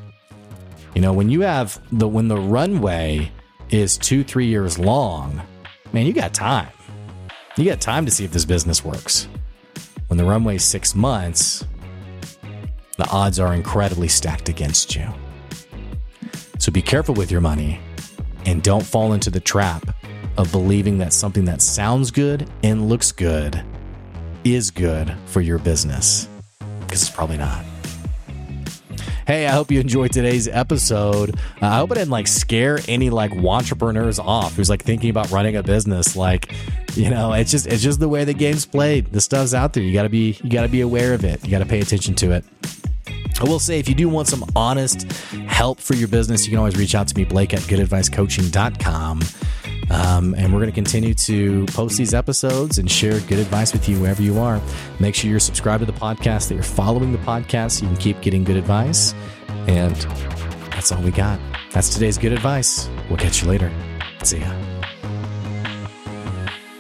You 0.95 1.03
know, 1.03 1.13
when 1.13 1.31
you 1.31 1.43
have 1.43 1.81
the 1.93 2.09
when 2.09 2.29
the 2.29 2.37
runway 2.37 3.31
is 3.71 3.99
two, 3.99 4.25
three 4.25 4.47
years 4.47 4.79
long, 4.79 5.41
man, 5.93 6.07
you 6.07 6.13
got 6.13 6.35
time. 6.35 6.69
You 7.57 7.65
got 7.65 7.81
time 7.81 8.05
to 8.07 8.11
see 8.11 8.25
if 8.25 8.33
this 8.33 8.45
business 8.45 8.85
works. 8.85 9.29
When 10.09 10.17
the 10.17 10.25
runway 10.25 10.57
is 10.57 10.65
six 10.65 10.95
months, 10.95 11.67
the 12.97 13.09
odds 13.11 13.39
are 13.39 13.55
incredibly 13.55 14.09
stacked 14.09 14.49
against 14.49 14.97
you. 14.97 15.07
So 16.59 16.73
be 16.73 16.83
careful 16.83 17.15
with 17.15 17.31
your 17.31 17.41
money 17.41 17.81
and 18.47 18.63
don't 18.63 18.85
fall 18.85 19.13
into 19.13 19.31
the 19.31 19.41
trap 19.41 19.95
of 20.37 20.51
believing 20.53 20.99
that 20.99 21.13
something 21.13 21.45
that 21.45 21.61
sounds 21.61 22.11
good 22.11 22.49
and 22.63 22.89
looks 22.89 23.13
good 23.13 23.63
is 24.45 24.71
good 24.71 25.15
for 25.27 25.41
your 25.41 25.59
business 25.59 26.29
because 26.81 27.03
it's 27.03 27.11
probably 27.11 27.37
not. 27.37 27.65
Hey, 29.29 29.47
I 29.47 29.51
hope 29.51 29.71
you 29.71 29.79
enjoyed 29.79 30.11
today's 30.11 30.49
episode. 30.49 31.37
Uh, 31.61 31.67
I 31.67 31.77
hope 31.77 31.91
it 31.91 31.97
didn't 31.97 32.09
like 32.09 32.27
scare 32.27 32.79
any 32.89 33.11
like 33.11 33.31
entrepreneurs 33.33 34.19
off 34.19 34.55
who's 34.55 34.71
like 34.71 34.83
thinking 34.83 35.11
about 35.11 35.31
running 35.31 35.55
a 35.55 35.63
business. 35.63 36.17
Like, 36.17 36.55
you 36.95 37.11
know, 37.11 37.35
it's 37.35 37.51
just 37.51 37.67
it's 37.67 37.83
just 37.83 38.01
the 38.01 38.09
way 38.09 38.25
the 38.25 38.33
game's 38.33 38.65
played. 38.65 39.13
The 39.13 39.21
stuff's 39.21 39.53
out 39.53 39.75
there. 39.75 39.83
You 39.83 39.93
gotta 39.93 40.09
be 40.09 40.41
you 40.43 40.49
gotta 40.49 40.71
be 40.71 40.81
aware 40.81 41.13
of 41.13 41.27
it. 41.27 41.45
You 41.45 41.51
gotta 41.51 41.67
pay 41.67 41.81
attention 41.81 42.15
to 42.15 42.31
it. 42.31 42.45
I 43.39 43.45
will 43.45 43.59
say, 43.59 43.79
if 43.79 43.87
you 43.87 43.95
do 43.95 44.09
want 44.09 44.29
some 44.29 44.47
honest 44.57 45.03
help 45.47 45.79
for 45.79 45.93
your 45.93 46.09
business, 46.09 46.47
you 46.47 46.51
can 46.53 46.59
always 46.59 46.79
reach 46.79 46.95
out 46.95 47.07
to 47.09 47.15
me, 47.15 47.25
Blake 47.25 47.53
at 47.53 47.61
goodadvicecoaching.com. 47.61 49.21
Um, 49.91 50.35
and 50.37 50.53
we're 50.53 50.61
going 50.61 50.71
to 50.71 50.75
continue 50.75 51.15
to 51.15 51.67
post 51.67 51.97
these 51.97 52.15
episodes 52.15 52.79
and 52.79 52.91
share 52.91 53.21
good 53.21 53.39
advice 53.39 53.73
with 53.73 53.89
you 53.89 54.01
wherever 54.01 54.23
you 54.23 54.39
are. 54.39 54.61
Make 55.01 55.15
sure 55.15 55.31
you're 55.31 55.41
subscribed 55.41 55.85
to 55.85 55.91
the 55.91 55.99
podcast, 55.99 56.49
that 56.49 56.55
you're 56.55 56.63
following 56.63 57.13
the 57.13 57.19
podcast 57.19 57.73
so 57.73 57.83
you 57.85 57.89
can 57.89 57.97
keep 57.97 58.21
getting 58.21 58.45
good 58.45 58.57
advice. 58.57 59.15
And 59.67 59.95
that's 60.73 60.93
all 60.93 61.03
we 61.03 61.11
got. 61.11 61.41
That's 61.73 61.93
today's 61.93 62.19
good 62.19 62.33
advice. 62.33 62.89
We'll 63.09 63.19
catch 63.19 63.43
you 63.43 63.49
later. 63.49 63.73
See 64.23 64.39
ya. 64.39 64.78